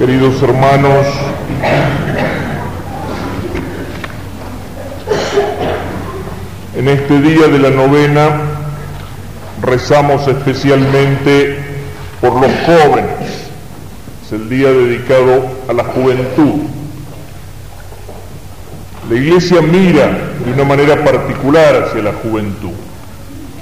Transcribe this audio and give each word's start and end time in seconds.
Queridos 0.00 0.42
hermanos, 0.42 1.06
en 6.74 6.88
este 6.88 7.20
día 7.20 7.48
de 7.48 7.58
la 7.58 7.68
novena 7.68 8.40
rezamos 9.60 10.26
especialmente 10.26 11.58
por 12.22 12.32
los 12.32 12.50
jóvenes. 12.64 13.10
Es 14.24 14.32
el 14.32 14.48
día 14.48 14.70
dedicado 14.70 15.48
a 15.68 15.74
la 15.74 15.84
juventud. 15.84 16.62
La 19.10 19.16
iglesia 19.16 19.60
mira 19.60 20.18
de 20.46 20.50
una 20.54 20.64
manera 20.64 21.04
particular 21.04 21.88
hacia 21.88 22.02
la 22.02 22.14
juventud. 22.14 22.72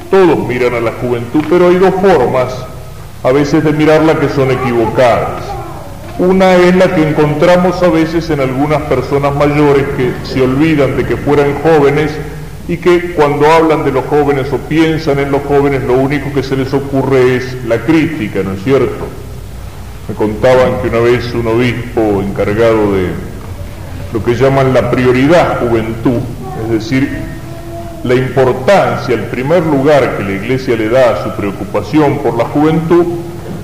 Todos 0.08 0.38
miran 0.46 0.74
a 0.74 0.80
la 0.80 0.92
juventud, 0.92 1.42
pero 1.50 1.66
hay 1.66 1.78
dos 1.78 1.94
formas 1.96 2.54
a 3.24 3.32
veces 3.32 3.64
de 3.64 3.72
mirarla 3.72 4.20
que 4.20 4.28
son 4.28 4.52
equivocadas. 4.52 5.57
Una 6.18 6.56
es 6.56 6.74
la 6.74 6.96
que 6.96 7.08
encontramos 7.08 7.80
a 7.80 7.88
veces 7.88 8.28
en 8.30 8.40
algunas 8.40 8.82
personas 8.82 9.36
mayores 9.36 9.86
que 9.96 10.12
se 10.24 10.42
olvidan 10.42 10.96
de 10.96 11.06
que 11.06 11.16
fueran 11.16 11.54
jóvenes 11.62 12.10
y 12.66 12.76
que 12.76 13.12
cuando 13.12 13.46
hablan 13.50 13.84
de 13.84 13.92
los 13.92 14.04
jóvenes 14.06 14.52
o 14.52 14.56
piensan 14.56 15.20
en 15.20 15.30
los 15.30 15.42
jóvenes 15.42 15.84
lo 15.84 15.94
único 15.94 16.32
que 16.34 16.42
se 16.42 16.56
les 16.56 16.74
ocurre 16.74 17.36
es 17.36 17.64
la 17.66 17.78
crítica, 17.78 18.42
¿no 18.42 18.54
es 18.54 18.64
cierto? 18.64 19.06
Me 20.08 20.14
contaban 20.16 20.82
que 20.82 20.88
una 20.88 20.98
vez 20.98 21.32
un 21.34 21.46
obispo 21.46 22.20
encargado 22.20 22.94
de 22.94 23.10
lo 24.12 24.24
que 24.24 24.34
llaman 24.34 24.74
la 24.74 24.90
prioridad 24.90 25.60
juventud, 25.60 26.18
es 26.64 26.70
decir, 26.70 27.08
la 28.02 28.14
importancia, 28.14 29.14
el 29.14 29.24
primer 29.26 29.64
lugar 29.64 30.16
que 30.16 30.24
la 30.24 30.32
iglesia 30.32 30.74
le 30.74 30.88
da 30.88 31.12
a 31.12 31.22
su 31.22 31.36
preocupación 31.36 32.18
por 32.18 32.36
la 32.36 32.44
juventud, 32.46 33.06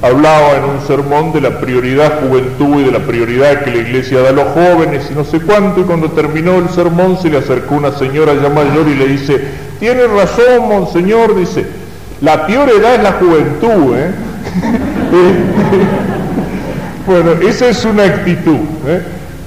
hablaba 0.05 0.59
en 0.59 0.65
un 0.65 0.87
sermón 0.87 1.33
de 1.33 1.41
la 1.41 1.59
prioridad 1.59 2.21
juventud 2.21 2.81
y 2.81 2.85
de 2.85 2.93
la 2.93 2.99
prioridad 2.99 3.65
que 3.65 3.71
la 3.71 3.79
iglesia 3.79 4.21
da 4.21 4.29
a 4.29 4.33
los 4.33 4.49
jóvenes 4.49 5.09
y 5.11 5.15
no 5.15 5.25
sé 5.25 5.41
cuánto, 5.41 5.81
y 5.81 5.85
cuando 5.85 6.11
terminó 6.11 6.59
el 6.59 6.69
sermón 6.69 7.17
se 7.23 7.31
le 7.31 7.39
acercó 7.39 7.77
una 7.77 7.91
señora 7.91 8.35
ya 8.35 8.51
mayor 8.51 8.87
y 8.87 8.97
le 8.97 9.07
dice, 9.07 9.43
tiene 9.81 10.07
razón, 10.07 10.69
monseñor, 10.69 11.35
dice, 11.35 11.65
la 12.21 12.47
peor 12.47 12.69
edad 12.69 12.97
es 12.97 13.03
la 13.03 13.13
juventud, 13.13 13.97
¿eh? 13.97 14.11
bueno, 17.07 17.33
esa 17.49 17.69
es 17.71 17.83
una 17.87 18.05
actitud, 18.05 18.61
¿eh? 18.87 19.03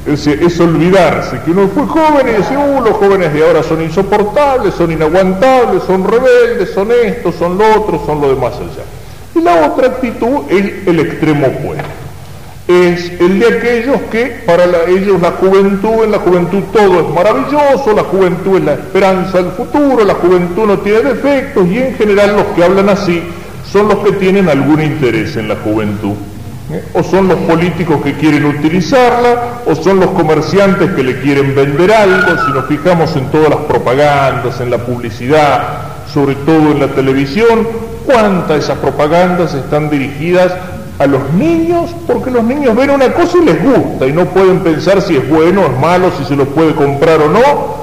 es, 0.07 0.59
olvidarse 0.59 1.39
que 1.45 1.51
uno 1.51 1.67
fue 1.67 1.85
joven 1.85 2.29
y 2.29 2.31
decir, 2.31 2.57
uh, 2.57 2.81
los 2.81 2.93
jóvenes 2.93 3.31
de 3.31 3.45
ahora 3.45 3.61
son 3.61 3.83
insoportables, 3.83 4.73
son 4.73 4.91
inaguantables, 4.91 5.83
son 5.83 6.03
rebeldes, 6.03 6.71
son 6.73 6.89
esto, 6.91 7.31
son 7.31 7.59
lo 7.59 7.75
otro, 7.75 8.01
son 8.07 8.21
lo 8.21 8.29
de 8.29 8.35
más 8.35 8.55
allá. 8.55 8.96
Y 9.37 9.41
la 9.43 9.67
otra 9.67 9.87
actitud 9.87 10.49
es 10.49 10.87
el 10.87 10.99
extremo 10.99 11.47
opuesto. 11.47 11.83
Es 12.67 13.11
el 13.21 13.39
de 13.39 13.47
aquellos 13.47 14.01
que 14.11 14.41
para 14.45 14.65
ellos 14.87 15.21
la 15.21 15.31
juventud, 15.31 16.03
en 16.03 16.11
la 16.11 16.19
juventud 16.19 16.63
todo 16.73 17.01
es 17.01 17.15
maravilloso, 17.15 17.93
la 17.95 18.03
juventud 18.03 18.57
es 18.57 18.63
la 18.63 18.73
esperanza 18.73 19.41
del 19.41 19.51
futuro, 19.51 20.03
la 20.03 20.15
juventud 20.15 20.65
no 20.65 20.79
tiene 20.79 21.13
defectos 21.13 21.65
y 21.67 21.77
en 21.77 21.95
general 21.95 22.35
los 22.35 22.45
que 22.47 22.63
hablan 22.63 22.89
así 22.89 23.23
son 23.71 23.87
los 23.87 23.99
que 23.99 24.13
tienen 24.13 24.49
algún 24.49 24.81
interés 24.81 25.37
en 25.37 25.47
la 25.47 25.55
juventud. 25.55 26.13
¿Eh? 26.71 26.83
O 26.93 27.03
son 27.03 27.29
los 27.29 27.37
políticos 27.39 28.01
que 28.03 28.13
quieren 28.15 28.43
utilizarla, 28.43 29.61
o 29.65 29.75
son 29.75 30.01
los 30.01 30.09
comerciantes 30.09 30.91
que 30.91 31.03
le 31.03 31.21
quieren 31.21 31.55
vender 31.55 31.93
algo, 31.93 32.43
si 32.45 32.51
nos 32.51 32.65
fijamos 32.65 33.15
en 33.15 33.27
todas 33.27 33.49
las 33.49 33.59
propagandas, 33.59 34.59
en 34.59 34.71
la 34.71 34.79
publicidad, 34.79 35.96
sobre 36.13 36.35
todo 36.35 36.71
en 36.71 36.79
la 36.79 36.87
televisión, 36.87 37.67
cuántas 38.05 38.63
esas 38.63 38.77
propagandas 38.77 39.53
están 39.53 39.89
dirigidas 39.89 40.53
a 40.99 41.05
los 41.05 41.31
niños, 41.33 41.91
porque 42.07 42.31
los 42.31 42.43
niños 42.43 42.75
ven 42.75 42.89
una 42.89 43.13
cosa 43.13 43.37
y 43.41 43.45
les 43.45 43.63
gusta, 43.63 44.07
y 44.07 44.11
no 44.11 44.25
pueden 44.25 44.59
pensar 44.59 45.01
si 45.01 45.15
es 45.15 45.29
bueno 45.29 45.61
o 45.61 45.65
es 45.65 45.79
malo, 45.79 46.11
si 46.17 46.25
se 46.25 46.35
lo 46.35 46.45
puede 46.45 46.73
comprar 46.73 47.21
o 47.21 47.29
no, 47.29 47.77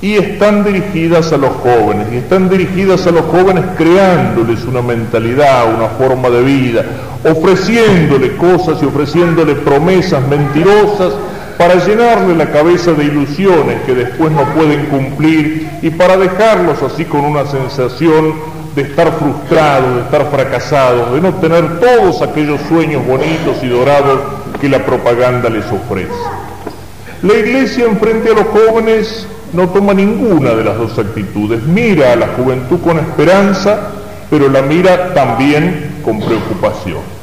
y 0.00 0.14
están 0.14 0.64
dirigidas 0.64 1.32
a 1.32 1.36
los 1.36 1.50
jóvenes, 1.56 2.06
y 2.12 2.16
están 2.16 2.48
dirigidas 2.48 3.06
a 3.06 3.10
los 3.10 3.24
jóvenes 3.26 3.64
creándoles 3.76 4.64
una 4.64 4.82
mentalidad, 4.82 5.74
una 5.74 5.88
forma 5.88 6.30
de 6.30 6.42
vida, 6.42 6.84
ofreciéndole 7.24 8.36
cosas 8.36 8.82
y 8.82 8.86
ofreciéndole 8.86 9.54
promesas 9.56 10.26
mentirosas 10.28 11.12
para 11.58 11.76
llenarle 11.76 12.34
la 12.34 12.50
cabeza 12.50 12.92
de 12.92 13.04
ilusiones 13.04 13.82
que 13.86 13.94
después 13.94 14.32
no 14.32 14.44
pueden 14.54 14.86
cumplir 14.86 15.68
y 15.82 15.90
para 15.90 16.16
dejarlos 16.16 16.82
así 16.82 17.04
con 17.04 17.24
una 17.24 17.46
sensación 17.46 18.34
de 18.74 18.82
estar 18.82 19.12
frustrados, 19.12 19.94
de 19.94 20.00
estar 20.02 20.30
fracasados, 20.30 21.12
de 21.12 21.20
no 21.20 21.34
tener 21.34 21.78
todos 21.78 22.22
aquellos 22.22 22.60
sueños 22.68 23.06
bonitos 23.06 23.62
y 23.62 23.68
dorados 23.68 24.20
que 24.60 24.68
la 24.68 24.84
propaganda 24.84 25.48
les 25.48 25.64
ofrece. 25.66 26.10
La 27.22 27.34
iglesia 27.34 27.86
enfrente 27.86 28.30
a 28.30 28.34
los 28.34 28.46
jóvenes 28.48 29.26
no 29.52 29.68
toma 29.68 29.94
ninguna 29.94 30.50
de 30.54 30.64
las 30.64 30.76
dos 30.76 30.98
actitudes. 30.98 31.62
Mira 31.62 32.12
a 32.12 32.16
la 32.16 32.28
juventud 32.28 32.80
con 32.80 32.98
esperanza, 32.98 33.92
pero 34.28 34.48
la 34.48 34.62
mira 34.62 35.14
también 35.14 36.00
con 36.04 36.18
preocupación. 36.20 37.13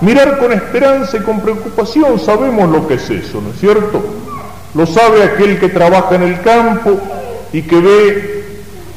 Mirar 0.00 0.38
con 0.38 0.52
esperanza 0.52 1.18
y 1.18 1.20
con 1.20 1.40
preocupación, 1.40 2.18
sabemos 2.18 2.70
lo 2.70 2.88
que 2.88 2.94
es 2.94 3.10
eso, 3.10 3.40
¿no 3.40 3.50
es 3.50 3.60
cierto? 3.60 4.02
Lo 4.74 4.86
sabe 4.86 5.22
aquel 5.22 5.58
que 5.58 5.68
trabaja 5.68 6.14
en 6.14 6.22
el 6.22 6.40
campo 6.40 6.98
y 7.52 7.62
que 7.62 7.80
ve 7.80 8.44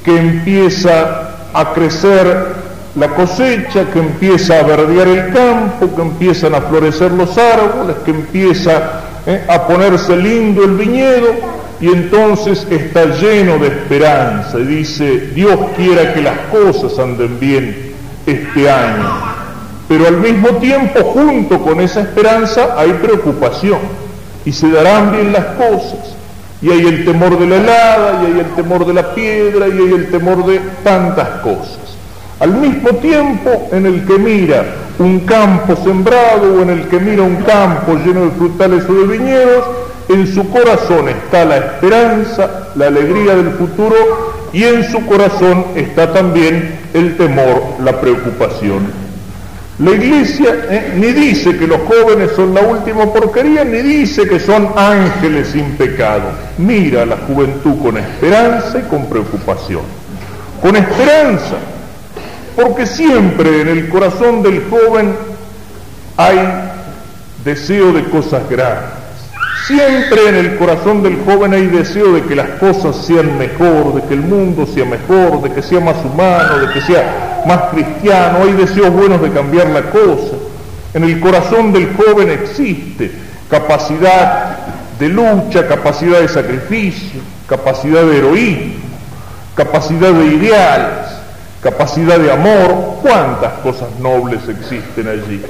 que 0.03 0.17
empieza 0.17 1.49
a 1.53 1.73
crecer 1.73 2.63
la 2.95 3.07
cosecha, 3.09 3.89
que 3.91 3.99
empieza 3.99 4.59
a 4.59 4.63
verdear 4.63 5.07
el 5.07 5.33
campo, 5.33 5.95
que 5.95 6.01
empiezan 6.01 6.55
a 6.55 6.61
florecer 6.61 7.11
los 7.11 7.37
árboles, 7.37 7.97
que 8.05 8.11
empieza 8.11 9.01
eh, 9.25 9.45
a 9.47 9.67
ponerse 9.67 10.15
lindo 10.15 10.63
el 10.63 10.75
viñedo 10.75 11.33
y 11.81 11.87
entonces 11.87 12.67
está 12.69 13.05
lleno 13.05 13.57
de 13.57 13.67
esperanza 13.67 14.59
y 14.59 14.65
dice, 14.65 15.31
Dios 15.33 15.57
quiera 15.75 16.13
que 16.13 16.21
las 16.21 16.37
cosas 16.51 16.97
anden 16.99 17.39
bien 17.39 17.93
este 18.25 18.69
año. 18.69 19.32
Pero 19.87 20.07
al 20.07 20.17
mismo 20.17 20.49
tiempo, 20.57 21.01
junto 21.03 21.59
con 21.61 21.81
esa 21.81 22.01
esperanza, 22.01 22.75
hay 22.77 22.93
preocupación 22.93 23.79
y 24.45 24.51
se 24.51 24.69
darán 24.69 25.11
bien 25.11 25.33
las 25.33 25.45
cosas. 25.45 26.15
Y 26.61 26.69
hay 26.69 26.85
el 26.85 27.03
temor 27.03 27.37
de 27.37 27.45
la 27.45 27.55
helada, 27.57 28.21
y 28.23 28.31
hay 28.31 28.39
el 28.39 28.55
temor 28.55 28.85
de 28.85 28.93
la 28.93 29.13
piedra, 29.13 29.67
y 29.67 29.71
hay 29.71 29.93
el 29.93 30.09
temor 30.09 30.45
de 30.45 30.59
tantas 30.83 31.27
cosas. 31.41 31.79
Al 32.39 32.53
mismo 32.53 32.89
tiempo 32.95 33.69
en 33.71 33.85
el 33.85 34.05
que 34.05 34.17
mira 34.17 34.65
un 34.99 35.21
campo 35.21 35.75
sembrado 35.83 36.55
o 36.55 36.61
en 36.61 36.69
el 36.69 36.87
que 36.87 36.99
mira 36.99 37.23
un 37.23 37.37
campo 37.37 37.95
lleno 37.95 38.25
de 38.25 38.31
frutales 38.31 38.83
o 38.89 38.93
de 38.93 39.17
viñedos, 39.17 39.65
en 40.09 40.27
su 40.33 40.49
corazón 40.49 41.09
está 41.09 41.45
la 41.45 41.57
esperanza, 41.57 42.69
la 42.75 42.87
alegría 42.87 43.35
del 43.35 43.51
futuro 43.51 44.43
y 44.51 44.63
en 44.63 44.83
su 44.91 45.05
corazón 45.05 45.65
está 45.75 46.11
también 46.11 46.79
el 46.93 47.17
temor, 47.17 47.63
la 47.79 47.99
preocupación. 47.99 49.02
La 49.79 49.91
iglesia 49.91 50.55
eh, 50.69 50.93
ni 50.95 51.07
dice 51.07 51.57
que 51.57 51.65
los 51.65 51.79
jóvenes 51.81 52.31
son 52.35 52.53
la 52.53 52.61
última 52.61 53.11
porquería, 53.11 53.63
ni 53.63 53.79
dice 53.79 54.27
que 54.27 54.39
son 54.39 54.69
ángeles 54.75 55.47
sin 55.47 55.71
pecado. 55.77 56.25
Mira 56.57 57.01
a 57.01 57.05
la 57.05 57.17
juventud 57.17 57.81
con 57.81 57.97
esperanza 57.97 58.79
y 58.79 58.83
con 58.83 59.07
preocupación. 59.07 59.81
Con 60.61 60.75
esperanza, 60.75 61.55
porque 62.55 62.85
siempre 62.85 63.61
en 63.61 63.67
el 63.67 63.89
corazón 63.89 64.43
del 64.43 64.63
joven 64.69 65.15
hay 66.17 66.37
deseo 67.43 67.91
de 67.91 68.03
cosas 68.05 68.47
grandes 68.49 69.03
Siempre 69.65 70.27
en 70.27 70.35
el 70.35 70.57
corazón 70.57 71.01
del 71.03 71.23
joven 71.23 71.53
hay 71.53 71.67
deseo 71.67 72.11
de 72.11 72.23
que 72.23 72.35
las 72.35 72.49
cosas 72.59 72.97
sean 73.05 73.37
mejor, 73.37 73.93
de 73.93 74.01
que 74.01 74.13
el 74.13 74.19
mundo 74.19 74.65
sea 74.65 74.83
mejor, 74.83 75.41
de 75.41 75.51
que 75.51 75.61
sea 75.61 75.79
más 75.79 75.95
humano, 76.03 76.57
de 76.57 76.73
que 76.73 76.81
sea 76.81 77.32
más 77.45 77.69
cristiano. 77.71 78.39
Hay 78.43 78.53
deseos 78.53 78.91
buenos 78.91 79.21
de 79.21 79.31
cambiar 79.31 79.67
la 79.67 79.83
cosa. 79.83 80.35
En 80.93 81.03
el 81.03 81.19
corazón 81.19 81.73
del 81.73 81.93
joven 81.95 82.29
existe 82.29 83.11
capacidad 83.49 84.57
de 84.99 85.09
lucha, 85.09 85.67
capacidad 85.67 86.19
de 86.19 86.27
sacrificio, 86.27 87.21
capacidad 87.47 88.03
de 88.03 88.17
heroísmo, 88.17 88.73
capacidad 89.55 90.11
de 90.11 90.25
ideales, 90.25 91.09
capacidad 91.61 92.19
de 92.19 92.31
amor. 92.31 92.99
¿Cuántas 93.01 93.53
cosas 93.63 93.89
nobles 93.99 94.41
existen 94.47 95.07
allí? 95.07 95.41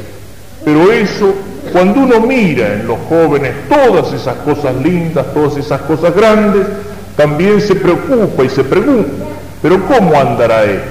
Pero 0.63 0.91
eso 0.91 1.33
cuando 1.71 2.01
uno 2.01 2.19
mira 2.19 2.73
en 2.73 2.87
los 2.87 2.97
jóvenes 3.09 3.53
todas 3.69 4.11
esas 4.13 4.35
cosas 4.37 4.75
lindas, 4.75 5.25
todas 5.33 5.57
esas 5.57 5.81
cosas 5.81 6.13
grandes, 6.15 6.67
también 7.15 7.61
se 7.61 7.75
preocupa 7.75 8.43
y 8.43 8.49
se 8.49 8.63
pregunta, 8.63 9.25
pero 9.61 9.85
¿cómo 9.85 10.19
andará 10.19 10.63
él? 10.63 10.81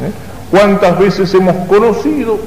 ¿Eh? 0.00 0.10
¿Cuántas 0.50 0.98
veces 0.98 1.32
hemos 1.34 1.66
conocido 1.66 2.38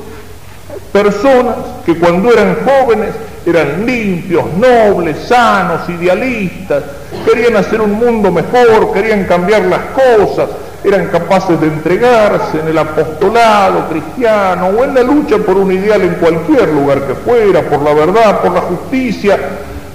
personas 0.91 1.55
que 1.85 1.97
cuando 1.97 2.31
eran 2.31 2.57
jóvenes 2.65 3.09
eran 3.45 3.85
limpios, 3.85 4.45
nobles, 4.57 5.17
sanos, 5.27 5.87
idealistas, 5.89 6.83
querían 7.25 7.55
hacer 7.57 7.81
un 7.81 7.93
mundo 7.93 8.31
mejor, 8.31 8.91
querían 8.91 9.25
cambiar 9.25 9.63
las 9.65 9.81
cosas, 9.93 10.49
eran 10.83 11.07
capaces 11.07 11.59
de 11.59 11.67
entregarse 11.67 12.59
en 12.59 12.67
el 12.67 12.77
apostolado 12.77 13.87
cristiano 13.89 14.67
o 14.67 14.83
en 14.83 14.95
la 14.95 15.03
lucha 15.03 15.37
por 15.37 15.57
un 15.57 15.71
ideal 15.71 16.01
en 16.01 16.15
cualquier 16.15 16.69
lugar 16.69 17.05
que 17.05 17.15
fuera, 17.15 17.61
por 17.61 17.81
la 17.81 17.93
verdad, 17.93 18.41
por 18.41 18.53
la 18.53 18.61
justicia, 18.61 19.37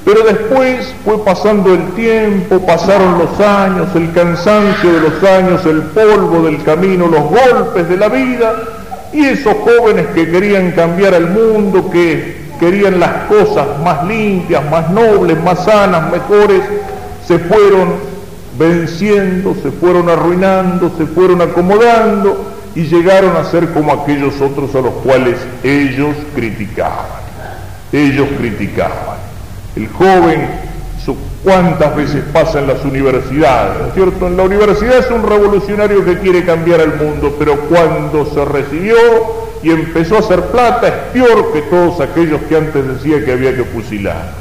pero 0.05 0.23
después 0.25 0.94
fue 1.05 1.23
pasando 1.25 1.75
el 1.75 1.88
tiempo, 1.91 2.61
pasaron 2.61 3.19
los 3.19 3.38
años, 3.41 3.88
el 3.94 4.11
cansancio 4.12 4.93
de 4.93 5.00
los 5.00 5.23
años, 5.23 5.67
el 5.67 5.82
polvo 5.82 6.43
del 6.43 6.62
camino, 6.62 7.06
los 7.06 7.23
golpes 7.23 7.88
de 7.88 7.97
la 7.97 8.08
vida, 8.08 8.55
y 9.12 9.26
esos 9.26 9.55
jóvenes 9.64 10.06
que 10.14 10.31
querían 10.31 10.70
cambiar 10.73 11.14
el 11.14 11.26
mundo, 11.26 11.91
que 11.91 12.41
querían 12.58 12.99
las 12.99 13.25
cosas 13.25 13.67
más 13.85 14.05
limpias, 14.06 14.62
más 14.70 14.91
nobles, 14.91 15.43
más 15.43 15.64
sanas, 15.64 16.11
mejores, 16.11 16.62
se 17.26 17.38
fueron 17.38 17.94
venciendo, 18.58 19.55
se 19.62 19.70
fueron 19.70 20.08
arruinando, 20.08 20.93
se 20.97 21.06
fueron 21.06 21.43
acomodando 21.43 22.52
y 22.75 22.82
llegaron 22.82 23.37
a 23.37 23.44
ser 23.44 23.70
como 23.70 23.93
aquellos 23.93 24.41
otros 24.41 24.75
a 24.75 24.81
los 24.81 24.94
cuales 25.05 25.37
ellos 25.62 26.14
criticaban. 26.35 27.20
Ellos 27.93 28.29
criticaban. 28.38 29.30
El 29.77 29.89
joven, 29.89 30.49
¿cuántas 31.45 31.97
veces 31.97 32.23
pasa 32.33 32.59
en 32.59 32.67
las 32.67 32.85
universidades? 32.85 33.79
¿no 33.81 33.87
es 33.87 33.95
cierto? 33.95 34.27
En 34.27 34.37
la 34.37 34.43
universidad 34.43 34.99
es 34.99 35.11
un 35.11 35.23
revolucionario 35.23 36.05
que 36.05 36.19
quiere 36.19 36.45
cambiar 36.45 36.81
el 36.81 36.95
mundo, 36.95 37.35
pero 37.39 37.59
cuando 37.69 38.27
se 38.27 38.45
recibió 38.45 38.97
y 39.63 39.71
empezó 39.71 40.17
a 40.17 40.21
hacer 40.21 40.43
plata 40.47 40.89
es 40.89 40.95
peor 41.13 41.53
que 41.53 41.63
todos 41.63 42.01
aquellos 42.01 42.41
que 42.43 42.57
antes 42.57 42.87
decía 42.87 43.25
que 43.25 43.33
había 43.33 43.55
que 43.55 43.65
fusilar. 43.65 44.33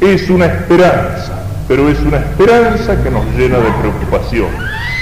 Es 0.00 0.30
una 0.30 0.46
esperanza, 0.46 1.42
pero 1.66 1.88
es 1.88 1.98
una 2.00 2.18
esperanza 2.18 3.02
que 3.02 3.10
nos 3.10 3.24
llena 3.36 3.58
de 3.58 3.70
preocupación. 3.80 4.48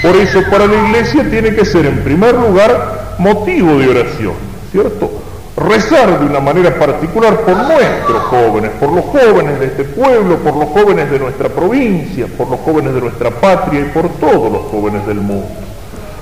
Por 0.01 0.15
eso 0.15 0.41
para 0.51 0.67
la 0.67 0.87
iglesia 0.87 1.29
tiene 1.29 1.55
que 1.55 1.65
ser 1.65 1.85
en 1.85 2.03
primer 2.03 2.35
lugar 2.35 3.15
motivo 3.17 3.77
de 3.79 3.89
oración, 3.89 4.33
¿cierto? 4.71 5.09
Rezar 5.57 6.19
de 6.19 6.25
una 6.27 6.39
manera 6.39 6.77
particular 6.77 7.41
por 7.41 7.57
nuestros 7.57 8.21
jóvenes, 8.23 8.71
por 8.79 8.91
los 8.91 9.05
jóvenes 9.05 9.59
de 9.59 9.65
este 9.65 9.83
pueblo, 9.85 10.37
por 10.37 10.55
los 10.55 10.69
jóvenes 10.69 11.09
de 11.09 11.17
nuestra 11.17 11.49
provincia, 11.49 12.27
por 12.37 12.47
los 12.49 12.59
jóvenes 12.59 12.93
de 12.93 13.01
nuestra 13.01 13.31
patria 13.31 13.81
y 13.81 13.85
por 13.85 14.07
todos 14.19 14.51
los 14.51 14.61
jóvenes 14.71 15.05
del 15.07 15.17
mundo. 15.17 15.47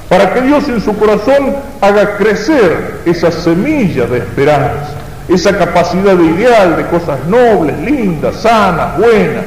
Para 0.07 0.33
que 0.33 0.41
Dios 0.41 0.69
en 0.69 0.79
su 0.79 0.95
corazón 0.97 1.53
haga 1.81 2.15
crecer 2.15 3.01
esa 3.05 3.29
semilla 3.31 4.05
de 4.05 4.19
esperanza, 4.19 4.93
esa 5.27 5.57
capacidad 5.57 6.15
de 6.15 6.25
ideal 6.25 6.77
de 6.77 6.85
cosas 6.87 7.25
nobles, 7.27 7.77
lindas, 7.79 8.37
sanas, 8.37 8.97
buenas, 8.97 9.45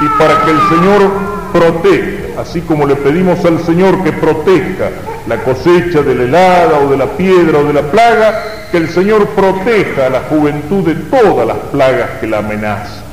y 0.00 0.18
para 0.18 0.44
que 0.44 0.50
el 0.50 0.60
Señor 0.68 1.10
proteja, 1.52 2.40
así 2.40 2.60
como 2.60 2.86
le 2.86 2.94
pedimos 2.94 3.44
al 3.44 3.58
Señor 3.64 4.02
que 4.04 4.12
proteja 4.12 4.90
la 5.26 5.42
cosecha 5.42 6.02
de 6.02 6.14
la 6.14 6.24
helada 6.24 6.78
o 6.80 6.90
de 6.90 6.96
la 6.96 7.06
piedra 7.06 7.58
o 7.58 7.64
de 7.64 7.72
la 7.72 7.82
plaga, 7.82 8.42
que 8.70 8.76
el 8.78 8.88
Señor 8.88 9.28
proteja 9.28 10.06
a 10.06 10.10
la 10.10 10.20
juventud 10.22 10.84
de 10.84 10.94
todas 10.94 11.46
las 11.46 11.56
plagas 11.70 12.10
que 12.20 12.26
la 12.26 12.38
amenazan. 12.38 13.04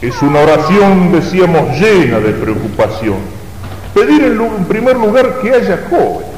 Es 0.00 0.22
una 0.22 0.40
oración, 0.40 1.12
decíamos, 1.12 1.78
llena 1.78 2.20
de 2.20 2.30
preocupación. 2.30 3.16
Pedir 3.94 4.22
en, 4.22 4.64
primer 4.66 4.96
lugar 4.96 5.40
que 5.42 5.52
haya 5.52 5.80
jóvenes. 5.90 6.28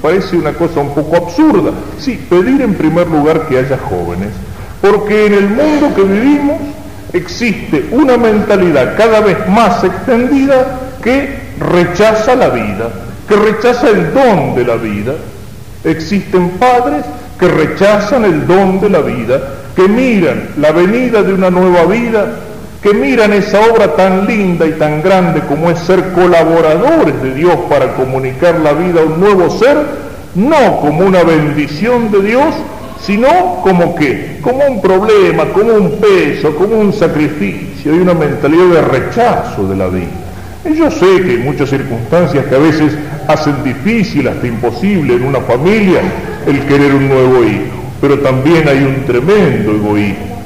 Parece 0.00 0.36
una 0.36 0.52
cosa 0.54 0.80
un 0.80 0.94
poco 0.94 1.16
absurda. 1.16 1.72
Sí, 1.98 2.24
pedir 2.30 2.62
en 2.62 2.74
primer 2.74 3.08
lugar 3.08 3.48
que 3.48 3.58
haya 3.58 3.76
jóvenes. 3.76 4.30
Porque 4.80 5.26
en 5.26 5.34
el 5.34 5.48
mundo 5.48 5.94
que 5.94 6.02
vivimos 6.02 6.58
existe 7.12 7.88
una 7.90 8.16
mentalidad 8.16 8.96
cada 8.96 9.20
vez 9.20 9.46
más 9.48 9.84
extendida 9.84 10.80
que 11.02 11.38
rechaza 11.58 12.34
la 12.34 12.48
vida, 12.48 12.90
que 13.28 13.36
rechaza 13.36 13.88
el 13.88 14.12
don 14.12 14.54
de 14.54 14.64
la 14.64 14.76
vida. 14.76 15.14
Existen 15.84 16.50
padres 16.50 17.04
que 17.38 17.48
rechazan 17.48 18.24
el 18.24 18.46
don 18.46 18.80
de 18.80 18.90
la 18.90 19.00
vida, 19.00 19.40
que 19.74 19.88
miran 19.88 20.50
la 20.58 20.70
venida 20.72 21.22
de 21.22 21.34
una 21.34 21.50
nueva 21.50 21.84
vida, 21.84 22.36
que 22.82 22.92
miran 22.92 23.32
esa 23.32 23.60
obra 23.60 23.94
tan 23.94 24.26
linda 24.26 24.66
y 24.66 24.72
tan 24.72 25.02
grande 25.02 25.40
como 25.42 25.70
es 25.70 25.78
ser 25.80 26.12
colaboradores 26.12 27.22
de 27.22 27.34
Dios 27.34 27.56
para 27.68 27.94
comunicar 27.94 28.58
la 28.60 28.72
vida 28.72 29.00
a 29.00 29.04
un 29.04 29.20
nuevo 29.20 29.50
ser, 29.50 29.76
no 30.34 30.80
como 30.80 31.06
una 31.06 31.22
bendición 31.22 32.10
de 32.10 32.22
Dios, 32.22 32.54
sino 33.00 33.60
como 33.62 33.94
que, 33.94 34.38
como 34.40 34.64
un 34.66 34.80
problema, 34.80 35.44
como 35.52 35.74
un 35.74 35.98
peso, 35.98 36.54
como 36.54 36.78
un 36.78 36.92
sacrificio 36.92 37.94
y 37.94 37.98
una 37.98 38.14
mentalidad 38.14 38.66
de 38.66 38.82
rechazo 38.82 39.68
de 39.68 39.76
la 39.76 39.88
vida. 39.88 40.21
Y 40.64 40.76
yo 40.76 40.90
sé 40.90 41.22
que 41.22 41.30
hay 41.32 41.38
muchas 41.38 41.70
circunstancias 41.70 42.46
que 42.46 42.54
a 42.54 42.58
veces 42.58 42.92
hacen 43.26 43.64
difícil, 43.64 44.28
hasta 44.28 44.46
imposible 44.46 45.14
en 45.14 45.24
una 45.24 45.40
familia 45.40 46.00
el 46.46 46.60
querer 46.66 46.94
un 46.94 47.08
nuevo 47.08 47.44
hijo, 47.44 47.82
pero 48.00 48.20
también 48.20 48.68
hay 48.68 48.78
un 48.78 49.04
tremendo 49.04 49.72
egoísmo, 49.72 50.40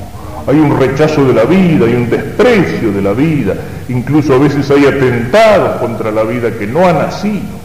hay 0.47 0.57
un 0.59 0.79
rechazo 0.79 1.25
de 1.25 1.35
la 1.35 1.45
vida, 1.45 1.87
hay 1.87 1.95
un 1.95 2.09
desprecio 2.09 2.93
de 2.93 3.03
la 3.03 3.13
vida, 3.13 3.55
incluso 3.89 4.35
a 4.35 4.39
veces 4.39 4.71
hay 4.71 4.87
atentados 4.87 5.81
contra 5.81 6.11
la 6.11 6.23
vida 6.23 6.51
que 6.51 6.67
no 6.67 6.87
ha 6.87 6.93
nacido. 6.93 7.57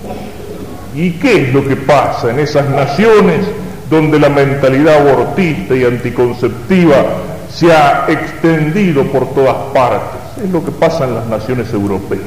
¿Y 0.94 1.12
qué 1.12 1.44
es 1.44 1.54
lo 1.54 1.66
que 1.66 1.78
pasa 1.78 2.32
en 2.32 2.40
esas 2.40 2.70
naciones 2.70 3.46
donde 3.90 4.20
la 4.20 4.30
mentalidad 4.30 5.08
abortista 5.08 5.74
y 5.74 5.86
anticonceptiva 5.86 7.06
se 7.50 7.72
ha 7.72 8.08
extendido 8.10 9.04
por 9.06 9.34
todas 9.34 9.56
partes? 9.74 10.21
Es 10.44 10.50
lo 10.52 10.64
que 10.64 10.72
pasa 10.72 11.06
en 11.06 11.16
las 11.16 11.28
naciones 11.28 11.72
europeas. 11.74 12.22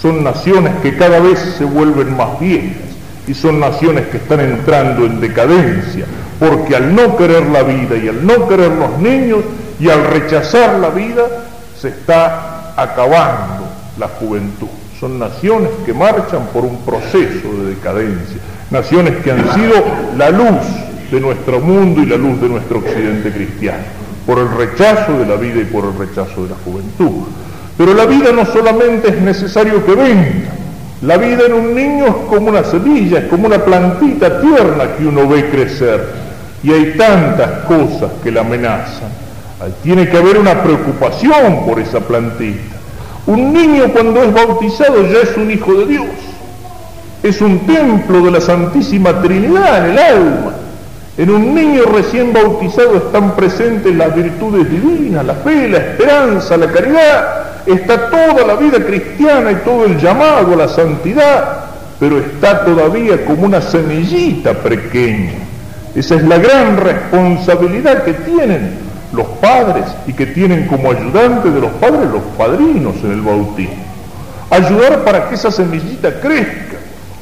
Son 0.00 0.22
naciones 0.22 0.74
que 0.82 0.96
cada 0.96 1.20
vez 1.20 1.38
se 1.58 1.64
vuelven 1.64 2.16
más 2.16 2.38
viejas 2.40 2.82
y 3.26 3.34
son 3.34 3.58
naciones 3.58 4.06
que 4.08 4.18
están 4.18 4.40
entrando 4.40 5.06
en 5.06 5.20
decadencia, 5.20 6.04
porque 6.38 6.76
al 6.76 6.94
no 6.94 7.16
querer 7.16 7.46
la 7.46 7.62
vida 7.62 7.96
y 7.96 8.08
al 8.08 8.26
no 8.26 8.46
querer 8.48 8.72
los 8.72 8.98
niños 8.98 9.40
y 9.80 9.88
al 9.88 10.04
rechazar 10.04 10.78
la 10.78 10.90
vida, 10.90 11.22
se 11.80 11.88
está 11.88 12.74
acabando 12.76 13.64
la 13.98 14.08
juventud. 14.08 14.68
Son 14.98 15.18
naciones 15.18 15.70
que 15.84 15.92
marchan 15.92 16.46
por 16.52 16.64
un 16.64 16.78
proceso 16.78 17.52
de 17.52 17.74
decadencia, 17.74 18.38
naciones 18.70 19.16
que 19.22 19.32
han 19.32 19.54
sido 19.54 19.74
la 20.16 20.30
luz 20.30 20.62
de 21.10 21.20
nuestro 21.20 21.60
mundo 21.60 22.02
y 22.02 22.06
la 22.06 22.16
luz 22.16 22.40
de 22.40 22.48
nuestro 22.48 22.78
occidente 22.78 23.30
cristiano, 23.30 23.84
por 24.26 24.38
el 24.38 24.50
rechazo 24.50 25.18
de 25.18 25.26
la 25.26 25.36
vida 25.36 25.60
y 25.60 25.64
por 25.64 25.84
el 25.84 25.98
rechazo 25.98 26.44
de 26.44 26.50
la 26.50 26.56
juventud. 26.64 27.26
Pero 27.76 27.94
la 27.94 28.06
vida 28.06 28.32
no 28.32 28.46
solamente 28.46 29.08
es 29.08 29.20
necesario 29.20 29.84
que 29.84 29.94
venga, 29.94 30.54
la 31.02 31.18
vida 31.18 31.44
en 31.46 31.52
un 31.52 31.74
niño 31.74 32.06
es 32.06 32.14
como 32.28 32.48
una 32.48 32.64
semilla, 32.64 33.18
es 33.18 33.24
como 33.26 33.46
una 33.46 33.62
plantita 33.64 34.40
tierna 34.40 34.96
que 34.96 35.06
uno 35.06 35.28
ve 35.28 35.50
crecer. 35.50 36.24
Y 36.62 36.72
hay 36.72 36.94
tantas 36.96 37.66
cosas 37.66 38.10
que 38.22 38.30
la 38.30 38.40
amenazan. 38.40 39.10
Tiene 39.82 40.08
que 40.08 40.16
haber 40.16 40.38
una 40.38 40.62
preocupación 40.62 41.66
por 41.66 41.78
esa 41.78 42.00
plantita. 42.00 42.76
Un 43.26 43.52
niño 43.52 43.92
cuando 43.92 44.22
es 44.22 44.32
bautizado 44.32 45.02
ya 45.06 45.18
es 45.18 45.36
un 45.36 45.50
hijo 45.50 45.74
de 45.74 45.86
Dios. 45.86 46.06
Es 47.22 47.40
un 47.40 47.60
templo 47.66 48.22
de 48.22 48.30
la 48.30 48.40
Santísima 48.40 49.20
Trinidad 49.20 49.84
en 49.84 49.92
el 49.92 49.98
alma. 49.98 50.52
En 51.16 51.30
un 51.30 51.54
niño 51.54 51.84
recién 51.84 52.32
bautizado 52.32 52.96
están 52.96 53.36
presentes 53.36 53.94
las 53.94 54.14
virtudes 54.16 54.68
divinas, 54.68 55.24
la 55.24 55.34
fe, 55.34 55.68
la 55.68 55.78
esperanza, 55.78 56.56
la 56.56 56.66
caridad, 56.66 57.44
está 57.66 58.10
toda 58.10 58.44
la 58.44 58.54
vida 58.56 58.78
cristiana 58.84 59.52
y 59.52 59.56
todo 59.56 59.84
el 59.84 59.98
llamado 59.98 60.54
a 60.54 60.56
la 60.56 60.68
santidad, 60.68 61.66
pero 62.00 62.18
está 62.18 62.64
todavía 62.64 63.24
como 63.24 63.44
una 63.44 63.60
semillita 63.60 64.54
pequeña. 64.54 65.34
Esa 65.94 66.16
es 66.16 66.24
la 66.24 66.38
gran 66.38 66.76
responsabilidad 66.78 68.02
que 68.02 68.14
tienen 68.14 68.72
los 69.12 69.26
padres 69.40 69.84
y 70.08 70.12
que 70.12 70.26
tienen 70.26 70.66
como 70.66 70.90
ayudante 70.90 71.48
de 71.48 71.60
los 71.60 71.70
padres 71.74 72.10
los 72.10 72.22
padrinos 72.36 72.96
en 73.04 73.12
el 73.12 73.20
bautismo. 73.20 73.84
Ayudar 74.50 75.04
para 75.04 75.28
que 75.28 75.36
esa 75.36 75.52
semillita 75.52 76.20
crezca, 76.20 76.63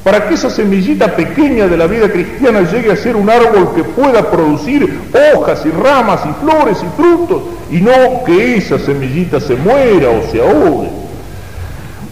para 0.04 0.26
que 0.26 0.34
esa 0.34 0.50
semillita 0.50 1.14
pequeña 1.14 1.68
de 1.68 1.76
la 1.76 1.86
vida 1.86 2.10
cristiana 2.10 2.62
llegue 2.62 2.90
a 2.90 2.96
ser 2.96 3.14
un 3.14 3.30
árbol 3.30 3.72
que 3.74 3.84
pueda 3.84 4.30
producir 4.30 5.00
hojas 5.34 5.64
y 5.64 5.70
ramas 5.70 6.20
y 6.26 6.44
flores 6.44 6.78
y 6.82 7.00
frutos, 7.00 7.42
y 7.70 7.80
no 7.80 8.24
que 8.24 8.56
esa 8.56 8.78
semillita 8.78 9.38
se 9.38 9.54
muera 9.54 10.10
o 10.10 10.30
se 10.30 10.40
ahogue. 10.40 10.90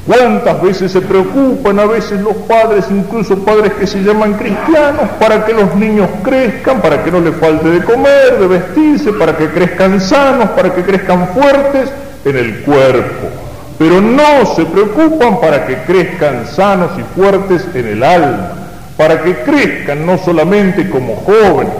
¿Cuántas 0.06 0.62
veces 0.62 0.92
se 0.92 1.00
preocupan 1.00 1.78
a 1.78 1.84
veces 1.84 2.20
los 2.20 2.34
padres, 2.36 2.86
incluso 2.90 3.38
padres 3.44 3.72
que 3.74 3.86
se 3.86 4.02
llaman 4.02 4.34
cristianos, 4.34 5.08
para 5.18 5.44
que 5.44 5.52
los 5.52 5.74
niños 5.74 6.08
crezcan, 6.22 6.80
para 6.80 7.02
que 7.04 7.10
no 7.10 7.20
les 7.20 7.34
falte 7.36 7.68
de 7.68 7.84
comer, 7.84 8.38
de 8.38 8.46
vestirse, 8.46 9.12
para 9.12 9.36
que 9.36 9.48
crezcan 9.50 10.00
sanos, 10.00 10.50
para 10.50 10.74
que 10.74 10.82
crezcan 10.82 11.28
fuertes 11.28 11.90
en 12.24 12.36
el 12.36 12.60
cuerpo? 12.60 13.49
Pero 13.80 13.98
no 13.98 14.44
se 14.54 14.66
preocupan 14.66 15.40
para 15.40 15.66
que 15.66 15.74
crezcan 15.86 16.46
sanos 16.46 16.90
y 16.98 17.18
fuertes 17.18 17.64
en 17.74 17.86
el 17.86 18.02
alma, 18.02 18.52
para 18.98 19.22
que 19.22 19.36
crezcan 19.36 20.04
no 20.04 20.18
solamente 20.18 20.90
como 20.90 21.16
jóvenes 21.16 21.72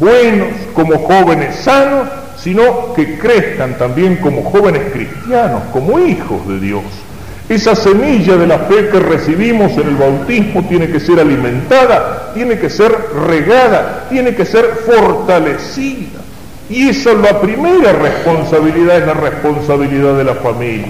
buenos, 0.00 0.48
como 0.74 0.98
jóvenes 0.98 1.54
sanos, 1.54 2.08
sino 2.36 2.94
que 2.94 3.16
crezcan 3.16 3.78
también 3.78 4.16
como 4.16 4.42
jóvenes 4.42 4.92
cristianos, 4.92 5.62
como 5.72 6.00
hijos 6.00 6.48
de 6.48 6.58
Dios. 6.58 6.82
Esa 7.48 7.76
semilla 7.76 8.34
de 8.34 8.48
la 8.48 8.58
fe 8.58 8.88
que 8.88 8.98
recibimos 8.98 9.70
en 9.78 9.86
el 9.86 9.94
bautismo 9.94 10.64
tiene 10.64 10.88
que 10.88 10.98
ser 10.98 11.20
alimentada, 11.20 12.32
tiene 12.34 12.58
que 12.58 12.70
ser 12.70 12.92
regada, 13.24 14.06
tiene 14.10 14.34
que 14.34 14.44
ser 14.44 14.64
fortalecida. 14.84 16.18
Y 16.70 16.88
esa 16.88 17.12
es 17.12 17.18
la 17.18 17.40
primera 17.40 17.92
responsabilidad, 17.92 18.98
es 18.98 19.06
la 19.06 19.14
responsabilidad 19.14 20.16
de 20.16 20.24
la 20.24 20.34
familia. 20.34 20.86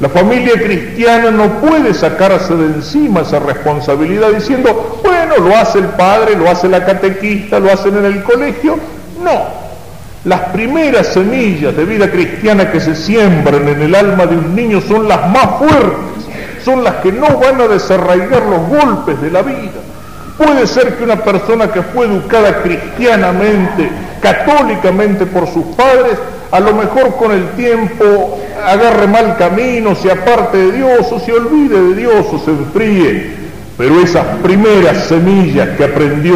La 0.00 0.08
familia 0.08 0.54
cristiana 0.54 1.30
no 1.30 1.60
puede 1.60 1.94
sacarse 1.94 2.56
de 2.56 2.66
encima 2.66 3.20
esa 3.20 3.38
responsabilidad 3.38 4.30
diciendo, 4.30 5.00
bueno, 5.04 5.36
lo 5.38 5.56
hace 5.56 5.78
el 5.78 5.86
padre, 5.86 6.34
lo 6.34 6.50
hace 6.50 6.68
la 6.68 6.84
catequista, 6.84 7.60
lo 7.60 7.72
hacen 7.72 7.96
en 7.98 8.06
el 8.06 8.22
colegio. 8.24 8.78
No. 9.22 9.62
Las 10.24 10.40
primeras 10.50 11.08
semillas 11.08 11.76
de 11.76 11.84
vida 11.84 12.10
cristiana 12.10 12.70
que 12.70 12.80
se 12.80 12.94
siembran 12.94 13.68
en 13.68 13.82
el 13.82 13.94
alma 13.94 14.24
de 14.26 14.36
un 14.36 14.54
niño 14.54 14.80
son 14.80 15.08
las 15.08 15.28
más 15.30 15.58
fuertes, 15.58 16.24
son 16.64 16.82
las 16.82 16.96
que 16.96 17.12
no 17.12 17.38
van 17.38 17.60
a 17.60 17.68
desarraigar 17.68 18.42
los 18.42 18.68
golpes 18.68 19.20
de 19.20 19.30
la 19.30 19.42
vida. 19.42 19.70
Puede 20.38 20.66
ser 20.66 20.96
que 20.96 21.04
una 21.04 21.16
persona 21.16 21.68
que 21.68 21.82
fue 21.82 22.06
educada 22.06 22.62
cristianamente, 22.62 23.88
católicamente 24.22 25.26
por 25.26 25.46
sus 25.48 25.64
padres, 25.76 26.16
a 26.50 26.60
lo 26.60 26.74
mejor 26.74 27.16
con 27.16 27.32
el 27.32 27.50
tiempo 27.50 28.38
agarre 28.64 29.06
mal 29.06 29.36
camino, 29.36 29.94
se 29.94 30.10
aparte 30.10 30.56
de 30.56 30.72
Dios 30.72 31.10
o 31.10 31.18
se 31.18 31.32
olvide 31.32 31.80
de 31.80 31.94
Dios 31.94 32.26
o 32.32 32.38
se 32.38 32.50
enfríe. 32.50 33.42
Pero 33.76 34.00
esas 34.00 34.24
primeras 34.42 35.04
semillas 35.04 35.70
que 35.76 35.84
aprendió 35.84 36.34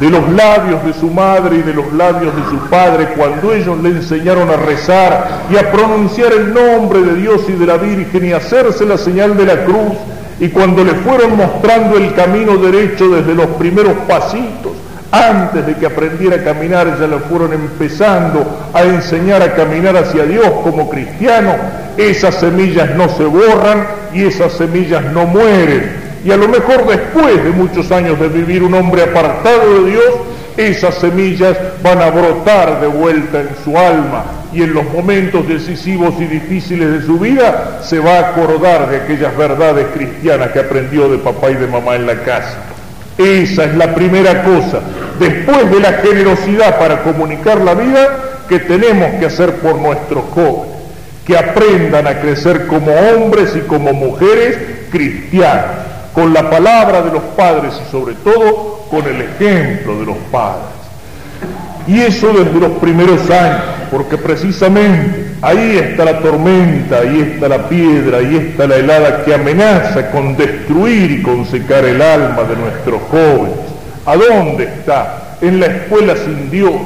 de 0.00 0.10
los 0.10 0.30
labios 0.30 0.84
de 0.84 0.92
su 0.94 1.10
madre 1.10 1.56
y 1.56 1.62
de 1.62 1.72
los 1.72 1.92
labios 1.92 2.34
de 2.36 2.42
su 2.50 2.58
padre 2.68 3.08
cuando 3.16 3.52
ellos 3.52 3.78
le 3.82 3.90
enseñaron 3.90 4.48
a 4.50 4.56
rezar 4.56 5.42
y 5.50 5.56
a 5.56 5.72
pronunciar 5.72 6.32
el 6.32 6.52
nombre 6.52 7.00
de 7.00 7.14
Dios 7.14 7.42
y 7.48 7.52
de 7.52 7.66
la 7.66 7.78
Virgen 7.78 8.26
y 8.26 8.32
hacerse 8.32 8.84
la 8.84 8.98
señal 8.98 9.36
de 9.36 9.46
la 9.46 9.64
cruz 9.64 9.94
y 10.38 10.48
cuando 10.48 10.84
le 10.84 10.94
fueron 10.94 11.36
mostrando 11.36 11.96
el 11.96 12.14
camino 12.14 12.58
derecho 12.58 13.08
desde 13.08 13.34
los 13.34 13.46
primeros 13.58 13.94
pasitos, 14.06 14.72
antes 15.16 15.66
de 15.66 15.74
que 15.74 15.86
aprendiera 15.86 16.36
a 16.36 16.44
caminar 16.44 16.98
ya 16.98 17.06
le 17.06 17.18
fueron 17.20 17.52
empezando 17.52 18.68
a 18.74 18.82
enseñar 18.82 19.42
a 19.42 19.54
caminar 19.54 19.96
hacia 19.96 20.24
Dios 20.24 20.48
como 20.62 20.90
cristiano, 20.90 21.54
esas 21.96 22.34
semillas 22.34 22.94
no 22.94 23.08
se 23.08 23.24
borran 23.24 23.86
y 24.12 24.24
esas 24.24 24.52
semillas 24.52 25.02
no 25.12 25.24
mueren. 25.26 26.04
Y 26.24 26.30
a 26.30 26.36
lo 26.36 26.48
mejor 26.48 26.86
después 26.86 27.42
de 27.42 27.50
muchos 27.50 27.90
años 27.92 28.18
de 28.20 28.28
vivir 28.28 28.62
un 28.62 28.74
hombre 28.74 29.04
apartado 29.04 29.82
de 29.82 29.90
Dios, 29.90 30.14
esas 30.56 30.94
semillas 30.96 31.56
van 31.82 32.00
a 32.02 32.10
brotar 32.10 32.80
de 32.80 32.86
vuelta 32.86 33.40
en 33.40 33.50
su 33.62 33.76
alma 33.76 34.24
y 34.52 34.62
en 34.62 34.72
los 34.74 34.84
momentos 34.92 35.46
decisivos 35.46 36.14
y 36.18 36.24
difíciles 36.24 36.92
de 36.92 37.06
su 37.06 37.18
vida 37.18 37.80
se 37.82 37.98
va 37.98 38.18
a 38.18 38.30
acordar 38.30 38.88
de 38.88 38.96
aquellas 38.96 39.36
verdades 39.36 39.86
cristianas 39.94 40.50
que 40.50 40.60
aprendió 40.60 41.08
de 41.08 41.18
papá 41.18 41.50
y 41.50 41.54
de 41.54 41.66
mamá 41.66 41.94
en 41.96 42.06
la 42.06 42.14
casa. 42.22 42.75
Esa 43.18 43.64
es 43.64 43.74
la 43.76 43.94
primera 43.94 44.44
cosa, 44.44 44.80
después 45.18 45.70
de 45.70 45.80
la 45.80 45.94
generosidad 45.94 46.78
para 46.78 47.02
comunicar 47.02 47.60
la 47.62 47.74
vida, 47.74 48.42
que 48.48 48.58
tenemos 48.60 49.18
que 49.18 49.26
hacer 49.26 49.54
por 49.56 49.78
nuestros 49.78 50.24
jóvenes, 50.34 50.76
que 51.24 51.36
aprendan 51.36 52.06
a 52.06 52.20
crecer 52.20 52.66
como 52.66 52.92
hombres 52.92 53.54
y 53.56 53.60
como 53.60 53.92
mujeres 53.92 54.58
cristianos, 54.90 55.64
con 56.14 56.32
la 56.32 56.48
palabra 56.50 57.02
de 57.02 57.12
los 57.12 57.22
padres 57.36 57.72
y 57.86 57.90
sobre 57.90 58.14
todo 58.16 58.86
con 58.90 59.04
el 59.06 59.22
ejemplo 59.22 59.98
de 59.98 60.06
los 60.06 60.16
padres. 60.30 60.76
Y 61.86 62.00
eso 62.00 62.32
desde 62.32 62.58
los 62.58 62.72
primeros 62.78 63.30
años, 63.30 63.62
porque 63.90 64.18
precisamente 64.18 65.25
ahí 65.42 65.76
está 65.76 66.04
la 66.04 66.20
tormenta, 66.20 66.98
ahí 66.98 67.32
está 67.32 67.48
la 67.48 67.68
piedra, 67.68 68.18
ahí 68.18 68.36
está 68.36 68.66
la 68.66 68.76
helada 68.76 69.24
que 69.24 69.34
amenaza 69.34 70.10
con 70.10 70.36
destruir 70.36 71.10
y 71.10 71.22
con 71.22 71.46
secar 71.46 71.84
el 71.84 72.00
alma 72.00 72.42
de 72.44 72.56
nuestros 72.56 73.00
jóvenes. 73.10 73.58
¿A 74.06 74.16
dónde 74.16 74.64
está? 74.64 75.36
En 75.40 75.60
la 75.60 75.66
escuela 75.66 76.14
sin 76.16 76.50
Dios, 76.50 76.80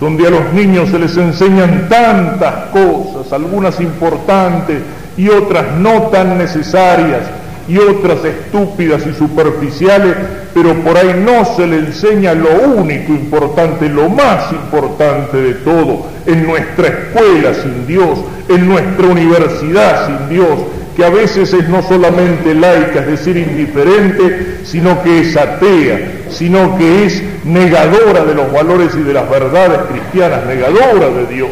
donde 0.00 0.26
a 0.26 0.30
los 0.30 0.52
niños 0.52 0.90
se 0.90 0.98
les 0.98 1.16
enseñan 1.16 1.88
tantas 1.88 2.66
cosas, 2.72 3.32
algunas 3.32 3.80
importantes 3.80 4.78
y 5.16 5.28
otras 5.28 5.74
no 5.76 6.04
tan 6.04 6.38
necesarias, 6.38 7.22
y 7.68 7.78
otras 7.78 8.24
estúpidas 8.24 9.06
y 9.06 9.14
superficiales, 9.14 10.16
pero 10.54 10.74
por 10.82 10.96
ahí 10.96 11.22
no 11.24 11.44
se 11.56 11.66
le 11.66 11.78
enseña 11.78 12.34
lo 12.34 12.50
único 12.76 13.12
importante, 13.12 13.88
lo 13.88 14.08
más 14.08 14.52
importante 14.52 15.36
de 15.36 15.54
todo, 15.54 16.06
en 16.26 16.46
nuestra 16.46 16.88
escuela 16.88 17.54
sin 17.54 17.86
Dios, 17.86 18.18
en 18.48 18.68
nuestra 18.68 19.06
universidad 19.06 20.06
sin 20.06 20.28
Dios, 20.28 20.58
que 20.96 21.04
a 21.04 21.10
veces 21.10 21.52
es 21.52 21.68
no 21.68 21.82
solamente 21.82 22.54
laica, 22.54 23.00
es 23.00 23.06
decir, 23.06 23.36
indiferente, 23.36 24.58
sino 24.64 25.02
que 25.02 25.20
es 25.20 25.36
atea, 25.36 26.24
sino 26.30 26.76
que 26.76 27.04
es 27.04 27.22
negadora 27.44 28.24
de 28.24 28.34
los 28.34 28.52
valores 28.52 28.94
y 28.94 29.02
de 29.02 29.14
las 29.14 29.30
verdades 29.30 29.80
cristianas, 29.90 30.46
negadora 30.46 31.08
de 31.08 31.26
Dios. 31.26 31.50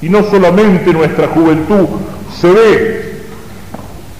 Y 0.00 0.08
no 0.08 0.22
solamente 0.30 0.92
nuestra 0.92 1.28
juventud 1.28 1.88
se 2.40 2.50
ve 2.50 3.03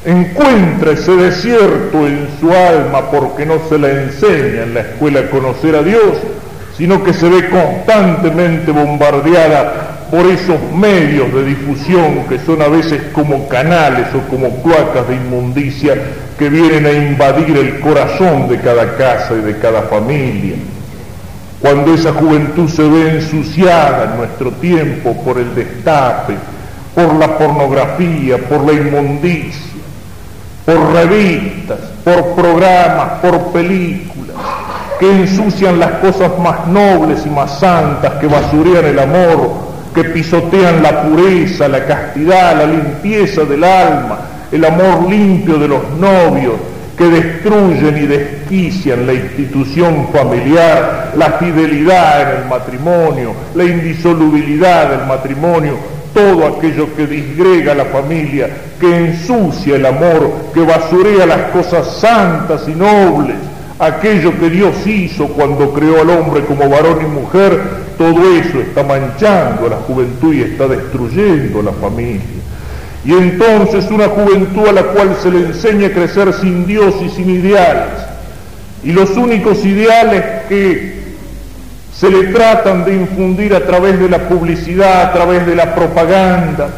encuentra 0.04 0.92
ese 0.92 1.16
desierto 1.16 2.06
en 2.06 2.28
su 2.38 2.52
alma 2.52 3.10
porque 3.10 3.46
no 3.46 3.54
se 3.68 3.78
le 3.78 4.04
enseña 4.04 4.62
en 4.64 4.74
la 4.74 4.80
escuela 4.80 5.20
a 5.20 5.30
conocer 5.30 5.74
a 5.74 5.82
Dios, 5.82 6.18
sino 6.76 7.02
que 7.02 7.14
se 7.14 7.28
ve 7.28 7.48
constantemente 7.48 8.70
bombardeada 8.70 10.06
por 10.10 10.26
esos 10.26 10.60
medios 10.72 11.32
de 11.32 11.44
difusión 11.44 12.24
que 12.28 12.38
son 12.38 12.60
a 12.60 12.68
veces 12.68 13.02
como 13.12 13.48
canales 13.48 14.06
o 14.14 14.28
como 14.28 14.62
cloacas 14.62 15.08
de 15.08 15.16
inmundicia 15.16 15.94
que 16.38 16.48
vienen 16.50 16.86
a 16.86 16.92
invadir 16.92 17.56
el 17.56 17.80
corazón 17.80 18.48
de 18.48 18.60
cada 18.60 18.96
casa 18.96 19.34
y 19.34 19.42
de 19.42 19.58
cada 19.58 19.82
familia. 19.82 20.56
Cuando 21.60 21.94
esa 21.94 22.12
juventud 22.12 22.68
se 22.68 22.82
ve 22.82 23.10
ensuciada 23.12 24.10
en 24.12 24.18
nuestro 24.18 24.50
tiempo 24.52 25.14
por 25.24 25.38
el 25.38 25.54
destape, 25.54 26.34
por 26.94 27.14
la 27.14 27.38
pornografía, 27.38 28.36
por 28.36 28.66
la 28.66 28.72
inmundicia, 28.74 29.73
por 30.64 30.92
revistas, 30.92 31.78
por 32.04 32.34
programas, 32.34 33.20
por 33.20 33.52
películas, 33.52 34.36
que 34.98 35.10
ensucian 35.10 35.78
las 35.78 35.92
cosas 35.92 36.38
más 36.38 36.66
nobles 36.66 37.26
y 37.26 37.30
más 37.30 37.58
santas, 37.58 38.14
que 38.14 38.26
basurean 38.26 38.86
el 38.86 38.98
amor, 38.98 39.52
que 39.94 40.04
pisotean 40.04 40.82
la 40.82 41.02
pureza, 41.02 41.68
la 41.68 41.84
castidad, 41.84 42.56
la 42.56 42.66
limpieza 42.66 43.44
del 43.44 43.62
alma, 43.62 44.18
el 44.50 44.64
amor 44.64 45.08
limpio 45.08 45.58
de 45.58 45.68
los 45.68 45.90
novios, 45.90 46.54
que 46.96 47.04
destruyen 47.04 47.96
y 47.96 48.06
desquician 48.06 49.06
la 49.06 49.14
institución 49.14 50.08
familiar, 50.12 51.12
la 51.16 51.32
fidelidad 51.32 52.22
en 52.22 52.42
el 52.42 52.48
matrimonio, 52.48 53.34
la 53.54 53.64
indisolubilidad 53.64 54.90
del 54.90 55.06
matrimonio, 55.06 55.76
todo 56.14 56.46
aquello 56.46 56.94
que 56.94 57.06
disgrega 57.06 57.74
la 57.74 57.86
familia, 57.86 58.48
que 58.80 58.96
ensucia 58.96 59.76
el 59.76 59.84
amor, 59.84 60.32
que 60.54 60.60
basurea 60.60 61.26
las 61.26 61.50
cosas 61.50 61.96
santas 61.96 62.62
y 62.68 62.74
nobles, 62.74 63.36
aquello 63.78 64.38
que 64.38 64.48
Dios 64.48 64.86
hizo 64.86 65.26
cuando 65.28 65.74
creó 65.74 66.00
al 66.00 66.10
hombre 66.10 66.44
como 66.44 66.68
varón 66.68 66.98
y 67.02 67.06
mujer, 67.06 67.60
todo 67.98 68.34
eso 68.34 68.60
está 68.60 68.82
manchando 68.82 69.66
a 69.66 69.70
la 69.70 69.76
juventud 69.76 70.32
y 70.32 70.42
está 70.42 70.68
destruyendo 70.68 71.60
a 71.60 71.64
la 71.64 71.72
familia. 71.72 72.22
Y 73.04 73.12
entonces 73.12 73.90
una 73.90 74.08
juventud 74.08 74.66
a 74.66 74.72
la 74.72 74.82
cual 74.84 75.16
se 75.22 75.30
le 75.30 75.40
enseña 75.46 75.88
a 75.88 75.92
crecer 75.92 76.32
sin 76.32 76.66
Dios 76.66 76.94
y 77.04 77.10
sin 77.10 77.28
ideales. 77.28 77.92
Y 78.82 78.92
los 78.92 79.10
únicos 79.10 79.64
ideales 79.64 80.22
que 80.48 80.93
se 82.04 82.10
le 82.10 82.24
tratan 82.34 82.84
de 82.84 82.96
infundir 82.96 83.54
a 83.54 83.64
través 83.64 83.98
de 83.98 84.10
la 84.10 84.28
publicidad, 84.28 85.04
a 85.04 85.12
través 85.14 85.46
de 85.46 85.56
la 85.56 85.74
propaganda, 85.74 86.68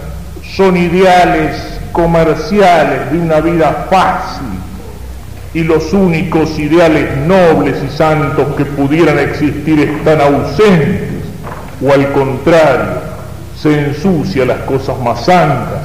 son 0.54 0.76
ideales 0.76 1.80
comerciales 1.90 3.10
de 3.10 3.18
una 3.18 3.40
vida 3.40 3.88
fácil. 3.90 4.46
Y 5.52 5.64
los 5.64 5.92
únicos 5.92 6.56
ideales 6.60 7.16
nobles 7.26 7.76
y 7.84 7.96
santos 7.96 8.54
que 8.56 8.66
pudieran 8.66 9.18
existir 9.18 9.80
están 9.80 10.20
ausentes. 10.20 11.24
O 11.84 11.92
al 11.92 12.12
contrario, 12.12 13.00
se 13.60 13.80
ensucia 13.80 14.44
las 14.44 14.58
cosas 14.58 14.96
más 15.00 15.24
santas. 15.24 15.80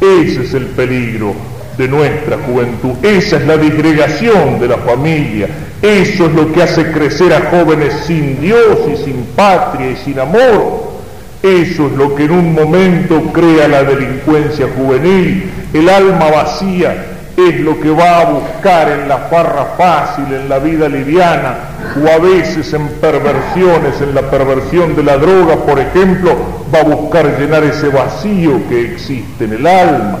Ese 0.00 0.44
es 0.44 0.54
el 0.54 0.64
peligro 0.68 1.34
de 1.78 1.88
nuestra 1.88 2.36
juventud. 2.44 2.92
Esa 3.02 3.36
es 3.36 3.46
la 3.46 3.56
disgregación 3.56 4.58
de 4.60 4.68
la 4.68 4.78
familia. 4.78 5.48
Eso 5.80 6.26
es 6.26 6.32
lo 6.32 6.52
que 6.52 6.62
hace 6.62 6.90
crecer 6.90 7.32
a 7.32 7.50
jóvenes 7.50 7.94
sin 8.04 8.40
Dios 8.40 8.80
y 8.92 8.96
sin 9.04 9.24
patria 9.36 9.92
y 9.92 9.96
sin 9.96 10.18
amor. 10.18 10.88
Eso 11.40 11.86
es 11.86 11.92
lo 11.92 12.16
que 12.16 12.24
en 12.24 12.32
un 12.32 12.52
momento 12.52 13.22
crea 13.32 13.68
la 13.68 13.84
delincuencia 13.84 14.66
juvenil. 14.76 15.50
El 15.72 15.88
alma 15.88 16.30
vacía 16.30 17.06
es 17.36 17.60
lo 17.60 17.78
que 17.78 17.90
va 17.90 18.22
a 18.22 18.24
buscar 18.24 18.90
en 18.90 19.08
la 19.08 19.18
farra 19.18 19.74
fácil, 19.78 20.34
en 20.34 20.48
la 20.48 20.58
vida 20.58 20.88
liviana, 20.88 21.56
o 22.02 22.08
a 22.08 22.18
veces 22.18 22.72
en 22.74 22.88
perversiones, 23.00 24.00
en 24.00 24.16
la 24.16 24.22
perversión 24.22 24.96
de 24.96 25.04
la 25.04 25.16
droga, 25.16 25.54
por 25.56 25.78
ejemplo, 25.78 26.34
va 26.74 26.80
a 26.80 26.84
buscar 26.84 27.38
llenar 27.38 27.62
ese 27.62 27.88
vacío 27.90 28.68
que 28.68 28.92
existe 28.92 29.44
en 29.44 29.52
el 29.52 29.66
alma. 29.68 30.18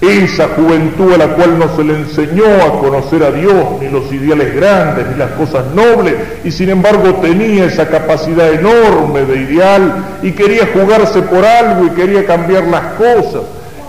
Esa 0.00 0.48
juventud 0.48 1.14
a 1.14 1.18
la 1.18 1.28
cual 1.28 1.58
no 1.58 1.74
se 1.74 1.82
le 1.82 1.94
enseñó 1.94 2.44
a 2.44 2.80
conocer 2.80 3.22
a 3.22 3.30
Dios, 3.30 3.80
ni 3.80 3.88
los 3.88 4.12
ideales 4.12 4.54
grandes, 4.54 5.06
ni 5.08 5.16
las 5.16 5.30
cosas 5.30 5.64
nobles, 5.74 6.14
y 6.44 6.50
sin 6.50 6.68
embargo 6.68 7.14
tenía 7.22 7.64
esa 7.64 7.88
capacidad 7.88 8.52
enorme 8.52 9.24
de 9.24 9.40
ideal 9.40 10.18
y 10.22 10.32
quería 10.32 10.68
jugarse 10.72 11.22
por 11.22 11.44
algo 11.44 11.86
y 11.86 11.90
quería 11.90 12.26
cambiar 12.26 12.64
las 12.64 12.94
cosas. 12.94 13.42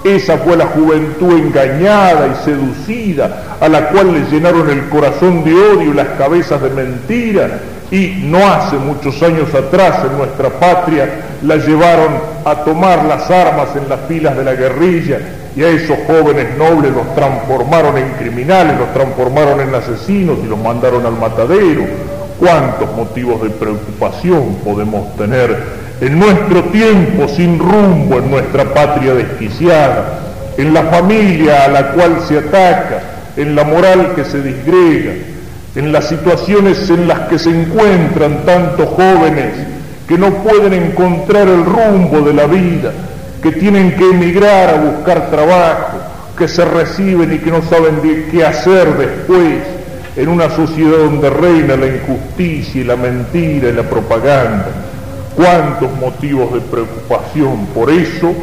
Esa 0.04 0.38
fue 0.38 0.56
la 0.56 0.68
juventud 0.68 1.38
engañada 1.38 2.28
y 2.28 2.46
seducida, 2.46 3.58
a 3.60 3.68
la 3.68 3.90
cual 3.90 4.14
le 4.14 4.22
llenaron 4.32 4.70
el 4.70 4.88
corazón 4.88 5.44
de 5.44 5.54
odio 5.54 5.92
y 5.92 5.94
las 5.94 6.08
cabezas 6.18 6.62
de 6.62 6.70
mentira, 6.70 7.60
y 7.92 8.22
no 8.24 8.38
hace 8.48 8.78
muchos 8.78 9.22
años 9.24 9.54
atrás 9.54 10.06
en 10.10 10.18
nuestra 10.18 10.50
patria 10.50 11.10
la 11.42 11.58
llevaron 11.58 12.20
a 12.46 12.56
tomar 12.64 13.06
las 13.06 13.30
armas 13.30 13.70
en 13.76 13.90
las 13.90 14.00
filas 14.08 14.36
de 14.38 14.44
la 14.44 14.54
guerrilla 14.54 15.20
y 15.58 15.64
a 15.64 15.70
esos 15.70 15.98
jóvenes 16.06 16.56
nobles 16.56 16.94
los 16.94 17.16
transformaron 17.16 17.98
en 17.98 18.10
criminales, 18.12 18.78
los 18.78 18.94
transformaron 18.94 19.60
en 19.60 19.74
asesinos 19.74 20.38
y 20.44 20.48
los 20.48 20.60
mandaron 20.60 21.04
al 21.04 21.14
matadero. 21.14 21.84
¿Cuántos 22.40 22.96
motivos 22.96 23.42
de 23.42 23.50
preocupación 23.50 24.58
podemos 24.64 25.16
tener 25.16 25.58
en 26.00 26.20
nuestro 26.20 26.66
tiempo 26.66 27.28
sin 27.28 27.58
rumbo, 27.58 28.20
en 28.20 28.30
nuestra 28.30 28.72
patria 28.72 29.16
desquiciada, 29.16 30.20
en 30.58 30.76
la 30.76 30.84
familia 30.84 31.66
a 31.66 31.68
la 31.70 31.92
cual 31.94 32.22
se 32.28 32.38
ataca, 32.38 33.02
en 33.36 33.56
la 33.56 33.64
moral 33.64 34.14
que 34.16 34.26
se 34.26 34.44
disgrega, 34.44 35.14
en 35.76 35.92
las 35.92 36.08
situaciones 36.08 36.88
en 36.92 37.08
las 37.08 37.22
que 37.22 37.40
se 37.40 37.50
encuentran 37.50 38.46
tantos 38.46 38.90
jóvenes 38.90 39.54
que 40.08 40.20
no 40.20 40.30
pueden 40.36 40.74
encontrar 40.74 41.48
el 41.48 41.66
rumbo 41.66 42.22
de 42.22 42.34
la 42.36 42.46
vida, 42.46 42.92
que 43.42 43.52
tienen 43.52 43.96
que 43.96 44.10
emigrar 44.10 44.70
a 44.70 44.82
buscar 44.82 45.30
trabajo, 45.30 45.98
que 46.38 46.48
se 46.48 46.66
reciben 46.66 47.34
y 47.34 47.40
que 47.40 47.52
no 47.52 47.62
saben 47.64 48.02
qué 48.32 48.46
hacer 48.46 48.98
después 48.98 49.64
en 50.16 50.30
una 50.30 50.50
sociedad 50.50 50.98
donde 50.98 51.30
reina 51.30 51.76
la 51.76 51.88
injusticia 51.88 52.82
y 52.82 52.84
la 52.84 52.96
mentira 52.96 53.70
y 53.70 53.74
la 53.74 53.84
propaganda. 53.84 54.70
Cuántos 55.36 55.92
motivos 56.00 56.54
de 56.54 56.62
preocupación. 56.62 57.68
Por 57.68 57.92
eso 57.92 58.34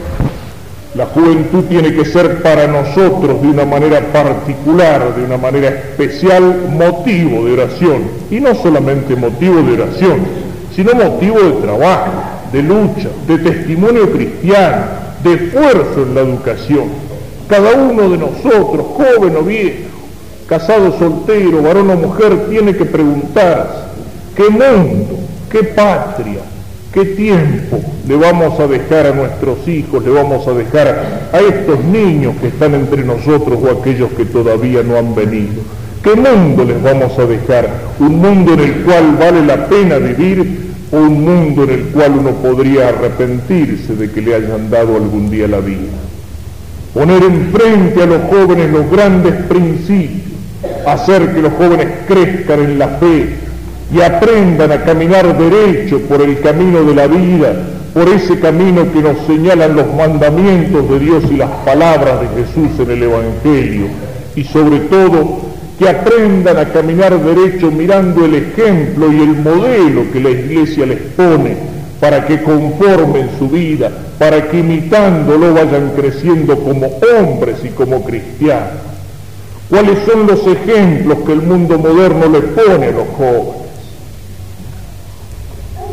la 0.95 1.07
juventud 1.07 1.65
tiene 1.65 1.93
que 1.93 2.05
ser 2.05 2.41
para 2.41 2.69
nosotros 2.69 3.43
de 3.43 3.49
una 3.49 3.65
manera 3.65 4.01
particular, 4.13 5.13
de 5.17 5.25
una 5.25 5.37
manera 5.37 5.69
especial, 5.71 6.69
motivo 6.71 7.45
de 7.45 7.55
oración. 7.55 8.05
Y 8.31 8.39
no 8.39 8.55
solamente 8.55 9.17
motivo 9.17 9.61
de 9.63 9.83
oración, 9.83 10.21
sino 10.75 10.95
motivo 10.95 11.41
de 11.41 11.53
trabajo 11.63 12.34
de 12.55 12.63
lucha, 12.63 13.09
de 13.27 13.39
testimonio 13.39 14.13
cristiano, 14.13 14.85
de 15.25 15.35
esfuerzo 15.35 16.03
en 16.07 16.15
la 16.15 16.21
educación. 16.21 16.85
Cada 17.49 17.73
uno 17.73 18.09
de 18.09 18.17
nosotros, 18.17 18.87
joven 18.97 19.37
o 19.37 19.43
viejo, 19.43 19.91
casado, 20.49 20.97
soltero, 20.97 21.63
varón 21.63 21.91
o 21.91 21.97
mujer, 21.97 22.47
tiene 22.49 22.77
que 22.77 22.85
preguntarse, 22.85 23.75
¿qué 24.37 24.49
mundo, 24.51 25.19
qué 25.51 25.65
patria, 25.65 26.43
qué 26.93 27.05
tiempo 27.05 27.81
le 28.07 28.17
vamos 28.17 28.61
a 28.61 28.69
dejar 28.69 29.09
a 29.09 29.15
nuestros 29.15 29.67
hijos, 29.67 30.05
le 30.05 30.11
vamos 30.11 30.47
a 30.47 30.53
dejar 30.53 31.29
a 31.33 31.41
estos 31.41 31.83
niños 31.85 32.37
que 32.41 32.47
están 32.47 32.75
entre 32.75 33.03
nosotros 33.03 33.59
o 33.65 33.81
aquellos 33.81 34.13
que 34.13 34.27
todavía 34.27 34.85
no 34.85 34.97
han 34.97 35.13
venido? 35.13 35.61
¿Qué 36.05 36.15
mundo 36.15 36.65
les 36.65 36.81
vamos 36.81 37.19
a 37.19 37.25
dejar? 37.25 37.69
Un 37.99 38.21
mundo 38.21 38.53
en 38.53 38.61
el 38.61 38.75
cual 38.85 39.17
vale 39.19 39.45
la 39.45 39.67
pena 39.67 39.97
vivir 39.97 40.64
un 41.01 41.25
mundo 41.25 41.65
en 41.65 41.71
el 41.71 41.81
cual 41.87 42.13
uno 42.19 42.31
podría 42.31 42.89
arrepentirse 42.89 43.95
de 43.97 44.11
que 44.11 44.21
le 44.21 44.35
hayan 44.35 44.71
dado 44.71 44.97
algún 44.97 45.31
día 45.31 45.49
la 45.49 45.61
vida. 45.61 45.93
Poner 46.93 47.23
enfrente 47.23 48.03
a 48.03 48.07
los 48.07 48.23
jóvenes 48.31 48.71
los 48.71 48.91
grandes 48.91 49.35
principios, 49.45 50.39
hacer 50.87 51.35
que 51.35 51.43
los 51.43 51.53
jóvenes 51.55 51.89
crezcan 52.07 52.61
en 52.61 52.79
la 52.79 52.89
fe 52.89 53.35
y 53.93 54.01
aprendan 54.01 54.73
a 54.73 54.85
caminar 54.85 55.37
derecho 55.37 56.01
por 56.03 56.23
el 56.23 56.41
camino 56.41 56.85
de 56.85 56.95
la 56.95 57.07
vida, 57.07 57.55
por 57.93 58.09
ese 58.09 58.39
camino 58.41 58.93
que 58.93 59.01
nos 59.01 59.27
señalan 59.27 59.77
los 59.77 59.93
mandamientos 59.95 60.89
de 60.89 60.99
Dios 60.99 61.25
y 61.31 61.37
las 61.37 61.51
palabras 61.65 62.21
de 62.21 62.43
Jesús 62.43 62.79
en 62.81 62.91
el 62.91 63.03
Evangelio, 63.03 63.87
y 64.35 64.45
sobre 64.45 64.81
todo 64.81 65.44
que 65.79 65.89
aprendan 65.89 66.57
a 66.57 66.73
caminar 66.73 67.19
derecho 67.21 67.71
mirando 67.71 68.25
el 68.25 68.35
ejemplo 68.35 69.13
y 69.13 69.21
el 69.21 69.37
modelo 69.37 70.11
que 70.13 70.21
la 70.21 70.31
iglesia 70.31 70.87
les 70.87 71.01
pone 71.01 71.57
para 72.01 72.27
que 72.27 72.43
conformen 72.43 73.31
su 73.39 73.49
vida, 73.49 73.91
para 74.19 74.49
que 74.49 74.59
imitándolo 74.59 75.55
vayan 75.55 75.93
creciendo 75.97 76.59
como 76.59 76.87
hombres 77.19 77.57
y 77.65 77.69
como 77.69 78.05
cristianos. 78.05 78.83
¿Cuáles 79.69 79.99
son 80.05 80.27
los 80.27 80.47
ejemplos 80.47 81.19
que 81.27 81.33
el 81.33 81.43
mundo 81.43 81.79
moderno 81.79 82.29
les 82.29 82.45
pone 82.45 82.87
a 82.89 82.91
los 82.91 83.09
jóvenes? 83.17 83.65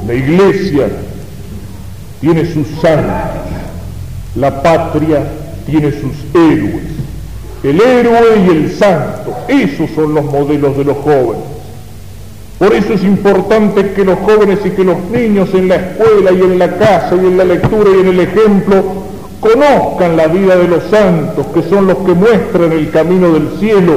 La 0.06 0.14
iglesia 0.14 0.88
tiene 2.20 2.46
sus 2.52 2.68
santos, 2.82 3.42
la 4.36 4.62
patria 4.62 5.24
tiene 5.66 5.92
sus 5.92 6.14
héroes, 6.34 6.84
el 7.64 7.80
héroe 7.80 8.46
y 8.46 8.50
el 8.50 8.72
santo, 8.72 9.36
esos 9.48 9.90
son 9.92 10.16
los 10.16 10.26
modelos 10.26 10.78
de 10.78 10.84
los 10.84 10.98
jóvenes. 10.98 11.44
Por 12.58 12.74
eso 12.74 12.94
es 12.94 13.04
importante 13.04 13.92
que 13.94 14.06
los 14.06 14.20
jóvenes 14.20 14.60
y 14.66 14.70
que 14.70 14.84
los 14.84 14.98
niños 15.12 15.50
en 15.54 15.68
la 15.68 15.76
escuela 15.76 16.32
y 16.32 16.42
en 16.42 16.60
la 16.60 16.78
casa 16.78 17.16
y 17.16 17.26
en 17.26 17.38
la 17.38 17.44
lectura 17.44 17.90
y 17.90 18.02
en 18.02 18.08
el 18.08 18.20
ejemplo 18.20 18.84
conozcan 19.40 20.16
la 20.16 20.28
vida 20.28 20.56
de 20.56 20.68
los 20.68 20.84
santos, 20.84 21.48
que 21.54 21.64
son 21.64 21.88
los 21.88 21.98
que 21.98 22.14
muestran 22.14 22.72
el 22.72 22.92
camino 22.92 23.34
del 23.34 23.50
cielo, 23.60 23.94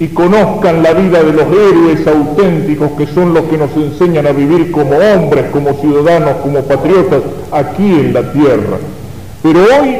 y 0.00 0.08
conozcan 0.08 0.82
la 0.82 0.94
vida 0.94 1.22
de 1.22 1.32
los 1.32 1.46
héroes 1.46 2.06
auténticos, 2.06 2.90
que 2.92 3.06
son 3.06 3.34
los 3.34 3.44
que 3.44 3.58
nos 3.58 3.70
enseñan 3.76 4.26
a 4.26 4.32
vivir 4.32 4.70
como 4.70 4.96
hombres, 4.96 5.44
como 5.52 5.74
ciudadanos, 5.74 6.36
como 6.42 6.60
patriotas, 6.62 7.20
aquí 7.52 7.84
en 7.84 8.14
la 8.14 8.32
tierra. 8.32 8.78
Pero 9.42 9.60
hoy 9.60 9.96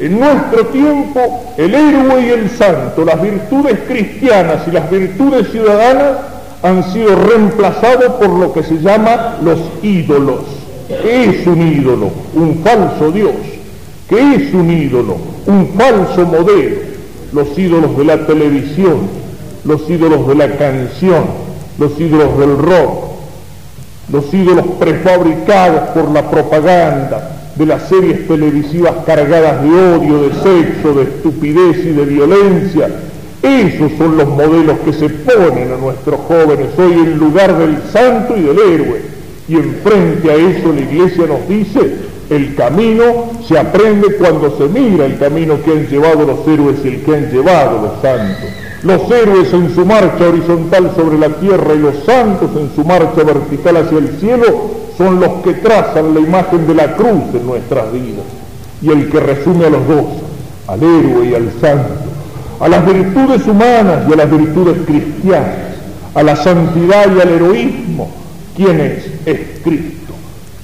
en 0.00 0.18
nuestro 0.18 0.66
tiempo, 0.68 1.44
el 1.58 1.74
héroe 1.74 2.22
y 2.26 2.30
el 2.30 2.50
santo, 2.50 3.04
las 3.04 3.20
virtudes 3.20 3.80
cristianas 3.86 4.66
y 4.66 4.70
las 4.70 4.90
virtudes 4.90 5.50
ciudadanas 5.50 6.16
han 6.62 6.90
sido 6.90 7.14
reemplazados 7.16 8.14
por 8.14 8.30
lo 8.30 8.50
que 8.50 8.62
se 8.62 8.78
llama 8.78 9.36
los 9.42 9.58
ídolos. 9.82 10.40
¿Qué 10.88 11.24
es 11.24 11.46
un 11.46 11.60
ídolo? 11.60 12.10
Un 12.34 12.62
falso 12.64 13.12
Dios. 13.12 13.32
¿Qué 14.08 14.36
es 14.36 14.54
un 14.54 14.70
ídolo? 14.70 15.18
Un 15.46 15.68
falso 15.76 16.24
modelo. 16.24 16.76
Los 17.34 17.58
ídolos 17.58 17.96
de 17.98 18.04
la 18.04 18.26
televisión, 18.26 19.00
los 19.64 19.88
ídolos 19.88 20.26
de 20.26 20.34
la 20.34 20.56
canción, 20.56 21.24
los 21.78 22.00
ídolos 22.00 22.38
del 22.38 22.56
rock, 22.56 23.04
los 24.10 24.32
ídolos 24.32 24.64
prefabricados 24.78 25.90
por 25.90 26.10
la 26.10 26.28
propaganda, 26.30 27.39
de 27.56 27.66
las 27.66 27.88
series 27.88 28.26
televisivas 28.26 28.94
cargadas 29.04 29.62
de 29.62 29.68
odio, 29.68 30.22
de 30.22 30.34
sexo, 30.34 30.94
de 30.94 31.02
estupidez 31.02 31.78
y 31.84 31.90
de 31.90 32.04
violencia. 32.04 32.88
Esos 33.42 33.92
son 33.98 34.16
los 34.16 34.28
modelos 34.28 34.78
que 34.84 34.92
se 34.92 35.08
ponen 35.08 35.72
a 35.72 35.76
nuestros 35.76 36.20
jóvenes 36.20 36.68
hoy 36.78 36.92
en 36.92 37.18
lugar 37.18 37.56
del 37.56 37.78
santo 37.90 38.36
y 38.36 38.42
del 38.42 38.58
héroe. 38.58 39.02
Y 39.48 39.56
enfrente 39.56 40.30
a 40.30 40.34
eso 40.34 40.72
la 40.72 40.80
iglesia 40.80 41.26
nos 41.26 41.48
dice, 41.48 41.96
el 42.30 42.54
camino 42.54 43.30
se 43.46 43.58
aprende 43.58 44.14
cuando 44.16 44.56
se 44.56 44.68
mira 44.68 45.06
el 45.06 45.18
camino 45.18 45.60
que 45.64 45.72
han 45.72 45.88
llevado 45.88 46.24
los 46.24 46.46
héroes 46.46 46.76
y 46.84 46.88
el 46.88 47.02
que 47.02 47.16
han 47.16 47.30
llevado 47.30 47.82
los 47.82 48.00
santos. 48.00 48.48
Los 48.84 49.10
héroes 49.10 49.52
en 49.52 49.74
su 49.74 49.84
marcha 49.84 50.28
horizontal 50.28 50.92
sobre 50.94 51.18
la 51.18 51.28
tierra 51.28 51.74
y 51.74 51.78
los 51.78 52.04
santos 52.04 52.50
en 52.56 52.70
su 52.74 52.84
marcha 52.84 53.24
vertical 53.24 53.78
hacia 53.78 53.98
el 53.98 54.08
cielo 54.20 54.80
son 55.00 55.18
los 55.18 55.32
que 55.42 55.54
trazan 55.54 56.12
la 56.12 56.20
imagen 56.20 56.66
de 56.66 56.74
la 56.74 56.94
cruz 56.94 57.22
en 57.32 57.46
nuestras 57.46 57.90
vidas. 57.90 58.26
Y 58.82 58.90
el 58.90 59.08
que 59.08 59.18
resume 59.18 59.64
a 59.64 59.70
los 59.70 59.88
dos, 59.88 60.04
al 60.68 60.82
héroe 60.82 61.26
y 61.26 61.34
al 61.34 61.50
santo, 61.58 61.94
a 62.60 62.68
las 62.68 62.84
virtudes 62.84 63.46
humanas 63.46 64.04
y 64.06 64.12
a 64.12 64.16
las 64.16 64.30
virtudes 64.30 64.76
cristianas, 64.86 65.56
a 66.14 66.22
la 66.22 66.36
santidad 66.36 67.06
y 67.16 67.18
al 67.18 67.30
heroísmo, 67.30 68.10
¿quién 68.54 68.78
es? 68.78 69.06
Es 69.24 69.40
Cristo. 69.64 70.12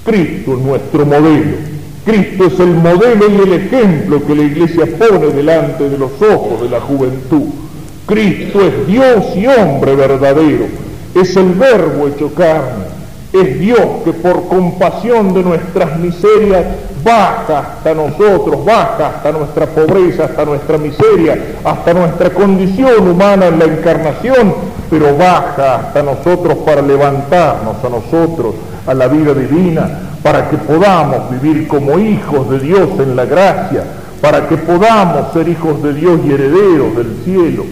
Cristo 0.05 0.53
es 0.53 0.59
nuestro 0.59 1.03
modelo. 1.03 1.57
Cristo 2.05 2.45
es 2.45 2.59
el 2.59 2.75
modelo 2.75 3.25
y 3.31 3.41
el 3.41 3.53
ejemplo 3.53 4.23
que 4.23 4.35
la 4.35 4.43
iglesia 4.43 4.85
pone 4.99 5.27
delante 5.33 5.89
de 5.89 5.97
los 5.97 6.11
ojos 6.21 6.61
de 6.61 6.69
la 6.69 6.79
juventud. 6.79 7.49
Cristo 8.05 8.61
es 8.61 8.85
Dios 8.85 9.35
y 9.35 9.47
hombre 9.47 9.95
verdadero. 9.95 10.67
Es 11.15 11.35
el 11.35 11.53
verbo 11.53 12.07
hecho 12.07 12.31
carne 12.35 12.96
es 13.41 13.59
Dios 13.59 13.79
que 14.03 14.13
por 14.13 14.47
compasión 14.47 15.33
de 15.33 15.43
nuestras 15.43 15.97
miserias 15.97 16.65
baja 17.03 17.59
hasta 17.59 17.93
nosotros, 17.93 18.65
baja 18.65 19.07
hasta 19.07 19.31
nuestra 19.31 19.65
pobreza, 19.65 20.25
hasta 20.25 20.45
nuestra 20.45 20.77
miseria, 20.77 21.55
hasta 21.63 21.93
nuestra 21.93 22.29
condición 22.31 23.09
humana 23.09 23.47
en 23.47 23.59
la 23.59 23.65
encarnación, 23.65 24.53
pero 24.89 25.15
baja 25.17 25.75
hasta 25.75 26.03
nosotros 26.03 26.57
para 26.65 26.81
levantarnos 26.81 27.77
a 27.83 27.89
nosotros 27.89 28.55
a 28.85 28.93
la 28.93 29.07
vida 29.07 29.33
divina, 29.33 29.89
para 30.23 30.49
que 30.49 30.57
podamos 30.57 31.29
vivir 31.29 31.67
como 31.67 31.99
hijos 31.99 32.49
de 32.49 32.59
Dios 32.59 32.89
en 32.99 33.15
la 33.15 33.25
gracia, 33.25 33.83
para 34.21 34.47
que 34.47 34.57
podamos 34.57 35.31
ser 35.33 35.47
hijos 35.47 35.81
de 35.83 35.93
Dios 35.93 36.19
y 36.25 36.31
herederos 36.31 36.95
del 36.95 37.17
cielo. 37.23 37.63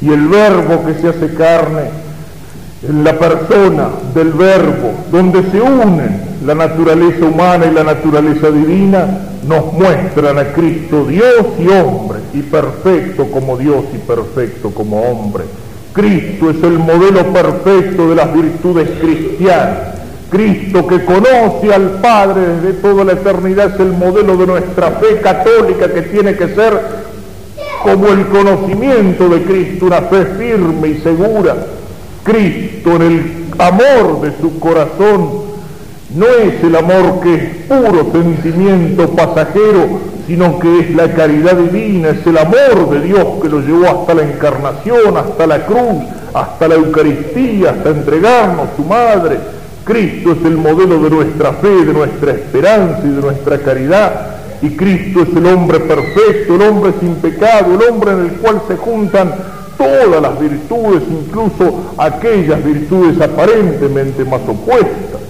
Y 0.00 0.12
el 0.12 0.28
verbo 0.28 0.84
que 0.86 0.94
se 0.94 1.08
hace 1.08 1.34
carne 1.34 2.07
en 2.82 3.02
la 3.02 3.18
persona 3.18 3.88
del 4.14 4.32
verbo, 4.32 4.92
donde 5.10 5.42
se 5.50 5.60
unen 5.60 6.20
la 6.44 6.54
naturaleza 6.54 7.24
humana 7.24 7.66
y 7.66 7.74
la 7.74 7.82
naturaleza 7.82 8.50
divina, 8.50 9.06
nos 9.46 9.72
muestran 9.72 10.38
a 10.38 10.52
Cristo 10.52 11.04
Dios 11.04 11.46
y 11.58 11.68
hombre, 11.68 12.20
y 12.32 12.42
perfecto 12.42 13.26
como 13.30 13.56
Dios 13.56 13.84
y 13.94 13.98
perfecto 13.98 14.70
como 14.70 15.00
hombre. 15.00 15.44
Cristo 15.92 16.50
es 16.50 16.62
el 16.62 16.78
modelo 16.78 17.32
perfecto 17.32 18.10
de 18.10 18.14
las 18.14 18.32
virtudes 18.32 18.88
cristianas. 19.00 19.96
Cristo 20.30 20.86
que 20.86 21.04
conoce 21.04 21.72
al 21.74 22.00
Padre 22.02 22.42
desde 22.60 22.74
toda 22.74 23.02
la 23.02 23.12
eternidad 23.12 23.74
es 23.74 23.80
el 23.80 23.92
modelo 23.92 24.36
de 24.36 24.46
nuestra 24.46 24.90
fe 24.92 25.20
católica 25.20 25.90
que 25.92 26.02
tiene 26.02 26.36
que 26.36 26.48
ser 26.54 26.80
como 27.82 28.08
el 28.08 28.26
conocimiento 28.26 29.28
de 29.30 29.42
Cristo, 29.42 29.86
una 29.86 30.02
fe 30.02 30.26
firme 30.38 30.88
y 30.88 30.98
segura 30.98 31.56
Cristo 32.28 32.96
en 32.96 33.02
el 33.02 33.44
amor 33.58 34.20
de 34.20 34.32
su 34.38 34.60
corazón 34.60 35.48
no 36.14 36.26
es 36.26 36.62
el 36.62 36.76
amor 36.76 37.20
que 37.22 37.34
es 37.34 37.42
puro 37.66 38.12
sentimiento 38.12 39.08
pasajero, 39.10 39.98
sino 40.26 40.58
que 40.58 40.80
es 40.80 40.94
la 40.94 41.10
caridad 41.14 41.56
divina, 41.56 42.10
es 42.10 42.26
el 42.26 42.36
amor 42.36 42.90
de 42.90 43.00
Dios 43.00 43.24
que 43.40 43.48
lo 43.48 43.60
llevó 43.60 43.86
hasta 43.86 44.12
la 44.12 44.24
encarnación, 44.24 45.16
hasta 45.16 45.46
la 45.46 45.64
cruz, 45.64 46.04
hasta 46.34 46.68
la 46.68 46.74
Eucaristía, 46.74 47.70
hasta 47.70 47.90
entregarnos 47.90 48.68
su 48.76 48.84
madre. 48.84 49.38
Cristo 49.84 50.32
es 50.32 50.44
el 50.44 50.58
modelo 50.58 50.98
de 50.98 51.08
nuestra 51.08 51.54
fe, 51.54 51.86
de 51.86 51.94
nuestra 51.94 52.32
esperanza 52.32 53.00
y 53.04 53.08
de 53.08 53.22
nuestra 53.22 53.58
caridad. 53.58 54.36
Y 54.60 54.76
Cristo 54.76 55.22
es 55.22 55.34
el 55.34 55.46
hombre 55.46 55.80
perfecto, 55.80 56.56
el 56.56 56.62
hombre 56.62 56.92
sin 57.00 57.14
pecado, 57.14 57.74
el 57.74 57.90
hombre 57.90 58.12
en 58.12 58.20
el 58.20 58.32
cual 58.32 58.60
se 58.68 58.76
juntan 58.76 59.32
todas 59.78 60.20
las 60.20 60.38
virtudes, 60.38 61.02
incluso 61.08 61.94
aquellas 61.96 62.62
virtudes 62.62 63.20
aparentemente 63.20 64.24
más 64.24 64.42
opuestas. 64.46 65.20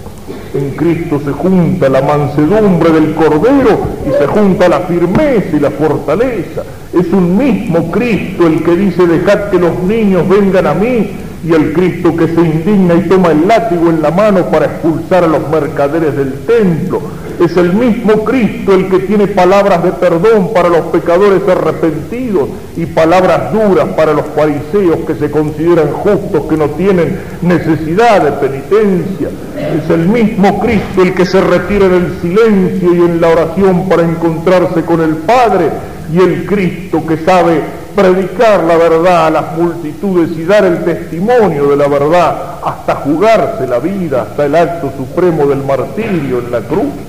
En 0.53 0.71
Cristo 0.71 1.21
se 1.23 1.31
junta 1.31 1.89
la 1.89 2.01
mansedumbre 2.01 2.91
del 2.91 3.13
Cordero 3.13 3.79
y 4.07 4.11
se 4.17 4.25
junta 4.25 4.67
la 4.67 4.79
firmeza 4.81 5.55
y 5.55 5.59
la 5.59 5.69
fortaleza. 5.69 6.63
Es 6.91 7.13
un 7.13 7.37
mismo 7.37 7.91
Cristo 7.91 8.47
el 8.47 8.63
que 8.63 8.75
dice 8.75 9.05
dejad 9.05 9.51
que 9.51 9.59
los 9.59 9.79
niños 9.83 10.27
vengan 10.27 10.65
a 10.65 10.73
mí 10.73 11.11
y 11.45 11.53
el 11.53 11.71
Cristo 11.73 12.15
que 12.15 12.27
se 12.27 12.41
indigna 12.41 12.95
y 12.95 13.07
toma 13.07 13.29
el 13.29 13.47
látigo 13.47 13.89
en 13.89 14.01
la 14.01 14.09
mano 14.09 14.47
para 14.47 14.65
expulsar 14.65 15.23
a 15.23 15.27
los 15.27 15.47
mercaderes 15.49 16.17
del 16.17 16.33
templo. 16.39 16.99
Es 17.39 17.55
el 17.55 17.71
mismo 17.71 18.25
Cristo 18.25 18.73
el 18.73 18.89
que 18.89 18.99
tiene 18.99 19.27
palabras 19.27 19.81
de 19.81 19.91
perdón 19.93 20.51
para 20.53 20.67
los 20.67 20.81
pecadores 20.87 21.41
arrepentidos 21.47 22.49
y 22.75 22.85
palabras 22.85 23.53
duras 23.53 23.87
para 23.95 24.11
los 24.11 24.25
fariseos 24.35 24.99
que 25.07 25.15
se 25.15 25.31
consideran 25.31 25.89
justos, 25.93 26.43
que 26.49 26.57
no 26.57 26.65
tienen 26.71 27.17
necesidad 27.41 28.23
de 28.23 28.31
penitencia. 28.33 29.29
Es 29.57 29.89
el 29.89 30.09
mismo 30.09 30.59
Cristo 30.59 31.01
el 31.01 31.13
que 31.13 31.25
se 31.25 31.39
retira 31.39 31.85
en 31.85 31.93
el 31.93 32.21
silencio 32.21 32.93
y 32.93 32.97
en 32.97 33.21
la 33.21 33.29
oración 33.29 33.87
para 33.87 34.03
encontrarse 34.03 34.81
con 34.83 34.99
el 34.99 35.15
Padre 35.15 35.69
y 36.13 36.19
el 36.19 36.45
Cristo 36.45 37.01
que 37.07 37.17
sabe 37.19 37.61
predicar 37.95 38.65
la 38.65 38.75
verdad 38.75 39.27
a 39.27 39.29
las 39.29 39.57
multitudes 39.57 40.31
y 40.37 40.43
dar 40.43 40.65
el 40.65 40.83
testimonio 40.83 41.67
de 41.67 41.77
la 41.77 41.87
verdad 41.87 42.59
hasta 42.65 42.95
jugarse 42.95 43.65
la 43.65 43.79
vida, 43.79 44.23
hasta 44.23 44.45
el 44.45 44.55
acto 44.55 44.91
supremo 44.97 45.45
del 45.45 45.63
martirio 45.63 46.39
en 46.39 46.51
la 46.51 46.59
cruz. 46.59 47.08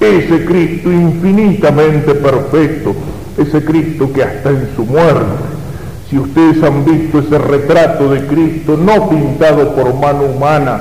Ese 0.00 0.44
Cristo 0.44 0.92
infinitamente 0.92 2.14
perfecto, 2.14 2.94
ese 3.36 3.64
Cristo 3.64 4.12
que 4.12 4.22
hasta 4.22 4.50
en 4.50 4.68
su 4.76 4.84
muerte, 4.84 5.44
si 6.08 6.18
ustedes 6.18 6.62
han 6.62 6.84
visto 6.84 7.18
ese 7.18 7.36
retrato 7.38 8.10
de 8.10 8.26
Cristo 8.26 8.76
no 8.76 9.08
pintado 9.08 9.74
por 9.74 9.94
mano 9.94 10.24
humana, 10.24 10.80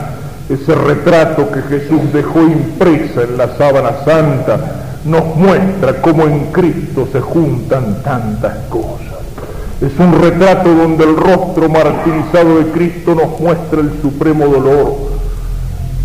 ese 0.50 0.74
retrato 0.74 1.52
que 1.52 1.62
Jesús 1.64 2.14
dejó 2.14 2.42
impresa 2.42 3.24
en 3.24 3.38
la 3.38 3.58
sábana 3.58 3.92
santa, 4.06 5.00
nos 5.04 5.36
muestra 5.36 6.02
cómo 6.02 6.24
en 6.24 6.52
Cristo 6.52 7.08
se 7.12 7.20
juntan 7.20 8.02
tantas 8.04 8.56
cosas. 8.70 9.18
Es 9.82 9.92
un 10.00 10.22
retrato 10.22 10.74
donde 10.74 11.04
el 11.04 11.16
rostro 11.16 11.70
martirizado 11.70 12.60
de 12.60 12.72
Cristo 12.72 13.14
nos 13.14 13.40
muestra 13.40 13.82
el 13.82 13.92
supremo 14.02 14.48
dolor, 14.48 15.07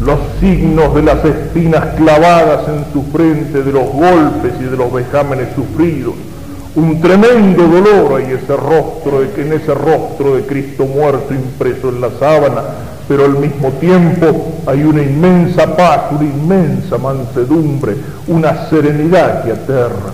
los 0.04 0.18
signos 0.40 0.94
de 0.94 1.02
las 1.02 1.24
espinas 1.24 1.94
clavadas 1.96 2.68
en 2.68 2.92
su 2.92 3.02
frente, 3.12 3.62
de 3.62 3.72
los 3.72 3.88
golpes 3.92 4.52
y 4.60 4.64
de 4.64 4.76
los 4.76 4.92
vejámenes 4.92 5.48
sufridos. 5.54 6.14
Un 6.74 7.00
tremendo 7.00 7.64
dolor 7.68 8.18
hay 8.18 8.32
ese 8.32 8.56
rostro 8.56 9.22
en 9.22 9.52
ese 9.52 9.74
rostro 9.74 10.34
de 10.36 10.42
Cristo 10.42 10.86
muerto 10.86 11.34
impreso 11.34 11.90
en 11.90 12.00
la 12.00 12.10
sábana, 12.18 12.62
pero 13.06 13.26
al 13.26 13.36
mismo 13.36 13.68
tiempo 13.72 14.52
hay 14.66 14.82
una 14.82 15.02
inmensa 15.02 15.76
paz, 15.76 16.04
una 16.12 16.24
inmensa 16.24 16.98
mansedumbre, 16.98 17.94
una 18.26 18.68
serenidad 18.70 19.44
que 19.44 19.52
aterra. 19.52 20.12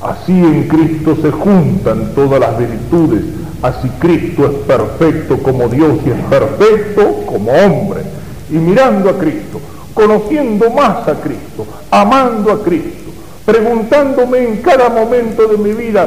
Así 0.00 0.32
en 0.32 0.68
Cristo 0.68 1.16
se 1.20 1.32
juntan 1.32 2.12
todas 2.14 2.38
las 2.38 2.56
virtudes, 2.56 3.24
así 3.60 3.88
Cristo 3.98 4.46
es 4.46 4.52
perfecto 4.66 5.36
como 5.38 5.68
Dios 5.68 5.98
y 6.06 6.10
es 6.10 6.24
perfecto 6.30 7.26
como 7.26 7.50
hombre. 7.50 8.17
Y 8.50 8.54
mirando 8.54 9.10
a 9.10 9.18
Cristo, 9.18 9.60
conociendo 9.94 10.70
más 10.70 11.08
a 11.08 11.14
Cristo, 11.14 11.66
amando 11.90 12.52
a 12.52 12.62
Cristo, 12.62 13.10
preguntándome 13.44 14.44
en 14.44 14.56
cada 14.58 14.88
momento 14.88 15.46
de 15.48 15.56
mi 15.58 15.72
vida 15.72 16.06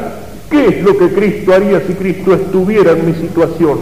qué 0.49 0.67
es 0.67 0.83
lo 0.83 0.97
que 0.97 1.09
Cristo 1.09 1.53
haría 1.53 1.81
si 1.85 1.93
Cristo 1.93 2.33
estuviera 2.33 2.91
en 2.91 3.05
mi 3.05 3.13
situación, 3.13 3.79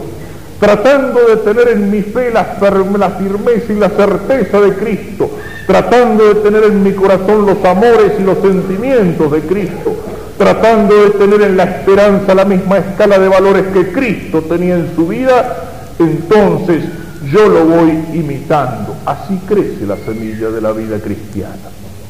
tratando 0.59 1.19
de 1.27 1.37
tener 1.37 1.69
en 1.69 1.91
mi 1.91 2.01
fe 2.01 2.31
la, 2.31 2.57
la 2.97 3.09
firmeza 3.11 3.73
y 3.73 3.75
la 3.75 3.89
certeza 3.89 4.61
de 4.61 4.73
Cristo, 4.73 5.29
tratando 5.67 6.27
de 6.27 6.35
tener 6.35 6.63
en 6.63 6.83
mi 6.83 6.93
corazón 6.93 7.45
los 7.45 7.63
amores 7.63 8.13
y 8.19 8.23
los 8.23 8.37
sentimientos 8.39 9.31
de 9.31 9.41
Cristo, 9.41 9.95
tratando 10.37 10.95
de 11.03 11.09
tener 11.11 11.41
en 11.41 11.57
la 11.57 11.63
esperanza 11.65 12.33
la 12.33 12.45
misma 12.45 12.77
escala 12.77 13.19
de 13.19 13.27
valores 13.27 13.65
que 13.73 13.91
Cristo 13.91 14.41
tenía 14.41 14.75
en 14.75 14.95
su 14.95 15.07
vida, 15.07 15.69
entonces 15.99 16.83
yo 17.31 17.47
lo 17.47 17.65
voy 17.65 17.91
imitando. 18.13 18.95
Así 19.05 19.39
crece 19.47 19.85
la 19.85 19.97
semilla 19.97 20.49
de 20.49 20.61
la 20.61 20.71
vida 20.71 20.99
cristiana. 20.99 21.55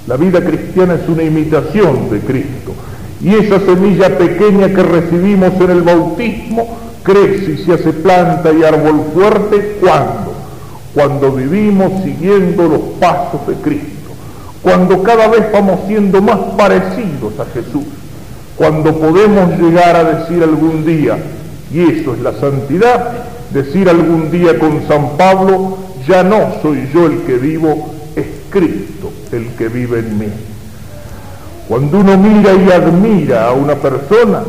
La 0.07 0.17
vida 0.17 0.43
cristiana 0.43 0.95
es 0.95 1.07
una 1.07 1.23
imitación 1.23 2.09
de 2.09 2.19
Cristo. 2.19 2.73
Y 3.21 3.35
esa 3.35 3.59
semilla 3.59 4.17
pequeña 4.17 4.69
que 4.69 4.83
recibimos 4.83 5.53
en 5.59 5.71
el 5.71 5.81
bautismo 5.81 6.77
crece 7.03 7.51
y 7.51 7.57
se 7.65 7.73
hace 7.73 7.93
planta 7.93 8.51
y 8.51 8.63
árbol 8.63 9.01
fuerte. 9.13 9.77
¿Cuándo? 9.81 10.29
cuando 10.93 11.31
vivimos 11.31 12.03
siguiendo 12.03 12.67
los 12.67 12.81
pasos 12.99 13.45
de 13.47 13.53
Cristo, 13.55 14.09
cuando 14.61 15.03
cada 15.03 15.27
vez 15.27 15.51
vamos 15.51 15.81
siendo 15.87 16.21
más 16.21 16.37
parecidos 16.57 17.39
a 17.39 17.45
Jesús, 17.53 17.85
cuando 18.55 18.93
podemos 18.99 19.57
llegar 19.59 19.95
a 19.95 20.03
decir 20.03 20.43
algún 20.43 20.85
día, 20.85 21.17
y 21.71 21.81
eso 21.81 22.13
es 22.13 22.19
la 22.19 22.33
santidad, 22.33 23.13
decir 23.51 23.89
algún 23.89 24.31
día 24.31 24.57
con 24.59 24.87
San 24.87 25.17
Pablo, 25.17 25.77
ya 26.07 26.23
no 26.23 26.61
soy 26.61 26.89
yo 26.93 27.05
el 27.05 27.23
que 27.23 27.37
vivo, 27.37 27.93
es 28.15 28.25
Cristo 28.49 29.11
el 29.31 29.47
que 29.55 29.69
vive 29.69 29.99
en 29.99 30.17
mí. 30.17 30.27
Cuando 31.67 31.99
uno 31.99 32.17
mira 32.17 32.53
y 32.53 32.71
admira 32.71 33.47
a 33.47 33.53
una 33.53 33.75
persona, 33.75 34.43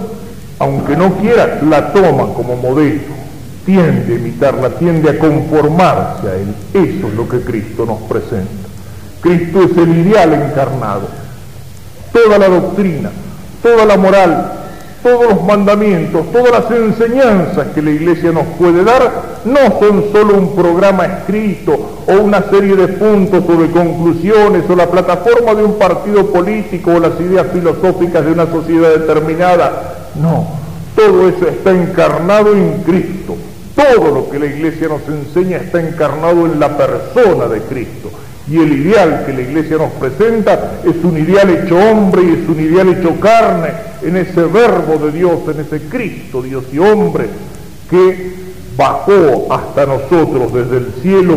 aunque 0.59 0.97
no 0.97 1.15
quiera, 1.17 1.61
la 1.63 1.93
toma 1.93 2.33
como 2.35 2.57
modelo 2.57 3.21
tiende 3.65 4.15
a 4.15 4.17
imitarla, 4.17 4.71
tiende 4.71 5.11
a 5.11 5.19
conformarse 5.19 6.29
a 6.29 6.35
Él. 6.35 6.55
Eso 6.73 7.09
es 7.09 7.15
lo 7.15 7.29
que 7.29 7.41
Cristo 7.41 7.85
nos 7.87 8.01
presenta. 8.03 8.69
Cristo 9.21 9.63
es 9.63 9.77
el 9.77 9.99
ideal 9.99 10.33
encarnado. 10.33 11.09
Toda 12.13 12.39
la 12.39 12.49
doctrina, 12.49 13.11
toda 13.63 13.85
la 13.85 13.97
moral, 13.97 14.60
todos 15.03 15.31
los 15.31 15.45
mandamientos, 15.45 16.31
todas 16.33 16.51
las 16.51 16.71
enseñanzas 16.71 17.69
que 17.75 17.83
la 17.83 17.91
Iglesia 17.91 18.33
nos 18.33 18.45
puede 18.59 18.85
dar 18.85 19.41
no 19.45 19.79
son 19.79 20.05
solo 20.13 20.37
un 20.37 20.55
programa 20.55 21.07
escrito 21.07 22.03
o 22.07 22.13
una 22.23 22.43
serie 22.51 22.77
de 22.77 22.89
puntos 22.89 23.43
o 23.49 23.61
de 23.61 23.71
conclusiones 23.71 24.65
o 24.69 24.77
la 24.77 24.91
plataforma 24.91 25.55
de 25.55 25.65
un 25.65 25.79
partido 25.79 26.27
político 26.27 26.93
o 26.93 27.01
las 27.01 27.19
ideas 27.21 27.47
filosóficas 27.53 28.25
de 28.25 28.33
una 28.33 28.47
sociedad 28.47 28.91
determinada. 28.91 30.11
No, 30.17 30.47
todo 30.95 31.29
eso 31.29 31.49
está 31.49 31.71
encarnado 31.71 32.53
en 32.53 32.83
Cristo. 32.83 33.37
Todo 33.75 34.11
lo 34.11 34.29
que 34.29 34.39
la 34.39 34.47
iglesia 34.47 34.89
nos 34.89 35.03
enseña 35.09 35.57
está 35.59 35.81
encarnado 35.81 36.45
en 36.45 36.61
la 36.61 36.77
persona 36.77 37.47
de 37.47 37.63
Cristo. 37.63 38.11
Y 38.51 38.59
el 38.59 38.73
ideal 38.73 39.23
que 39.25 39.33
la 39.33 39.43
iglesia 39.43 39.79
nos 39.79 39.93
presenta 39.93 40.81
es 40.85 41.03
un 41.03 41.17
ideal 41.17 41.49
hecho 41.49 41.77
hombre 41.77 42.23
y 42.23 42.43
es 42.43 42.49
un 42.49 42.61
ideal 42.61 42.89
hecho 42.89 43.19
carne 43.21 43.90
en 44.03 44.17
ese 44.17 44.43
verbo 44.43 45.05
de 45.05 45.13
Dios, 45.13 45.41
en 45.49 45.61
ese 45.61 45.81
Cristo, 45.89 46.43
Dios 46.43 46.65
y 46.73 46.79
hombre, 46.79 47.27
que 47.89 48.33
bajó 48.77 49.53
hasta 49.53 49.87
nosotros 49.87 50.53
desde 50.53 50.79
el 50.79 50.93
cielo 51.03 51.37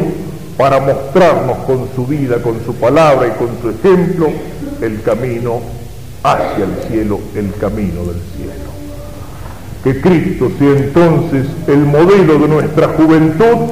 para 0.58 0.80
mostrarnos 0.80 1.58
con 1.66 1.88
su 1.96 2.06
vida, 2.06 2.42
con 2.42 2.64
su 2.66 2.76
palabra 2.76 3.28
y 3.28 3.32
con 3.32 3.50
su 3.62 3.70
ejemplo 3.70 4.30
el 4.82 5.02
camino 5.02 5.60
hacia 6.24 6.66
el 6.66 6.90
cielo 6.90 7.20
el 7.36 7.54
camino 7.56 8.04
del 8.06 8.22
cielo. 8.38 8.74
Que 9.84 10.00
Cristo 10.00 10.50
sea 10.58 10.72
entonces 10.72 11.48
el 11.68 11.80
modelo 11.80 12.40
de 12.40 12.48
nuestra 12.48 12.90
juventud 12.90 13.72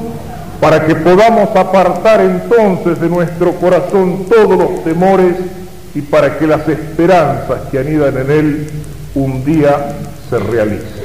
para 0.60 0.86
que 0.86 0.96
podamos 0.96 1.56
apartar 1.56 2.22
entonces 2.22 3.00
de 3.00 3.10
nuestro 3.10 3.54
corazón 3.54 4.26
todos 4.30 4.58
los 4.58 4.84
temores 4.84 5.36
y 5.96 6.02
para 6.02 6.38
que 6.38 6.48
las 6.48 6.68
esperanzas 6.68 7.62
que 7.72 7.80
anidan 7.80 8.18
en 8.18 8.32
él 8.32 8.68
un 9.14 9.44
día 9.44 9.94
se 10.30 10.40
realicen. 10.40 11.02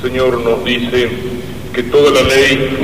Señor 0.00 0.40
nos 0.40 0.64
dice 0.64 1.08
que 1.72 1.84
toda 1.84 2.10
la 2.10 2.28
ley 2.28 2.76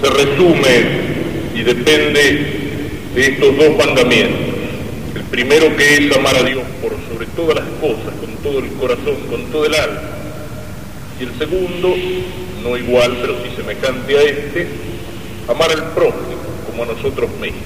se 0.00 0.10
resume 0.10 1.13
y 1.54 1.62
depende 1.62 2.64
de 3.14 3.26
estos 3.26 3.56
dos 3.56 3.76
mandamientos. 3.76 4.54
El 5.14 5.22
primero 5.22 5.76
que 5.76 5.94
es 5.94 6.16
amar 6.16 6.36
a 6.36 6.42
Dios 6.42 6.64
por 6.82 6.92
sobre 7.08 7.26
todas 7.26 7.56
las 7.56 7.68
cosas, 7.80 8.12
con 8.20 8.30
todo 8.42 8.58
el 8.58 8.72
corazón, 8.72 9.16
con 9.30 9.44
todo 9.46 9.66
el 9.66 9.74
alma. 9.74 10.00
Y 11.20 11.24
el 11.24 11.38
segundo, 11.38 11.94
no 12.62 12.76
igual, 12.76 13.16
pero 13.20 13.36
sí 13.44 13.50
semejante 13.56 14.18
a 14.18 14.22
este, 14.22 14.66
amar 15.48 15.70
al 15.70 15.92
prójimo 15.92 16.42
como 16.66 16.82
a 16.82 16.86
nosotros 16.86 17.30
mismos. 17.40 17.62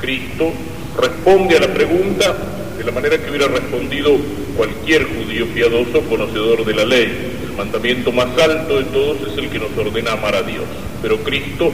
Cristo 0.00 0.52
responde 0.96 1.56
a 1.56 1.60
la 1.60 1.74
pregunta 1.74 2.34
de 2.78 2.84
la 2.84 2.92
manera 2.92 3.18
que 3.18 3.28
hubiera 3.28 3.48
respondido 3.48 4.16
cualquier 4.56 5.04
judío 5.04 5.46
piadoso 5.48 6.00
conocedor 6.08 6.64
de 6.64 6.74
la 6.74 6.84
ley. 6.84 7.12
El 7.44 7.56
mandamiento 7.56 8.10
más 8.12 8.28
alto 8.38 8.78
de 8.78 8.84
todos 8.84 9.18
es 9.32 9.36
el 9.36 9.50
que 9.50 9.58
nos 9.58 9.76
ordena 9.76 10.12
amar 10.12 10.34
a 10.34 10.42
Dios. 10.42 10.64
Pero 11.02 11.18
Cristo 11.18 11.72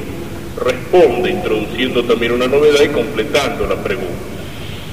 responde 0.57 1.31
introduciendo 1.31 2.05
también 2.05 2.33
una 2.33 2.47
novedad 2.47 2.83
y 2.83 2.89
completando 2.89 3.67
la 3.67 3.83
pregunta. 3.83 4.13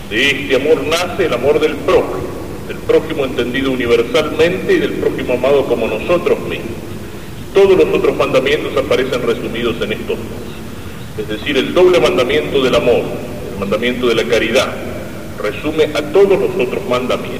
De 0.10 0.30
este 0.30 0.56
amor 0.56 0.84
nace 0.84 1.26
el 1.26 1.34
amor 1.34 1.60
del 1.60 1.76
prójimo, 1.76 2.24
del 2.68 2.78
prójimo 2.78 3.26
entendido 3.26 3.72
universalmente 3.72 4.74
y 4.74 4.80
del 4.80 4.94
prójimo 4.94 5.34
amado 5.34 5.66
como 5.66 5.88
nosotros 5.88 6.40
mismos. 6.42 6.70
Todos 7.54 7.78
los 7.78 7.94
otros 7.94 8.16
mandamientos 8.16 8.76
aparecen 8.78 9.22
resumidos 9.22 9.76
en 9.82 9.94
estos 9.94 10.18
dos. 10.18 10.28
Es 11.18 11.28
decir, 11.28 11.58
el 11.58 11.74
doble 11.74 12.00
mandamiento 12.00 12.64
del 12.64 12.76
amor, 12.76 13.04
el 13.54 13.60
mandamiento 13.60 14.08
de 14.08 14.16
la 14.16 14.24
caridad, 14.24 14.74
resume 15.42 15.86
a 15.94 16.02
todos 16.12 16.40
los 16.40 16.68
otros 16.68 16.88
mandamientos. 16.90 17.40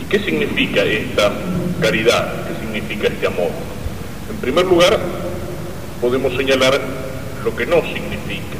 ¿Y 0.00 0.04
qué 0.08 0.20
significa 0.20 0.84
esta 0.84 1.32
caridad? 1.80 2.32
¿Qué 2.46 2.64
significa 2.64 3.08
este 3.08 3.26
amor? 3.26 3.50
En 4.30 4.36
primer 4.36 4.64
lugar, 4.66 4.98
podemos 6.00 6.32
señalar 6.36 6.80
lo 7.44 7.54
que 7.56 7.66
no 7.66 7.76
significa. 7.82 8.56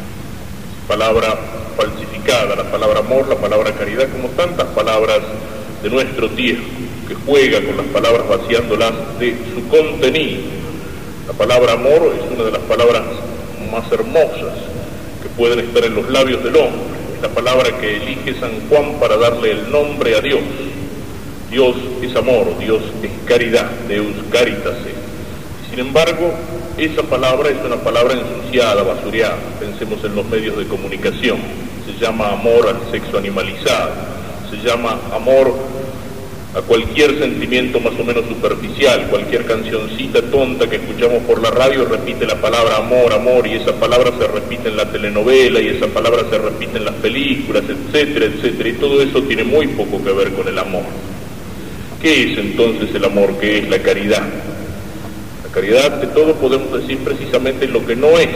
Palabra 0.87 1.39
falsificada, 1.77 2.57
la 2.57 2.71
palabra 2.71 3.01
amor, 3.01 3.29
la 3.29 3.37
palabra 3.37 3.73
caridad, 3.73 4.09
como 4.11 4.29
tantas 4.29 4.67
palabras 4.69 5.21
de 5.83 5.91
nuestro 5.91 6.29
tiempo, 6.31 6.67
que 7.07 7.15
juega 7.15 7.63
con 7.65 7.77
las 7.77 7.87
palabras 7.87 8.29
vaciándolas 8.29 8.93
de 9.19 9.37
su 9.55 9.69
contenido. 9.69 10.43
La 11.27 11.33
palabra 11.35 11.73
amor 11.75 12.15
es 12.17 12.33
una 12.33 12.45
de 12.45 12.53
las 12.53 12.63
palabras 12.63 13.03
más 13.71 13.91
hermosas 13.93 14.55
que 15.23 15.29
pueden 15.37 15.61
estar 15.61 15.85
en 15.85 15.95
los 15.95 16.09
labios 16.11 16.43
del 16.43 16.57
hombre 16.57 16.99
la 17.23 17.29
palabra 17.29 17.77
que 17.81 17.97
elige 17.97 18.39
San 18.39 18.69
Juan 18.69 18.95
para 19.01 19.17
darle 19.17 19.51
el 19.51 19.71
nombre 19.71 20.17
a 20.17 20.21
Dios. 20.21 20.41
Dios 21.51 21.77
es 22.03 22.15
amor, 22.15 22.57
Dios 22.59 22.83
es 23.03 23.11
caridad, 23.27 23.71
Deus 23.89 24.15
caritas 24.31 24.77
Sin 25.71 25.81
embargo, 25.81 26.33
esa 26.79 27.03
palabra 27.03 27.51
es 27.51 27.57
una 27.65 27.77
palabra 27.77 28.15
ensuciada, 28.15 28.83
basureada. 28.83 29.39
Pensemos 29.59 30.03
en 30.05 30.15
los 30.15 30.25
medios 30.27 30.57
de 30.57 30.67
comunicación. 30.67 31.39
Se 31.87 32.05
llama 32.05 32.33
amor 32.33 32.69
al 32.69 32.91
sexo 32.91 33.19
animalizado. 33.19 33.91
Se 34.51 34.57
llama 34.59 34.99
amor 35.13 35.55
a 36.55 36.63
cualquier 36.63 37.19
sentimiento 37.19 37.79
más 37.81 37.93
o 37.99 38.05
menos 38.05 38.25
superficial, 38.27 39.07
cualquier 39.11 39.45
cancioncita 39.45 40.23
tonta 40.23 40.69
que 40.69 40.77
escuchamos 40.77 41.23
por 41.25 41.43
la 41.43 41.51
radio 41.51 41.85
repite 41.85 42.27
la 42.27 42.41
palabra 42.41 42.77
amor, 42.79 43.13
amor, 43.13 43.47
y 43.47 43.55
esa 43.55 43.73
palabra 43.75 44.13
se 44.19 44.27
repite 44.27 44.69
en 44.69 44.77
la 44.77 44.91
telenovela, 44.91 45.61
y 45.61 45.69
esa 45.69 45.89
palabra 45.89 46.23
se 46.31 46.39
repite 46.39 46.79
en 46.79 46.87
las 46.87 46.95
películas, 46.95 47.65
etcétera, 47.69 48.27
etcétera, 48.27 48.69
y 48.69 48.73
todo 48.75 49.03
eso 49.03 49.23
tiene 49.25 49.45
muy 49.45 49.69
poco 49.69 50.03
que 50.03 50.13
ver 50.13 50.33
con 50.33 50.49
el 50.49 50.59
amor. 50.59 50.85
¿Qué 52.01 52.33
es 52.33 52.39
entonces 52.39 52.95
el 52.95 53.05
amor? 53.05 53.39
¿Qué 53.39 53.59
es 53.59 53.69
la 53.69 53.79
caridad? 53.81 54.23
La 55.49 55.55
caridad 55.55 55.91
de 56.01 56.07
todo 56.09 56.35
podemos 56.35 56.73
decir 56.73 56.99
precisamente 56.99 57.67
lo 57.67 57.85
que 57.85 57.97
no 57.97 58.19
es. 58.19 58.29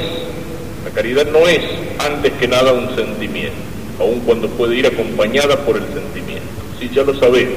La 0.85 0.91
caridad 0.91 1.27
no 1.31 1.47
es 1.47 1.61
antes 1.99 2.33
que 2.33 2.49
nada 2.49 2.73
un 2.73 2.95
sentimiento, 2.97 3.57
aun 4.01 4.21
cuando 4.21 4.49
puede 4.49 4.77
ir 4.77 4.87
acompañada 4.87 5.57
por 5.65 5.77
el 5.77 5.85
sentimiento. 5.85 6.49
Sí, 6.81 6.91
ya 6.93 7.03
lo 7.05 7.15
sabemos 7.15 7.55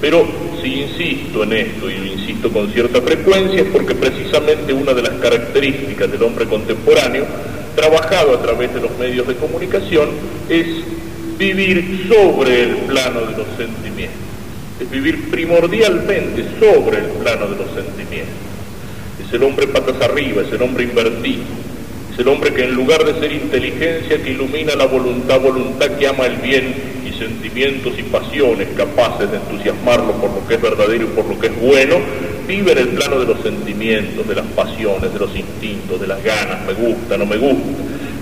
pero 0.00 0.26
si 0.62 0.82
insisto 0.82 1.42
en 1.42 1.52
esto, 1.52 1.90
y 1.90 1.98
lo 1.98 2.06
insisto 2.06 2.50
con 2.50 2.72
cierta 2.72 3.02
frecuencia, 3.02 3.60
es 3.60 3.68
porque 3.68 3.94
precisamente 3.94 4.72
una 4.72 4.94
de 4.94 5.02
las 5.02 5.12
características 5.20 6.10
del 6.10 6.22
hombre 6.22 6.46
contemporáneo, 6.46 7.26
trabajado 7.76 8.34
a 8.34 8.42
través 8.42 8.74
de 8.74 8.80
los 8.80 8.96
medios 8.98 9.28
de 9.28 9.34
comunicación, 9.34 10.08
es 10.48 10.66
vivir 11.38 12.06
sobre 12.08 12.62
el 12.62 12.76
plano 12.88 13.20
de 13.20 13.36
los 13.36 13.46
sentimientos, 13.56 14.18
es 14.80 14.90
vivir 14.90 15.30
primordialmente 15.30 16.46
sobre 16.58 16.98
el 16.98 17.06
plano 17.22 17.46
de 17.48 17.56
los 17.56 17.74
sentimientos. 17.74 18.49
Es 19.30 19.34
el 19.34 19.44
hombre 19.44 19.68
patas 19.68 20.00
arriba, 20.02 20.42
es 20.42 20.52
el 20.52 20.60
hombre 20.60 20.84
invertido, 20.84 21.44
es 22.12 22.18
el 22.18 22.28
hombre 22.28 22.52
que 22.52 22.64
en 22.64 22.74
lugar 22.74 23.04
de 23.04 23.18
ser 23.20 23.32
inteligencia 23.32 24.22
que 24.22 24.30
ilumina 24.30 24.74
la 24.74 24.86
voluntad, 24.86 25.40
voluntad 25.40 25.86
que 25.96 26.06
ama 26.06 26.26
el 26.26 26.36
bien, 26.36 26.90
sentimientos 27.20 27.92
y 27.98 28.02
pasiones 28.04 28.68
capaces 28.76 29.30
de 29.30 29.36
entusiasmarlo 29.36 30.12
por 30.12 30.30
lo 30.30 30.48
que 30.48 30.54
es 30.54 30.62
verdadero 30.62 31.04
y 31.04 31.08
por 31.08 31.26
lo 31.26 31.38
que 31.38 31.48
es 31.48 31.60
bueno, 31.60 31.96
vive 32.48 32.72
en 32.72 32.78
el 32.78 32.88
plano 32.88 33.20
de 33.20 33.26
los 33.26 33.40
sentimientos, 33.42 34.26
de 34.26 34.34
las 34.34 34.46
pasiones, 34.46 35.12
de 35.12 35.18
los 35.18 35.36
instintos, 35.36 36.00
de 36.00 36.06
las 36.06 36.24
ganas, 36.24 36.66
me 36.66 36.72
gusta, 36.72 37.18
no 37.18 37.26
me 37.26 37.36
gusta. 37.36 37.68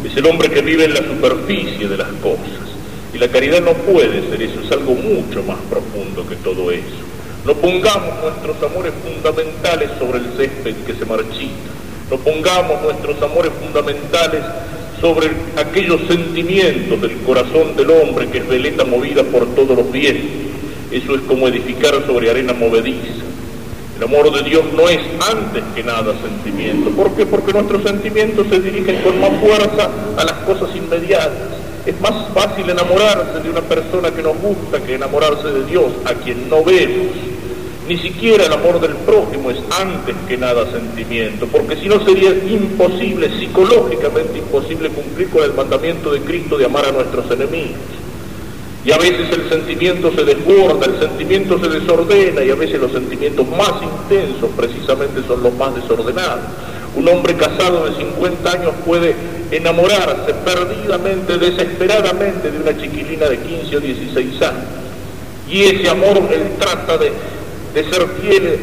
Es 0.04 0.16
el 0.16 0.26
hombre 0.26 0.50
que 0.50 0.62
vive 0.62 0.84
en 0.84 0.94
la 0.94 1.02
superficie 1.02 1.88
de 1.88 1.96
las 1.96 2.08
cosas. 2.20 2.66
Y 3.14 3.18
la 3.18 3.28
caridad 3.28 3.62
no 3.62 3.72
puede 3.72 4.28
ser 4.28 4.42
eso, 4.42 4.60
es 4.60 4.72
algo 4.72 4.94
mucho 4.94 5.42
más 5.44 5.58
profundo 5.70 6.26
que 6.28 6.36
todo 6.36 6.70
eso. 6.72 7.17
No 7.48 7.54
pongamos 7.54 8.12
nuestros 8.22 8.62
amores 8.70 8.92
fundamentales 9.02 9.88
sobre 9.98 10.18
el 10.18 10.26
césped 10.36 10.74
que 10.84 10.92
se 10.92 11.06
marchita. 11.06 11.72
No 12.10 12.18
pongamos 12.18 12.82
nuestros 12.82 13.22
amores 13.22 13.52
fundamentales 13.64 14.42
sobre 15.00 15.30
aquellos 15.56 15.98
sentimientos 16.06 17.00
del 17.00 17.16
corazón 17.22 17.74
del 17.74 17.88
hombre 17.90 18.28
que 18.28 18.38
es 18.38 18.48
veleta 18.48 18.84
movida 18.84 19.22
por 19.22 19.46
todos 19.54 19.78
los 19.78 19.90
vientos. 19.90 20.28
Eso 20.92 21.14
es 21.14 21.22
como 21.22 21.48
edificar 21.48 21.94
sobre 22.06 22.28
arena 22.28 22.52
movediza. 22.52 23.24
El 23.96 24.04
amor 24.04 24.30
de 24.30 24.42
Dios 24.42 24.64
no 24.76 24.86
es 24.86 25.00
antes 25.34 25.64
que 25.74 25.82
nada 25.82 26.12
sentimiento. 26.20 26.90
¿Por 26.90 27.16
qué? 27.16 27.24
Porque 27.24 27.54
nuestros 27.54 27.82
sentimientos 27.82 28.46
se 28.50 28.60
dirigen 28.60 28.96
con 29.00 29.18
más 29.20 29.40
fuerza 29.40 29.88
a 30.18 30.22
las 30.22 30.36
cosas 30.44 30.76
inmediatas. 30.76 31.48
Es 31.86 31.98
más 32.02 32.28
fácil 32.34 32.68
enamorarse 32.68 33.40
de 33.42 33.48
una 33.48 33.62
persona 33.62 34.10
que 34.10 34.22
nos 34.22 34.36
gusta 34.36 34.82
que 34.84 34.96
enamorarse 34.96 35.48
de 35.48 35.64
Dios, 35.64 35.92
a 36.04 36.12
quien 36.12 36.50
no 36.50 36.62
vemos. 36.62 37.37
Ni 37.88 37.96
siquiera 37.96 38.44
el 38.44 38.52
amor 38.52 38.80
del 38.80 38.94
prójimo 38.96 39.50
es 39.50 39.56
antes 39.80 40.14
que 40.28 40.36
nada 40.36 40.70
sentimiento, 40.70 41.46
porque 41.46 41.74
si 41.76 41.88
no 41.88 42.04
sería 42.04 42.28
imposible, 42.32 43.30
psicológicamente 43.38 44.36
imposible 44.36 44.90
cumplir 44.90 45.30
con 45.30 45.42
el 45.42 45.54
mandamiento 45.54 46.12
de 46.12 46.20
Cristo 46.20 46.58
de 46.58 46.66
amar 46.66 46.84
a 46.84 46.92
nuestros 46.92 47.30
enemigos. 47.30 47.80
Y 48.84 48.92
a 48.92 48.98
veces 48.98 49.32
el 49.32 49.48
sentimiento 49.48 50.12
se 50.12 50.22
desborda, 50.22 50.84
el 50.84 50.98
sentimiento 50.98 51.58
se 51.58 51.68
desordena 51.70 52.44
y 52.44 52.50
a 52.50 52.56
veces 52.56 52.78
los 52.78 52.92
sentimientos 52.92 53.48
más 53.48 53.72
intensos 53.82 54.50
precisamente 54.54 55.22
son 55.26 55.42
los 55.42 55.54
más 55.54 55.74
desordenados. 55.74 56.44
Un 56.94 57.08
hombre 57.08 57.36
casado 57.36 57.86
de 57.86 57.96
50 57.96 58.52
años 58.52 58.72
puede 58.84 59.14
enamorarse 59.50 60.34
perdidamente, 60.44 61.38
desesperadamente 61.38 62.50
de 62.50 62.58
una 62.58 62.76
chiquilina 62.76 63.30
de 63.30 63.38
15 63.38 63.76
o 63.78 63.80
16 63.80 64.42
años. 64.42 64.64
Y 65.50 65.62
ese 65.62 65.88
amor 65.88 66.18
él 66.30 66.50
trata 66.58 66.98
de 66.98 67.37
de 67.74 67.84
ser 67.84 68.06
fiel 68.20 68.58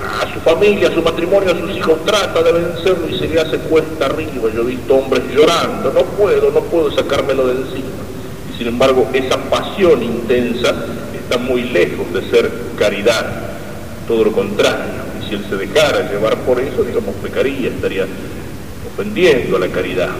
a, 0.00 0.32
su 0.32 0.40
familia, 0.40 0.88
a 0.88 0.94
su 0.94 1.02
matrimonio, 1.02 1.52
a 1.52 1.58
sus 1.58 1.76
hijos, 1.76 2.04
trata 2.04 2.42
de 2.42 2.52
vencerlo 2.52 3.08
y 3.08 3.18
se 3.18 3.28
le 3.28 3.40
hace 3.40 3.58
cuesta 3.58 4.06
arriba. 4.06 4.50
Yo 4.54 4.62
he 4.62 4.66
visto 4.66 4.94
hombres 4.94 5.22
llorando, 5.34 5.92
no 5.92 6.02
puedo, 6.16 6.50
no 6.50 6.60
puedo 6.60 6.90
sacármelo 6.92 7.46
de 7.46 7.62
encima. 7.62 7.88
Y 8.52 8.58
sin 8.58 8.68
embargo, 8.68 9.08
esa 9.12 9.36
pasión 9.50 10.02
intensa 10.02 10.74
está 11.14 11.38
muy 11.38 11.62
lejos 11.64 12.12
de 12.12 12.30
ser 12.30 12.50
caridad, 12.78 13.26
todo 14.06 14.24
lo 14.24 14.32
contrario. 14.32 15.04
Y 15.20 15.28
si 15.28 15.34
él 15.34 15.44
se 15.48 15.56
dejara 15.56 16.10
llevar 16.10 16.36
por 16.38 16.60
eso, 16.60 16.82
digamos, 16.82 17.14
pecaría, 17.16 17.68
estaría 17.68 18.06
ofendiendo 18.92 19.56
a 19.56 19.60
la 19.60 19.68
caridad. 19.68 20.10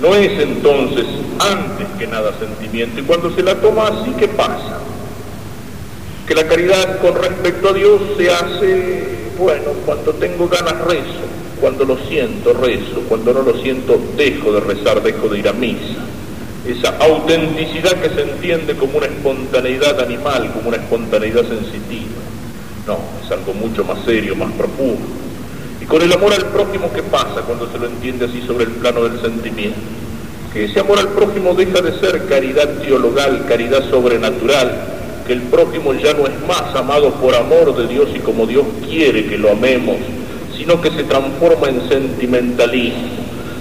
No 0.00 0.14
es 0.14 0.38
entonces 0.40 1.06
antes 1.40 1.86
que 1.98 2.06
nada 2.06 2.32
sentimiento 2.38 3.00
y 3.00 3.02
cuando 3.02 3.34
se 3.34 3.42
la 3.42 3.54
toma 3.56 3.88
así, 3.88 4.12
¿qué 4.18 4.28
pasa? 4.28 4.78
Que 6.28 6.34
la 6.34 6.46
caridad 6.46 7.00
con 7.00 7.14
respecto 7.14 7.70
a 7.70 7.72
Dios 7.72 8.02
se 8.18 8.30
hace, 8.30 9.30
bueno, 9.38 9.72
cuando 9.86 10.12
tengo 10.12 10.46
ganas 10.46 10.78
rezo, 10.84 11.24
cuando 11.58 11.86
lo 11.86 11.96
siento 12.06 12.52
rezo, 12.52 13.00
cuando 13.08 13.32
no 13.32 13.40
lo 13.40 13.58
siento 13.62 13.98
dejo 14.14 14.52
de 14.52 14.60
rezar, 14.60 15.02
dejo 15.02 15.30
de 15.30 15.38
ir 15.38 15.48
a 15.48 15.54
misa. 15.54 16.04
Esa 16.66 16.98
autenticidad 16.98 17.92
que 17.92 18.10
se 18.10 18.30
entiende 18.30 18.74
como 18.74 18.98
una 18.98 19.06
espontaneidad 19.06 19.98
animal, 20.00 20.52
como 20.52 20.68
una 20.68 20.76
espontaneidad 20.76 21.48
sensitiva. 21.48 22.20
No, 22.86 22.98
es 23.24 23.32
algo 23.32 23.54
mucho 23.54 23.82
más 23.84 24.04
serio, 24.04 24.36
más 24.36 24.52
profundo. 24.52 25.06
Y 25.80 25.86
con 25.86 26.02
el 26.02 26.12
amor 26.12 26.34
al 26.34 26.44
prójimo, 26.48 26.92
¿qué 26.92 27.04
pasa 27.04 27.40
cuando 27.46 27.72
se 27.72 27.78
lo 27.78 27.86
entiende 27.86 28.26
así 28.26 28.42
sobre 28.46 28.64
el 28.64 28.72
plano 28.72 29.08
del 29.08 29.18
sentimiento? 29.22 29.80
Que 30.52 30.66
ese 30.66 30.80
amor 30.80 30.98
al 30.98 31.08
prójimo 31.08 31.54
deja 31.54 31.80
de 31.80 31.98
ser 31.98 32.26
caridad 32.26 32.68
teologal, 32.82 33.46
caridad 33.48 33.88
sobrenatural, 33.88 34.97
que 35.28 35.34
el 35.34 35.42
prójimo 35.42 35.92
ya 35.92 36.14
no 36.14 36.26
es 36.26 36.32
más 36.48 36.74
amado 36.74 37.12
por 37.16 37.34
amor 37.34 37.76
de 37.76 37.86
Dios 37.86 38.08
y 38.14 38.18
como 38.20 38.46
Dios 38.46 38.64
quiere 38.88 39.26
que 39.26 39.36
lo 39.36 39.52
amemos, 39.52 39.96
sino 40.56 40.80
que 40.80 40.90
se 40.90 41.04
transforma 41.04 41.68
en 41.68 41.86
sentimentalismo. 41.86 43.10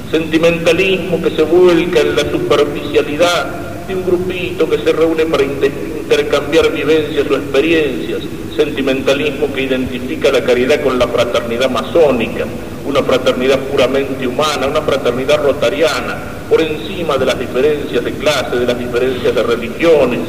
Sentimentalismo 0.10 1.22
que 1.22 1.32
se 1.32 1.42
vuelca 1.42 2.00
en 2.00 2.16
la 2.16 2.22
superficialidad 2.32 3.86
de 3.86 3.96
un 3.96 4.06
grupito 4.06 4.70
que 4.70 4.78
se 4.78 4.94
reúne 4.94 5.26
para 5.26 5.44
intercambiar 5.44 6.72
vivencias 6.72 7.30
o 7.30 7.36
experiencias. 7.36 8.22
Sentimentalismo 8.56 9.54
que 9.54 9.64
identifica 9.64 10.32
la 10.32 10.46
caridad 10.46 10.82
con 10.82 10.98
la 10.98 11.08
fraternidad 11.08 11.70
masónica, 11.70 12.46
una 12.86 13.04
fraternidad 13.04 13.60
puramente 13.60 14.26
humana, 14.26 14.68
una 14.68 14.82
fraternidad 14.84 15.44
rotariana, 15.44 16.18
por 16.50 16.62
encima 16.62 17.18
de 17.18 17.26
las 17.26 17.38
diferencias 17.38 18.06
de 18.06 18.14
clase, 18.14 18.56
de 18.56 18.66
las 18.66 18.80
diferencias 18.80 19.36
de 19.36 19.44
religiones. 19.44 20.22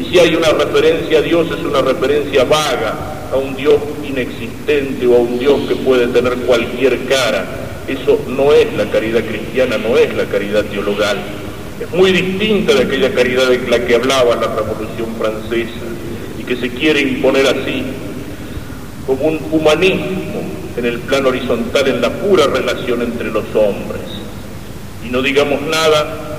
Y 0.00 0.04
si 0.04 0.18
hay 0.18 0.34
una 0.34 0.48
referencia 0.48 1.18
a 1.18 1.22
Dios 1.22 1.46
es 1.50 1.62
una 1.62 1.82
referencia 1.82 2.44
vaga, 2.44 3.28
a 3.30 3.36
un 3.36 3.54
Dios 3.54 3.76
inexistente 4.02 5.06
o 5.06 5.16
a 5.16 5.18
un 5.18 5.38
Dios 5.38 5.68
que 5.68 5.76
puede 5.76 6.06
tener 6.06 6.34
cualquier 6.38 7.04
cara. 7.04 7.44
Eso 7.86 8.18
no 8.26 8.52
es 8.52 8.72
la 8.74 8.86
caridad 8.86 9.22
cristiana, 9.22 9.76
no 9.76 9.98
es 9.98 10.14
la 10.14 10.24
caridad 10.24 10.64
teologal. 10.64 11.18
Es 11.78 11.90
muy 11.92 12.12
distinta 12.12 12.74
de 12.74 12.84
aquella 12.84 13.12
caridad 13.12 13.48
de 13.48 13.68
la 13.68 13.84
que 13.84 13.94
hablaba 13.94 14.36
la 14.36 14.54
Revolución 14.54 15.14
Francesa 15.18 15.84
y 16.38 16.44
que 16.44 16.56
se 16.56 16.70
quiere 16.70 17.02
imponer 17.02 17.46
así 17.46 17.84
como 19.06 19.26
un 19.26 19.38
humanismo 19.50 20.42
en 20.76 20.84
el 20.86 20.98
plano 21.00 21.28
horizontal, 21.28 21.88
en 21.88 22.00
la 22.00 22.10
pura 22.10 22.46
relación 22.46 23.02
entre 23.02 23.30
los 23.30 23.44
hombres. 23.54 24.00
Y 25.04 25.10
no 25.10 25.20
digamos 25.20 25.60
nada 25.62 26.29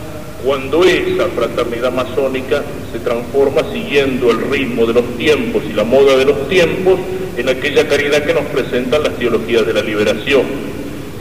cuando 0.44 0.84
esa 0.84 1.28
fraternidad 1.28 1.92
masónica 1.92 2.64
se 2.92 3.00
transforma 3.00 3.62
siguiendo 3.72 4.32
el 4.32 4.50
ritmo 4.50 4.86
de 4.86 4.94
los 4.94 5.18
tiempos 5.18 5.64
y 5.70 5.74
la 5.74 5.84
moda 5.84 6.18
de 6.18 6.26
los 6.26 6.48
tiempos 6.50 7.00
en 7.38 7.50
aquella 7.50 7.88
caridad 7.88 8.24
que 8.24 8.34
nos 8.34 8.46
presentan 8.46 9.04
las 9.04 9.16
teologías 9.18 9.66
de 9.66 9.74
la 9.74 9.82
liberación, 9.82 10.44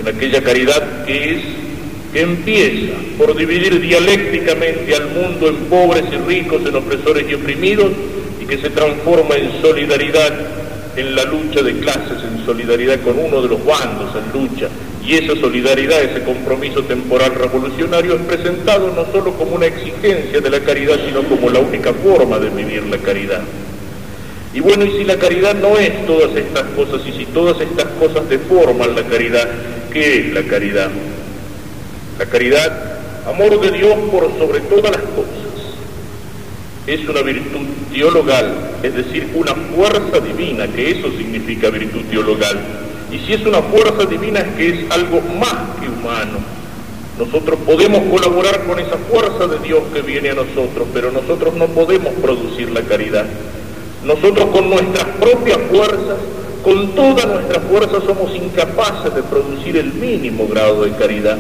en 0.01 0.09
aquella 0.09 0.43
caridad 0.43 1.05
que 1.05 1.33
es 1.33 1.43
que 2.13 2.23
empieza 2.23 2.95
por 3.17 3.37
dividir 3.37 3.81
dialécticamente 3.81 4.97
al 4.97 5.07
mundo 5.11 5.49
en 5.49 5.57
pobres 5.67 6.05
y 6.11 6.17
ricos, 6.17 6.63
en 6.67 6.75
opresores 6.75 7.25
y 7.31 7.35
oprimidos, 7.35 7.93
y 8.43 8.47
que 8.47 8.59
se 8.59 8.71
transforma 8.71 9.37
en 9.37 9.63
solidaridad 9.63 10.33
en 10.97 11.15
la 11.15 11.25
lucha 11.25 11.63
de 11.63 11.79
clases, 11.79 12.19
en 12.25 12.45
solidaridad 12.45 13.01
con 13.03 13.17
uno 13.17 13.43
de 13.43 13.49
los 13.49 13.65
bandos, 13.65 14.11
en 14.17 14.41
lucha 14.41 14.69
y 15.11 15.17
esa 15.17 15.35
solidaridad, 15.35 16.05
ese 16.05 16.23
compromiso 16.23 16.85
temporal 16.85 17.35
revolucionario 17.35 18.15
es 18.15 18.21
presentado 18.23 18.93
no 18.95 19.11
solo 19.11 19.33
como 19.33 19.57
una 19.57 19.67
exigencia 19.67 20.41
de 20.41 20.51
la 20.51 20.61
caridad, 20.61 21.01
sino 21.05 21.25
como 21.25 21.51
la 21.51 21.59
única 21.59 21.93
forma 21.93 22.39
de 22.39 22.49
vivir 22.51 22.85
la 22.85 22.97
caridad. 22.99 23.41
Y 24.55 24.61
bueno, 24.61 24.85
y 24.85 24.93
si 24.93 25.05
la 25.05 25.17
caridad 25.17 25.57
no 25.57 25.77
es 25.77 26.07
todas 26.07 26.37
estas 26.37 26.63
cosas, 26.77 27.01
y 27.09 27.11
si 27.11 27.25
todas 27.25 27.61
estas 27.61 27.87
cosas 27.99 28.29
deforman 28.29 28.95
la 28.95 29.03
caridad, 29.03 29.49
¿qué 29.93 30.21
es 30.21 30.33
la 30.33 30.45
caridad? 30.45 30.91
La 32.17 32.27
caridad, 32.27 33.01
amor 33.27 33.61
de 33.61 33.79
Dios 33.79 33.95
por 34.13 34.31
sobre 34.39 34.61
todas 34.61 34.93
las 34.93 35.03
cosas, 35.03 35.75
es 36.87 37.09
una 37.09 37.23
virtud 37.23 37.67
teologal, 37.93 38.77
es 38.85 38.95
decir, 38.95 39.29
una 39.35 39.57
fuerza 39.75 40.21
divina, 40.21 40.69
que 40.69 40.93
eso 40.93 41.11
significa 41.19 41.69
virtud 41.69 42.03
teologal 42.09 42.90
y 43.13 43.19
si 43.19 43.33
es 43.33 43.45
una 43.45 43.61
fuerza 43.63 44.05
divina 44.07 44.41
es 44.41 44.55
que 44.57 44.69
es 44.69 44.91
algo 44.91 45.21
más 45.39 45.81
que 45.81 45.89
humano. 45.89 46.39
Nosotros 47.19 47.59
podemos 47.67 48.01
colaborar 48.11 48.65
con 48.65 48.79
esa 48.79 48.97
fuerza 48.97 49.47
de 49.47 49.59
Dios 49.59 49.81
que 49.93 50.01
viene 50.01 50.31
a 50.31 50.35
nosotros, 50.35 50.87
pero 50.95 51.11
nosotros 51.11 51.55
no 51.55 51.67
podemos 51.67 52.15
producir 52.15 52.71
la 52.71 52.83
caridad. 52.83 53.27
Nosotros 54.05 54.47
con 54.47 54.71
nuestras 54.71 55.05
propias 55.21 55.59
fuerzas, 55.71 56.17
con 56.63 56.95
toda 56.95 57.27
nuestra 57.27 57.61
fuerza 57.61 58.01
somos 58.07 58.35
incapaces 58.35 59.15
de 59.15 59.23
producir 59.23 59.77
el 59.77 59.93
mínimo 59.93 60.47
grado 60.47 60.85
de 60.85 60.93
caridad. 60.93 61.37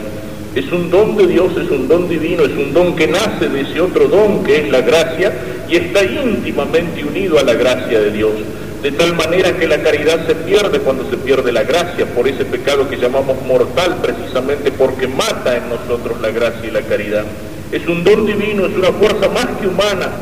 Es 0.54 0.70
un 0.72 0.90
don 0.90 1.16
de 1.16 1.28
Dios, 1.28 1.52
es 1.56 1.70
un 1.70 1.87
don 1.87 2.09
divino, 2.09 2.42
es 2.42 2.56
un 2.56 2.74
don 2.74 2.96
que 2.96 3.06
nace 3.06 3.48
de 3.48 3.61
ese 3.61 3.80
otro 3.80 4.09
don 4.09 4.42
que 4.42 4.66
es 4.66 4.70
la 4.70 4.80
gracia 4.80 5.33
y 5.68 5.76
está 5.76 6.02
íntimamente 6.04 7.04
unido 7.04 7.38
a 7.38 7.44
la 7.44 7.54
gracia 7.54 8.00
de 8.00 8.11
Dios 8.11 8.33
de 8.82 8.92
tal 8.92 9.14
manera 9.14 9.56
que 9.58 9.68
la 9.68 9.82
caridad 9.82 10.26
se 10.26 10.34
pierde 10.34 10.78
cuando 10.80 11.08
se 11.10 11.18
pierde 11.18 11.52
la 11.52 11.64
gracia, 11.64 12.06
por 12.06 12.26
ese 12.26 12.46
pecado 12.46 12.88
que 12.88 12.96
llamamos 12.96 13.36
mortal, 13.46 13.98
precisamente 14.00 14.72
porque 14.72 15.06
mata 15.06 15.56
en 15.56 15.68
nosotros 15.68 16.18
la 16.20 16.30
gracia 16.30 16.66
y 16.66 16.70
la 16.70 16.80
caridad. 16.80 17.24
Es 17.72 17.86
un 17.86 18.02
don 18.02 18.24
divino, 18.24 18.66
es 18.66 18.74
una 18.74 18.90
fuerza 18.92 19.28
más 19.28 19.46
que 19.60 19.68
humana, 19.68 20.12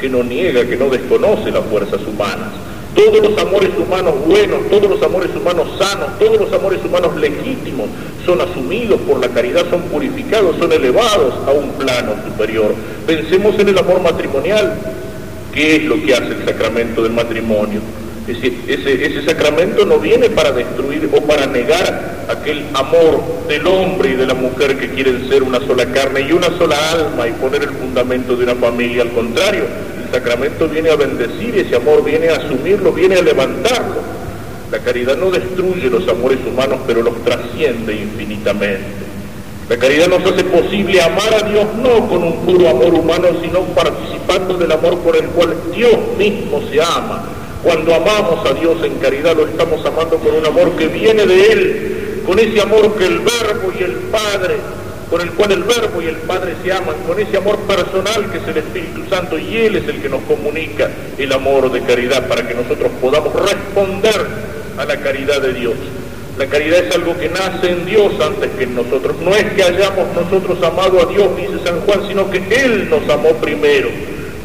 que 0.00 0.08
no 0.08 0.22
niega, 0.22 0.64
que 0.64 0.76
no 0.76 0.88
desconoce 0.90 1.50
las 1.50 1.64
fuerzas 1.64 2.00
humanas. 2.06 2.52
Todos 2.94 3.28
los 3.28 3.36
amores 3.36 3.70
humanos 3.76 4.14
buenos, 4.24 4.68
todos 4.70 4.88
los 4.88 5.02
amores 5.02 5.34
humanos 5.34 5.66
sanos, 5.76 6.16
todos 6.20 6.38
los 6.38 6.52
amores 6.52 6.78
humanos 6.84 7.16
legítimos 7.16 7.88
son 8.24 8.40
asumidos 8.40 9.00
por 9.00 9.18
la 9.18 9.28
caridad, 9.28 9.68
son 9.68 9.82
purificados, 9.82 10.56
son 10.58 10.72
elevados 10.72 11.34
a 11.48 11.50
un 11.50 11.70
plano 11.72 12.14
superior. 12.24 12.72
Pensemos 13.08 13.58
en 13.58 13.70
el 13.70 13.78
amor 13.78 14.00
matrimonial. 14.00 14.78
¿Qué 15.52 15.76
es 15.76 15.84
lo 15.84 16.00
que 16.02 16.14
hace 16.14 16.28
el 16.28 16.44
sacramento 16.44 17.02
del 17.02 17.12
matrimonio? 17.12 17.80
Es 18.26 18.40
decir, 18.40 18.64
ese, 18.66 19.22
sacramento 19.22 19.84
no 19.84 19.98
viene 19.98 20.30
para 20.30 20.50
destruir 20.50 21.10
o 21.12 21.20
para 21.20 21.46
negar 21.46 22.24
aquel 22.30 22.64
amor 22.72 23.22
del 23.48 23.66
hombre 23.66 24.10
y 24.10 24.14
de 24.14 24.26
la 24.26 24.32
mujer 24.32 24.78
que 24.78 24.88
quieren 24.88 25.28
ser 25.28 25.42
una 25.42 25.60
sola 25.60 25.84
carne 25.92 26.22
y 26.22 26.32
una 26.32 26.46
sola 26.56 26.76
alma 26.90 27.28
y 27.28 27.32
poner 27.32 27.64
el 27.64 27.68
fundamento 27.68 28.34
de 28.34 28.44
una 28.44 28.54
familia. 28.54 29.02
Al 29.02 29.10
contrario, 29.10 29.64
el 30.02 30.10
sacramento 30.10 30.68
viene 30.68 30.88
a 30.88 30.96
bendecir 30.96 31.54
ese 31.54 31.76
amor, 31.76 32.02
viene 32.02 32.30
a 32.30 32.36
asumirlo, 32.36 32.92
viene 32.92 33.16
a 33.16 33.22
levantarlo. 33.22 34.00
La 34.70 34.78
caridad 34.78 35.18
no 35.18 35.30
destruye 35.30 35.90
los 35.90 36.08
amores 36.08 36.38
humanos, 36.46 36.80
pero 36.86 37.02
los 37.02 37.22
trasciende 37.24 37.94
infinitamente. 37.94 39.04
La 39.68 39.76
caridad 39.76 40.08
nos 40.08 40.24
hace 40.24 40.44
posible 40.44 41.00
amar 41.02 41.34
a 41.34 41.46
Dios 41.46 41.66
no 41.76 42.08
con 42.08 42.22
un 42.22 42.36
puro 42.46 42.70
amor 42.70 42.94
humano, 42.94 43.28
sino 43.42 43.60
participando 43.74 44.54
del 44.54 44.72
amor 44.72 44.98
por 45.00 45.14
el 45.14 45.26
cual 45.26 45.54
Dios 45.74 45.98
mismo 46.16 46.62
se 46.70 46.80
ama 46.80 47.33
cuando 47.64 47.94
amamos 47.94 48.44
a 48.46 48.52
Dios 48.52 48.76
en 48.84 48.98
caridad, 48.98 49.34
lo 49.34 49.46
estamos 49.46 49.84
amando 49.86 50.18
con 50.18 50.34
un 50.34 50.44
amor 50.44 50.76
que 50.76 50.86
viene 50.86 51.26
de 51.26 51.52
Él, 51.52 52.22
con 52.26 52.38
ese 52.38 52.60
amor 52.60 52.94
que 52.94 53.06
el 53.06 53.20
Verbo 53.20 53.72
y 53.78 53.82
el 53.82 53.92
Padre, 54.12 54.56
con 55.08 55.22
el 55.22 55.30
cual 55.30 55.52
el 55.52 55.64
Verbo 55.64 56.02
y 56.02 56.06
el 56.06 56.16
Padre 56.16 56.54
se 56.62 56.70
aman, 56.70 56.96
con 57.08 57.18
ese 57.18 57.38
amor 57.38 57.56
personal 57.60 58.30
que 58.30 58.36
es 58.38 58.48
el 58.48 58.58
Espíritu 58.58 59.08
Santo 59.08 59.38
y 59.38 59.56
Él 59.56 59.76
es 59.76 59.88
el 59.88 60.02
que 60.02 60.10
nos 60.10 60.22
comunica 60.24 60.90
el 61.16 61.32
amor 61.32 61.72
de 61.72 61.80
caridad 61.80 62.28
para 62.28 62.46
que 62.46 62.54
nosotros 62.54 62.92
podamos 63.00 63.32
responder 63.32 64.26
a 64.76 64.84
la 64.84 64.96
caridad 64.98 65.40
de 65.40 65.54
Dios. 65.54 65.74
La 66.38 66.46
caridad 66.46 66.80
es 66.80 66.94
algo 66.94 67.16
que 67.16 67.30
nace 67.30 67.70
en 67.70 67.86
Dios 67.86 68.12
antes 68.20 68.50
que 68.58 68.64
en 68.64 68.74
nosotros. 68.74 69.16
No 69.22 69.34
es 69.34 69.44
que 69.52 69.62
hayamos 69.62 70.08
nosotros 70.14 70.62
amado 70.62 71.00
a 71.00 71.06
Dios, 71.06 71.34
dice 71.36 71.64
San 71.64 71.80
Juan, 71.80 72.06
sino 72.08 72.30
que 72.30 72.38
Él 72.38 72.90
nos 72.90 73.08
amó 73.08 73.30
primero. 73.36 73.88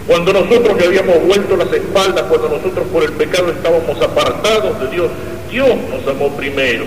Cuando 0.10 0.34
nosotros 0.34 0.76
le 0.76 0.88
habíamos 0.88 1.24
vuelto 1.28 1.56
las 1.56 1.72
espaldas, 1.72 2.24
cuando 2.24 2.50
nosotros 2.50 2.88
por 2.92 3.04
el 3.04 3.12
pecado 3.12 3.52
estábamos 3.52 4.02
apartados 4.02 4.82
de 4.82 4.88
Dios, 4.88 5.08
Dios 5.52 5.70
nos 5.88 6.08
amó 6.08 6.36
primero. 6.36 6.84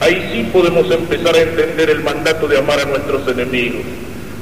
Ahí 0.00 0.28
sí 0.30 0.50
podemos 0.52 0.90
empezar 0.90 1.34
a 1.34 1.40
entender 1.40 1.88
el 1.88 2.04
mandato 2.04 2.46
de 2.46 2.58
amar 2.58 2.78
a 2.80 2.84
nuestros 2.84 3.26
enemigos, 3.26 3.80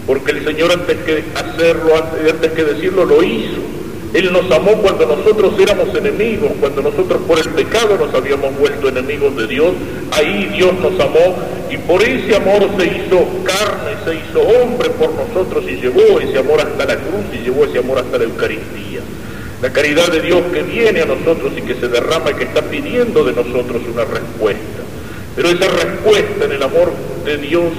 porque 0.09 0.33
el 0.33 0.45
Señor 0.45 0.73
antes 0.73 0.97
que 1.05 1.23
hacerlo, 1.37 1.95
antes 1.97 2.51
que 2.51 2.65
decirlo, 2.65 3.05
lo 3.05 3.23
hizo. 3.23 3.76
Él 4.17 4.33
nos 4.33 4.51
amó 4.51 4.73
cuando 4.81 5.05
nosotros 5.05 5.53
éramos 5.61 5.95
enemigos, 5.95 6.51
cuando 6.59 6.81
nosotros 6.81 7.21
por 7.29 7.39
el 7.39 7.51
pecado 7.51 7.99
nos 7.99 8.15
habíamos 8.15 8.59
vuelto 8.59 8.89
enemigos 8.89 9.37
de 9.37 9.47
Dios, 9.47 9.75
ahí 10.11 10.51
Dios 10.57 10.73
nos 10.81 10.99
amó 10.99 11.37
y 11.71 11.77
por 11.77 12.03
ese 12.03 12.35
amor 12.35 12.67
se 12.79 12.87
hizo 12.87 13.27
carne, 13.45 13.93
se 14.07 14.15
hizo 14.15 14.41
hombre 14.41 14.89
por 14.89 15.11
nosotros 15.13 15.65
y 15.69 15.77
llevó 15.83 16.19
ese 16.19 16.39
amor 16.39 16.61
hasta 16.63 16.87
la 16.87 16.97
cruz 16.97 17.27
y 17.35 17.45
llevó 17.45 17.67
ese 17.67 17.81
amor 17.81 17.99
hasta 17.99 18.17
la 18.17 18.25
Eucaristía. 18.25 19.01
La 19.61 19.71
caridad 19.71 20.11
de 20.11 20.23
Dios 20.23 20.41
que 20.51 20.63
viene 20.63 21.03
a 21.03 21.05
nosotros 21.05 21.53
y 21.55 21.61
que 21.61 21.75
se 21.75 21.89
derrama 21.89 22.31
y 22.31 22.35
que 22.37 22.45
está 22.45 22.63
pidiendo 22.63 23.23
de 23.23 23.35
nosotros 23.35 23.83
una 23.93 24.07
respuesta. 24.07 24.81
Pero 25.37 25.51
esa 25.51 25.69
respuesta 25.69 26.47
en 26.47 26.53
el 26.53 26.63
amor 26.63 26.91
de 27.27 27.37
Dios 27.37 27.71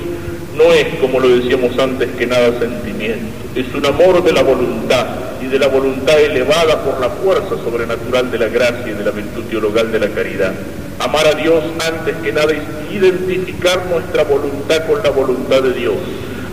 no 0.56 0.72
es, 0.72 0.86
como 1.02 1.20
lo 1.20 1.30
decíamos 1.30 1.76
antes, 1.80 2.10
que 2.16 2.28
nada 2.28 2.60
sentimiento. 2.60 3.47
Es 3.58 3.74
un 3.74 3.86
amor 3.86 4.24
de 4.24 4.32
la 4.32 4.44
voluntad 4.44 5.08
y 5.42 5.48
de 5.48 5.60
la 5.60 5.68
voluntad 5.68 6.20
elevada 6.20 6.84
por 6.84 7.00
la 7.02 7.10
fuerza 7.10 7.50
sobrenatural 7.64 8.30
de 8.30 8.38
la 8.38 8.48
gracia 8.48 8.88
y 8.88 8.94
de 8.94 9.04
la 9.04 9.12
virtud 9.12 9.44
teologal 9.46 9.92
de 9.92 10.00
la 10.00 10.10
caridad. 10.10 10.54
Amar 11.00 11.28
a 11.28 11.34
Dios 11.34 11.64
antes 11.80 12.16
que 12.18 12.32
nada 12.32 12.54
es 12.54 12.94
identificar 12.94 13.86
nuestra 13.88 14.24
voluntad 14.24 14.86
con 14.86 15.02
la 15.02 15.10
voluntad 15.10 15.64
de 15.64 15.74
Dios. 15.74 15.96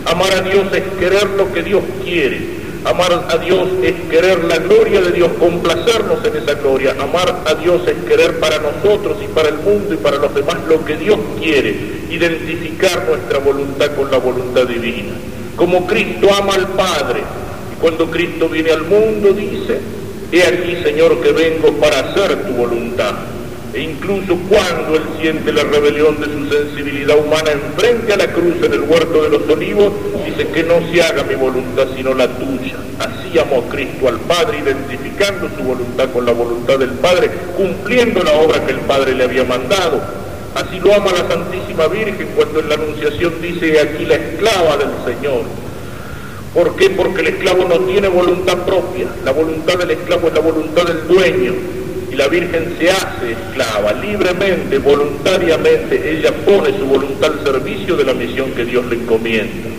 Amar 0.05 0.33
a 0.33 0.41
Dios 0.41 0.65
es 0.73 0.83
querer 0.99 1.29
lo 1.37 1.51
que 1.53 1.63
Dios 1.63 1.83
quiere 2.03 2.65
Amar 2.85 3.25
a 3.29 3.37
Dios 3.39 3.67
es 3.81 3.95
querer 4.11 4.43
la 4.43 4.59
gloria 4.59 5.01
de 5.01 5.11
Dios, 5.11 5.31
complacernos 5.39 6.23
en 6.23 6.35
esa 6.35 6.53
gloria. 6.53 6.95
Amar 7.01 7.35
a 7.43 7.55
Dios 7.55 7.81
es 7.87 7.95
querer 8.07 8.39
para 8.39 8.59
nosotros 8.59 9.17
y 9.23 9.27
para 9.27 9.49
el 9.49 9.55
mundo 9.55 9.95
y 9.95 9.97
para 9.97 10.17
los 10.17 10.35
demás 10.35 10.57
lo 10.69 10.85
que 10.85 10.95
Dios 10.95 11.17
quiere. 11.39 11.75
Identificar 12.11 13.07
nuestra 13.09 13.39
voluntad 13.39 13.95
con 13.95 14.11
la 14.11 14.17
voluntad 14.17 14.67
divina. 14.67 15.13
Como 15.55 15.85
Cristo 15.87 16.29
ama 16.33 16.55
al 16.55 16.67
Padre. 16.69 17.21
Y 17.73 17.81
cuando 17.81 18.09
Cristo 18.09 18.49
viene 18.49 18.71
al 18.71 18.83
mundo 18.83 19.33
dice, 19.33 19.79
he 20.31 20.43
aquí 20.43 20.83
Señor 20.83 21.21
que 21.21 21.31
vengo 21.31 21.73
para 21.73 21.99
hacer 21.99 22.45
tu 22.47 22.53
voluntad 22.53 23.15
e 23.75 23.81
incluso 23.81 24.37
cuando 24.47 24.95
él 24.95 25.03
siente 25.19 25.51
la 25.51 25.63
rebelión 25.63 26.17
de 26.21 26.27
su 26.27 26.49
sensibilidad 26.49 27.17
humana 27.17 27.51
enfrente 27.51 28.13
a 28.13 28.17
la 28.17 28.27
cruz 28.27 28.55
en 28.63 28.71
el 28.71 28.81
huerto 28.83 29.23
de 29.23 29.29
los 29.37 29.49
olivos, 29.49 29.91
dice 30.25 30.47
que 30.47 30.63
no 30.63 30.75
se 30.89 31.01
haga 31.01 31.23
mi 31.23 31.35
voluntad 31.35 31.85
sino 31.93 32.13
la 32.13 32.25
tuya. 32.25 32.77
Así 32.99 33.37
amó 33.37 33.67
Cristo 33.67 34.07
al 34.07 34.17
Padre, 34.21 34.59
identificando 34.59 35.49
su 35.57 35.63
voluntad 35.63 36.09
con 36.11 36.25
la 36.25 36.31
voluntad 36.31 36.79
del 36.79 36.91
Padre, 36.91 37.29
cumpliendo 37.57 38.23
la 38.23 38.31
obra 38.31 38.65
que 38.65 38.71
el 38.71 38.79
Padre 38.79 39.13
le 39.13 39.25
había 39.25 39.43
mandado. 39.43 40.01
Así 40.55 40.79
lo 40.79 40.93
ama 40.93 41.11
la 41.11 41.27
Santísima 41.27 41.87
Virgen 41.87 42.27
cuando 42.35 42.59
en 42.61 42.69
la 42.69 42.75
Anunciación 42.75 43.33
dice 43.41 43.79
aquí 43.79 44.05
la 44.05 44.15
esclava 44.15 44.77
del 44.77 45.15
Señor. 45.15 45.43
¿Por 46.53 46.75
qué? 46.77 46.89
Porque 46.89 47.21
el 47.21 47.27
esclavo 47.27 47.65
no 47.65 47.79
tiene 47.81 48.07
voluntad 48.07 48.65
propia. 48.65 49.07
La 49.23 49.31
voluntad 49.31 49.77
del 49.77 49.91
esclavo 49.91 50.29
es 50.29 50.33
la 50.33 50.39
voluntad 50.39 50.85
del 50.85 51.07
dueño 51.07 51.53
la 52.15 52.27
Virgen 52.27 52.75
se 52.79 52.89
hace 52.89 53.31
esclava 53.31 53.93
libremente, 53.93 54.77
voluntariamente, 54.77 56.17
ella 56.17 56.31
pone 56.45 56.77
su 56.77 56.85
voluntad 56.85 57.31
al 57.31 57.43
servicio 57.43 57.95
de 57.97 58.05
la 58.05 58.13
misión 58.13 58.51
que 58.51 58.65
Dios 58.65 58.85
le 58.85 58.95
encomienda. 58.95 59.69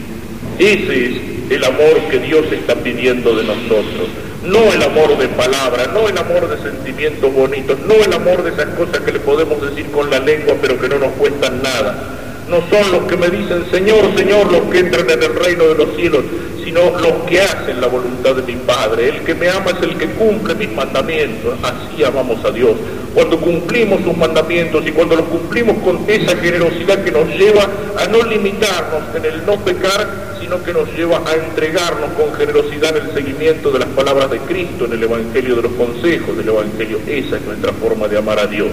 Ese 0.58 1.06
es 1.06 1.16
el 1.50 1.64
amor 1.64 1.98
que 2.10 2.18
Dios 2.18 2.44
está 2.52 2.74
pidiendo 2.74 3.34
de 3.36 3.44
nosotros. 3.44 4.08
No 4.44 4.72
el 4.72 4.82
amor 4.82 5.18
de 5.18 5.28
palabra, 5.28 5.88
no 5.92 6.08
el 6.08 6.16
amor 6.16 6.48
de 6.48 6.62
sentimientos 6.62 7.32
bonitos, 7.32 7.78
no 7.80 7.94
el 7.94 8.12
amor 8.12 8.42
de 8.44 8.50
esas 8.50 8.74
cosas 8.76 9.00
que 9.00 9.12
le 9.12 9.20
podemos 9.20 9.60
decir 9.60 9.90
con 9.90 10.08
la 10.08 10.20
lengua 10.20 10.54
pero 10.60 10.80
que 10.80 10.88
no 10.88 10.98
nos 10.98 11.12
cuestan 11.12 11.62
nada. 11.62 12.16
No 12.48 12.58
son 12.70 12.92
los 12.92 13.02
que 13.08 13.16
me 13.16 13.28
dicen, 13.28 13.64
Señor, 13.72 14.16
Señor, 14.16 14.52
los 14.52 14.62
que 14.70 14.78
entran 14.78 15.10
en 15.10 15.20
el 15.20 15.34
reino 15.34 15.64
de 15.64 15.74
los 15.74 15.96
cielos, 15.96 16.22
sino 16.62 16.80
los 17.00 17.12
que 17.28 17.40
hacen 17.40 17.80
la 17.80 17.88
voluntad 17.88 18.36
de 18.36 18.42
mi 18.42 18.60
Padre. 18.60 19.08
El 19.08 19.20
que 19.22 19.34
me 19.34 19.48
ama 19.48 19.72
es 19.72 19.82
el 19.82 19.96
que 19.96 20.06
cumple 20.10 20.54
mis 20.54 20.70
mandamientos. 20.72 21.58
Así 21.62 22.04
amamos 22.04 22.44
a 22.44 22.52
Dios. 22.52 22.76
Cuando 23.14 23.40
cumplimos 23.40 24.02
sus 24.02 24.16
mandamientos 24.16 24.86
y 24.86 24.92
cuando 24.92 25.16
los 25.16 25.26
cumplimos 25.26 25.78
con 25.78 26.04
esa 26.06 26.36
generosidad 26.36 27.02
que 27.02 27.10
nos 27.10 27.26
lleva 27.30 27.68
a 27.98 28.06
no 28.06 28.22
limitarnos 28.22 29.02
en 29.16 29.24
el 29.24 29.44
no 29.44 29.56
pecar, 29.64 30.35
sino 30.46 30.62
que 30.62 30.72
nos 30.72 30.88
lleva 30.94 31.22
a 31.26 31.34
entregarnos 31.34 32.10
con 32.12 32.32
generosidad 32.34 32.96
en 32.96 33.06
el 33.06 33.14
seguimiento 33.14 33.72
de 33.72 33.80
las 33.80 33.88
palabras 33.88 34.30
de 34.30 34.38
Cristo, 34.38 34.84
en 34.84 34.92
el 34.92 35.02
Evangelio 35.02 35.56
de 35.56 35.62
los 35.62 35.72
consejos 35.72 36.36
del 36.36 36.48
Evangelio. 36.48 37.00
Esa 37.04 37.36
es 37.36 37.42
nuestra 37.42 37.72
forma 37.72 38.06
de 38.06 38.16
amar 38.16 38.38
a 38.38 38.46
Dios. 38.46 38.70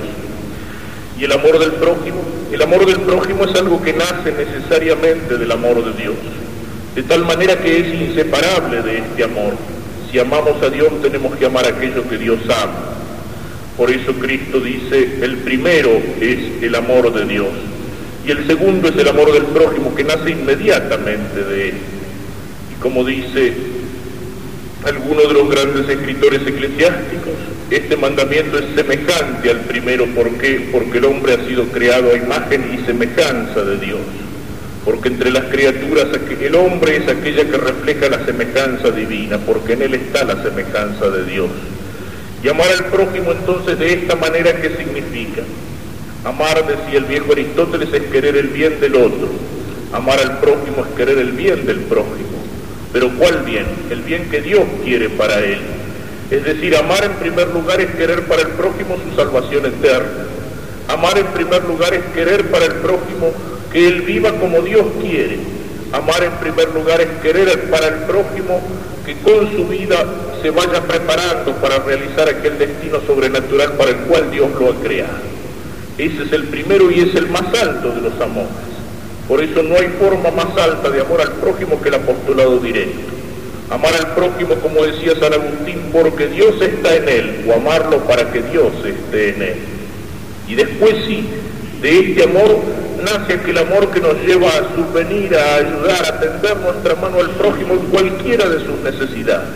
Y 1.18 1.24
el 1.24 1.32
amor 1.32 1.58
del 1.58 1.72
prójimo, 1.72 2.22
el 2.52 2.62
amor 2.62 2.86
del 2.86 3.00
prójimo 3.00 3.46
es 3.46 3.56
algo 3.56 3.82
que 3.82 3.92
nace 3.92 4.32
necesariamente 4.34 5.36
del 5.36 5.52
amor 5.52 5.84
de 5.84 6.00
Dios 6.00 6.16
de 6.94 7.02
tal 7.02 7.26
manera 7.26 7.58
que 7.58 7.80
es 7.80 8.02
inseparable 8.02 8.84
de 8.84 9.00
este 9.00 9.24
amor. 9.24 9.56
Si 10.12 10.20
amamos 10.20 10.62
a 10.62 10.70
Dios 10.70 11.02
tenemos 11.02 11.36
que 11.38 11.48
amar 11.48 11.66
aquello 11.66 12.08
que 12.08 12.20
Dios 12.20 12.40
ama. 12.50 12.94
Por 13.76 13.90
eso 13.90 14.14
Cristo 14.14 14.60
dice, 14.60 15.24
el 15.24 15.38
primero 15.38 15.90
es 16.22 16.62
el 16.62 16.76
amor 16.76 17.12
de 17.12 17.26
Dios 17.26 17.48
y 18.26 18.32
el 18.32 18.48
segundo 18.48 18.90
es 18.90 18.96
el 18.96 19.08
amor 19.08 19.32
del 19.32 19.44
prójimo 19.44 19.94
que 19.96 20.04
nace 20.04 20.32
inmediatamente 20.32 21.44
de 21.44 21.70
él. 21.70 21.76
Y 22.76 22.82
como 22.82 23.04
dice 23.04 23.54
alguno 24.86 25.22
de 25.22 25.34
los 25.34 25.50
grandes 25.50 25.90
escritores 25.90 26.42
eclesiásticos, 26.46 27.34
este 27.70 27.98
mandamiento 27.98 28.58
es 28.58 28.66
semejante 28.76 29.50
al 29.50 29.62
primero. 29.62 30.06
¿Por 30.08 30.32
qué? 30.38 30.70
Porque 30.72 31.00
el 31.00 31.06
hombre 31.06 31.34
ha 31.34 31.48
sido 31.48 31.66
creado 31.66 32.12
a 32.12 32.18
imagen 32.18 32.72
y 32.74 32.86
semejanza 32.86 33.64
de 33.64 33.78
Dios 33.78 34.00
porque 34.86 35.08
entre 35.08 35.32
las 35.32 35.46
criaturas 35.46 36.08
el 36.42 36.56
hombre 36.56 36.98
es 36.98 37.08
aquella 37.08 37.46
que 37.46 37.58
refleja 37.58 38.10
la 38.10 38.26
semejanza 38.26 38.92
divina, 38.92 39.38
porque 39.38 39.74
en 39.74 39.84
él 39.84 39.94
está 39.94 40.26
la 40.26 40.42
semejanza 40.44 41.10
de 41.10 41.24
Dios. 41.26 41.50
Y 42.44 42.50
amar 42.50 42.68
al 42.68 42.86
prójimo 42.86 43.32
entonces 43.32 43.80
de 43.80 43.94
esta 43.94 44.16
manera, 44.16 44.62
¿qué 44.62 44.76
significa? 44.76 45.44
Amar, 46.24 46.66
decía 46.66 47.00
el 47.00 47.06
viejo 47.06 47.34
Aristóteles, 47.34 47.90
es 47.94 48.04
querer 48.04 48.38
el 48.38 48.48
bien 48.48 48.80
del 48.80 48.96
otro. 48.96 49.28
Amar 49.92 50.20
al 50.20 50.40
prójimo 50.40 50.86
es 50.88 50.96
querer 50.96 51.18
el 51.18 51.34
bien 51.34 51.66
del 51.66 51.82
prójimo. 51.82 52.30
Pero 52.94 53.10
¿cuál 53.18 53.44
bien? 53.44 53.66
El 53.90 54.02
bien 54.02 54.30
que 54.30 54.42
Dios 54.42 54.64
quiere 54.84 55.10
para 55.10 55.40
él. 55.40 55.60
Es 56.32 56.46
decir, 56.46 56.76
amar 56.76 57.04
en 57.04 57.14
primer 57.14 57.50
lugar 57.50 57.82
es 57.82 57.92
querer 57.96 58.26
para 58.28 58.44
el 58.44 58.50
prójimo 58.50 58.98
su 58.98 59.16
salvación 59.16 59.66
eterna. 59.66 60.26
Amar 60.88 61.18
en 61.18 61.28
primer 61.28 61.64
lugar 61.66 61.94
es 61.94 62.04
querer 62.14 62.50
para 62.50 62.66
el 62.66 62.74
prójimo 62.74 63.32
que 63.72 63.88
Él 63.88 64.02
viva 64.02 64.32
como 64.40 64.62
Dios 64.62 64.86
quiere. 65.02 65.40
Amar 65.92 66.24
en 66.24 66.32
primer 66.34 66.74
lugar 66.74 67.02
es 67.02 67.10
querer 67.22 67.70
para 67.70 67.88
el 67.88 67.96
prójimo 68.06 68.62
que 69.06 69.16
con 69.18 69.52
su 69.52 69.68
vida 69.68 70.06
se 70.42 70.50
vaya 70.50 70.82
preparando 70.82 71.54
para 71.56 71.80
realizar 71.80 72.30
aquel 72.30 72.58
destino 72.58 73.00
sobrenatural 73.06 73.74
para 73.74 73.92
el 73.92 73.98
cual 73.98 74.32
Dios 74.32 74.50
lo 74.60 74.72
ha 74.72 74.76
creado. 74.82 75.33
Ese 75.98 76.24
es 76.24 76.32
el 76.32 76.46
primero 76.46 76.90
y 76.90 77.02
es 77.02 77.16
el 77.16 77.28
más 77.28 77.44
alto 77.54 77.90
de 77.92 78.02
los 78.02 78.20
amores. 78.20 78.50
Por 79.28 79.44
eso 79.44 79.62
no 79.64 79.76
hay 79.76 79.88
forma 80.00 80.32
más 80.32 80.58
alta 80.58 80.90
de 80.90 81.02
amor 81.02 81.22
al 81.22 81.34
prójimo 81.34 81.82
que 81.82 81.90
el 81.90 81.96
apostolado 81.96 82.60
directo. 82.60 83.14
Amar 83.70 83.94
al 83.96 84.14
prójimo, 84.14 84.56
como 84.56 84.84
decía 84.84 85.14
San 85.20 85.34
Agustín, 85.34 85.90
porque 85.92 86.28
Dios 86.28 86.62
está 86.62 86.96
en 86.96 87.08
él, 87.08 87.46
o 87.48 87.54
amarlo 87.54 88.00
para 88.00 88.32
que 88.32 88.42
Dios 88.42 88.74
esté 88.86 89.36
en 89.36 89.42
él. 89.42 89.56
Y 90.48 90.56
después 90.56 90.96
sí, 91.08 91.26
de 91.82 92.00
este 92.00 92.24
amor 92.24 92.60
nace 93.04 93.34
aquel 93.34 93.58
amor 93.58 93.90
que 93.92 94.00
nos 94.00 94.16
lleva 94.26 94.50
a 94.50 94.76
subvenir, 94.76 95.36
a 95.36 95.56
ayudar, 95.56 96.06
a 96.06 96.20
tender 96.20 96.58
nuestra 96.58 96.96
mano 96.96 97.20
al 97.20 97.30
prójimo 97.32 97.76
en 97.76 97.86
cualquiera 97.88 98.50
de 98.50 98.60
sus 98.60 98.80
necesidades. 98.84 99.50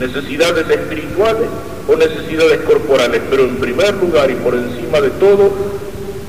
Necesidades 0.00 0.68
espirituales 0.68 1.48
o 1.86 1.96
necesidades 1.96 2.60
corporales, 2.60 3.20
pero 3.30 3.44
en 3.44 3.56
primer 3.56 3.94
lugar 3.94 4.30
y 4.30 4.34
por 4.34 4.54
encima 4.54 5.00
de 5.00 5.10
todo, 5.10 5.50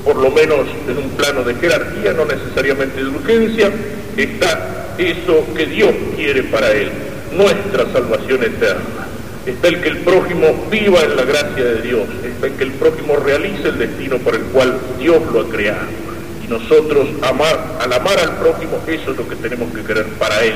por 0.04 0.16
lo 0.16 0.30
menos 0.30 0.66
en 0.88 0.98
un 0.98 1.10
plano 1.10 1.42
de 1.42 1.54
jerarquía, 1.54 2.12
no 2.12 2.24
necesariamente 2.24 3.02
de 3.02 3.08
urgencia, 3.08 3.70
está 4.16 4.94
eso 4.98 5.44
que 5.54 5.66
Dios 5.66 5.92
quiere 6.14 6.44
para 6.44 6.70
él, 6.72 6.90
nuestra 7.32 7.90
salvación 7.92 8.42
eterna. 8.42 9.06
Está 9.46 9.68
el 9.68 9.80
que 9.80 9.88
el 9.88 9.98
prójimo 9.98 10.66
viva 10.70 11.02
en 11.02 11.16
la 11.16 11.24
gracia 11.24 11.64
de 11.64 11.82
Dios, 11.82 12.08
está 12.24 12.46
el 12.48 12.54
que 12.54 12.64
el 12.64 12.72
prójimo 12.72 13.16
realice 13.16 13.68
el 13.68 13.78
destino 13.78 14.18
por 14.18 14.34
el 14.34 14.42
cual 14.42 14.78
Dios 14.98 15.22
lo 15.32 15.40
ha 15.40 15.48
creado 15.48 16.06
nosotros 16.48 17.08
amar, 17.22 17.78
al 17.80 17.92
amar 17.92 18.18
al 18.18 18.36
prójimo, 18.36 18.80
eso 18.86 19.10
es 19.10 19.16
lo 19.16 19.28
que 19.28 19.36
tenemos 19.36 19.72
que 19.72 19.82
querer 19.82 20.06
para 20.18 20.44
él. 20.44 20.54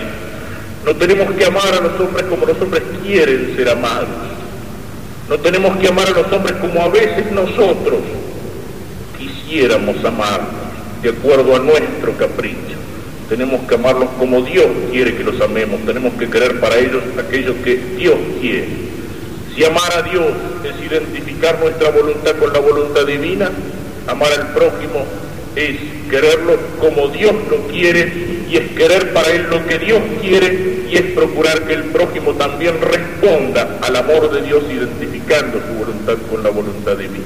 No 0.85 0.95
tenemos 0.97 1.35
que 1.35 1.45
amar 1.45 1.75
a 1.75 1.81
los 1.81 2.01
hombres 2.01 2.27
como 2.27 2.47
los 2.47 2.61
hombres 2.61 2.83
quieren 3.03 3.55
ser 3.57 3.69
amados. 3.69 4.09
No 5.31 5.39
tenemos 5.39 5.77
que 5.79 5.87
amar 5.87 6.09
a 6.09 6.11
los 6.11 6.33
hombres 6.33 6.57
como 6.61 6.83
a 6.83 6.89
veces 6.89 7.31
nosotros 7.31 8.01
quisiéramos 9.17 10.05
amarlos, 10.05 10.51
de 11.03 11.11
acuerdo 11.11 11.55
a 11.55 11.61
nuestro 11.61 12.17
capricho. 12.19 12.77
Tenemos 13.29 13.61
que 13.69 13.77
amarlos 13.77 14.09
como 14.19 14.43
Dios 14.43 14.67
quiere 14.91 15.15
que 15.15 15.23
los 15.23 15.41
amemos. 15.41 15.87
Tenemos 15.87 16.15
que 16.15 16.29
querer 16.29 16.59
para 16.59 16.77
ellos 16.81 17.05
aquello 17.17 17.55
que 17.63 17.77
Dios 17.97 18.17
quiere. 18.41 18.67
Si 19.55 19.65
amar 19.65 19.99
a 19.99 20.03
Dios 20.03 20.27
es 20.65 20.85
identificar 20.85 21.61
nuestra 21.61 21.91
voluntad 21.91 22.35
con 22.35 22.53
la 22.53 22.59
voluntad 22.59 23.07
divina, 23.07 23.53
amar 24.09 24.33
al 24.33 24.49
prójimo 24.49 25.07
es 25.55 25.77
quererlo 26.11 26.59
como 26.81 27.07
Dios 27.07 27.35
lo 27.49 27.69
quiere 27.69 28.13
y 28.49 28.57
es 28.57 28.73
querer 28.73 29.13
para 29.13 29.31
Él 29.31 29.47
lo 29.49 29.65
que 29.65 29.79
Dios 29.79 30.01
quiere 30.21 30.80
y 30.91 30.97
es 30.97 31.03
procurar 31.13 31.67
que 31.67 31.75
el 31.75 31.85
prójimo 31.85 32.33
también 32.35 32.81
responda 32.81 33.79
al 33.81 33.95
amor 33.95 34.31
de 34.33 34.43
Dios 34.43 34.65
identificando 34.69 35.61
su 35.61 35.75
voluntad 35.75 36.15
con 36.29 36.43
la 36.43 36.51
voluntad 36.51 36.97
divina. 36.97 37.25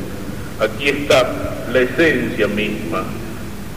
Aquí 0.60 0.88
está 0.88 1.64
la 1.72 1.80
esencia 1.80 2.46
misma 2.46 3.04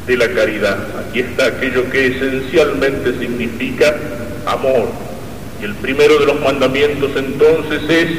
de 0.06 0.18
la 0.18 0.30
caridad, 0.30 0.78
aquí 1.00 1.22
está 1.22 1.48
aquello 1.48 1.90
que 1.90 2.08
esencialmente 2.08 3.18
significa 3.18 3.96
amor. 4.46 4.90
Y 5.62 5.66
el 5.66 5.74
primero 5.76 6.20
de 6.20 6.26
los 6.26 6.40
mandamientos 6.42 7.12
entonces 7.16 7.82
es 7.90 8.10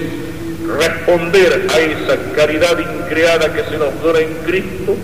responder 0.67 1.67
a 1.71 1.79
esa 1.81 2.33
caridad 2.35 2.79
increada 2.79 3.53
que 3.53 3.65
se 3.65 3.79
nos 3.79 4.01
dona 4.03 4.21
en 4.21 4.35
Cristo 4.45 4.97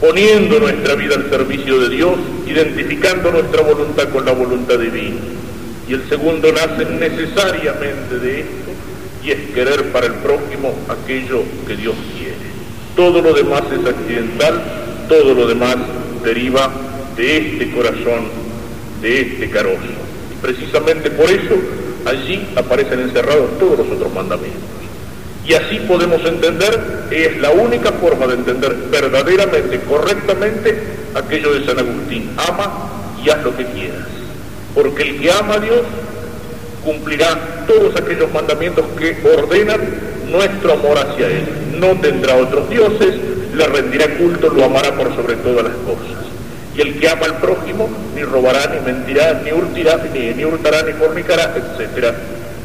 poniendo 0.00 0.58
nuestra 0.58 0.94
vida 0.94 1.14
al 1.14 1.28
servicio 1.28 1.78
de 1.80 1.94
Dios, 1.94 2.14
identificando 2.46 3.30
nuestra 3.30 3.62
voluntad 3.62 4.08
con 4.08 4.24
la 4.24 4.32
voluntad 4.32 4.78
divina. 4.78 5.18
Y 5.90 5.94
el 5.94 6.08
segundo 6.08 6.52
nace 6.52 6.84
necesariamente 6.84 8.20
de 8.20 8.40
esto, 8.42 8.70
y 9.24 9.32
es 9.32 9.50
querer 9.52 9.90
para 9.90 10.06
el 10.06 10.14
prójimo 10.14 10.72
aquello 10.88 11.42
que 11.66 11.74
Dios 11.74 11.96
quiere. 12.16 12.36
Todo 12.94 13.20
lo 13.20 13.34
demás 13.34 13.62
es 13.72 13.84
accidental, 13.84 14.62
todo 15.08 15.34
lo 15.34 15.48
demás 15.48 15.78
deriva 16.22 16.70
de 17.16 17.36
este 17.38 17.72
corazón, 17.72 18.28
de 19.02 19.20
este 19.20 19.50
carozo. 19.50 19.80
Y 20.32 20.40
precisamente 20.40 21.10
por 21.10 21.28
eso 21.28 21.56
allí 22.06 22.46
aparecen 22.54 23.00
encerrados 23.00 23.58
todos 23.58 23.78
los 23.78 23.90
otros 23.90 24.14
mandamientos. 24.14 24.62
Y 25.44 25.54
así 25.54 25.80
podemos 25.88 26.24
entender, 26.24 27.08
es 27.10 27.36
la 27.40 27.50
única 27.50 27.90
forma 27.94 28.28
de 28.28 28.34
entender 28.34 28.76
verdaderamente, 28.92 29.80
correctamente, 29.80 30.82
aquello 31.16 31.52
de 31.52 31.66
San 31.66 31.80
Agustín. 31.80 32.30
Ama 32.36 33.16
y 33.24 33.28
haz 33.28 33.42
lo 33.42 33.56
que 33.56 33.64
quieras. 33.64 34.19
Porque 34.74 35.02
el 35.02 35.20
que 35.20 35.30
ama 35.32 35.54
a 35.54 35.60
Dios 35.60 35.82
cumplirá 36.84 37.64
todos 37.66 37.94
aquellos 37.96 38.32
mandamientos 38.32 38.84
que 38.98 39.16
ordenan 39.36 39.80
nuestro 40.30 40.72
amor 40.74 40.98
hacia 40.98 41.26
Él. 41.26 41.48
No 41.78 41.88
tendrá 42.00 42.36
otros 42.36 42.68
dioses, 42.70 43.14
le 43.54 43.66
rendirá 43.66 44.06
culto, 44.16 44.48
lo 44.50 44.64
amará 44.64 44.94
por 44.96 45.14
sobre 45.14 45.36
todas 45.36 45.64
las 45.64 45.74
cosas. 45.74 46.24
Y 46.76 46.80
el 46.80 46.98
que 46.98 47.08
ama 47.08 47.26
al 47.26 47.38
prójimo 47.38 47.88
ni 48.14 48.22
robará, 48.22 48.72
ni 48.72 48.80
mentirá, 48.80 49.40
ni 49.44 49.52
hurtirá, 49.52 50.00
ni, 50.12 50.34
ni 50.34 50.44
hurtará, 50.44 50.82
ni 50.82 50.92
fornicará, 50.92 51.54
etc. 51.56 52.14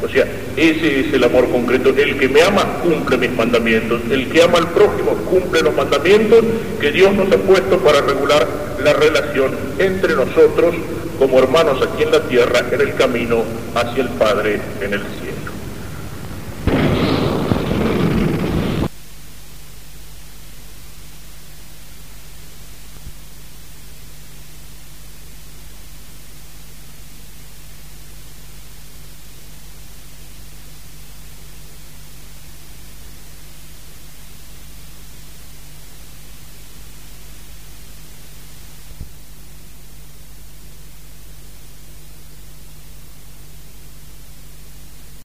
O 0.02 0.08
sea, 0.08 0.26
ese 0.56 1.00
es 1.00 1.12
el 1.12 1.24
amor 1.24 1.50
concreto. 1.50 1.88
El 1.90 2.18
que 2.18 2.28
me 2.28 2.42
ama 2.42 2.78
cumple 2.82 3.16
mis 3.16 3.32
mandamientos. 3.32 4.00
El 4.10 4.28
que 4.28 4.42
ama 4.42 4.58
al 4.58 4.68
prójimo 4.68 5.12
cumple 5.28 5.62
los 5.62 5.74
mandamientos 5.74 6.44
que 6.80 6.92
Dios 6.92 7.12
nos 7.14 7.32
ha 7.32 7.38
puesto 7.38 7.78
para 7.78 8.00
regular 8.02 8.46
la 8.82 8.92
relación 8.92 9.52
entre 9.78 10.14
nosotros 10.14 10.74
como 11.18 11.38
hermanos 11.38 11.80
aquí 11.82 12.02
en 12.02 12.12
la 12.12 12.20
tierra, 12.20 12.64
en 12.70 12.80
el 12.80 12.94
camino 12.94 13.42
hacia 13.74 14.02
el 14.02 14.08
Padre 14.10 14.60
en 14.80 14.92
el 14.92 15.00
cielo. 15.00 15.25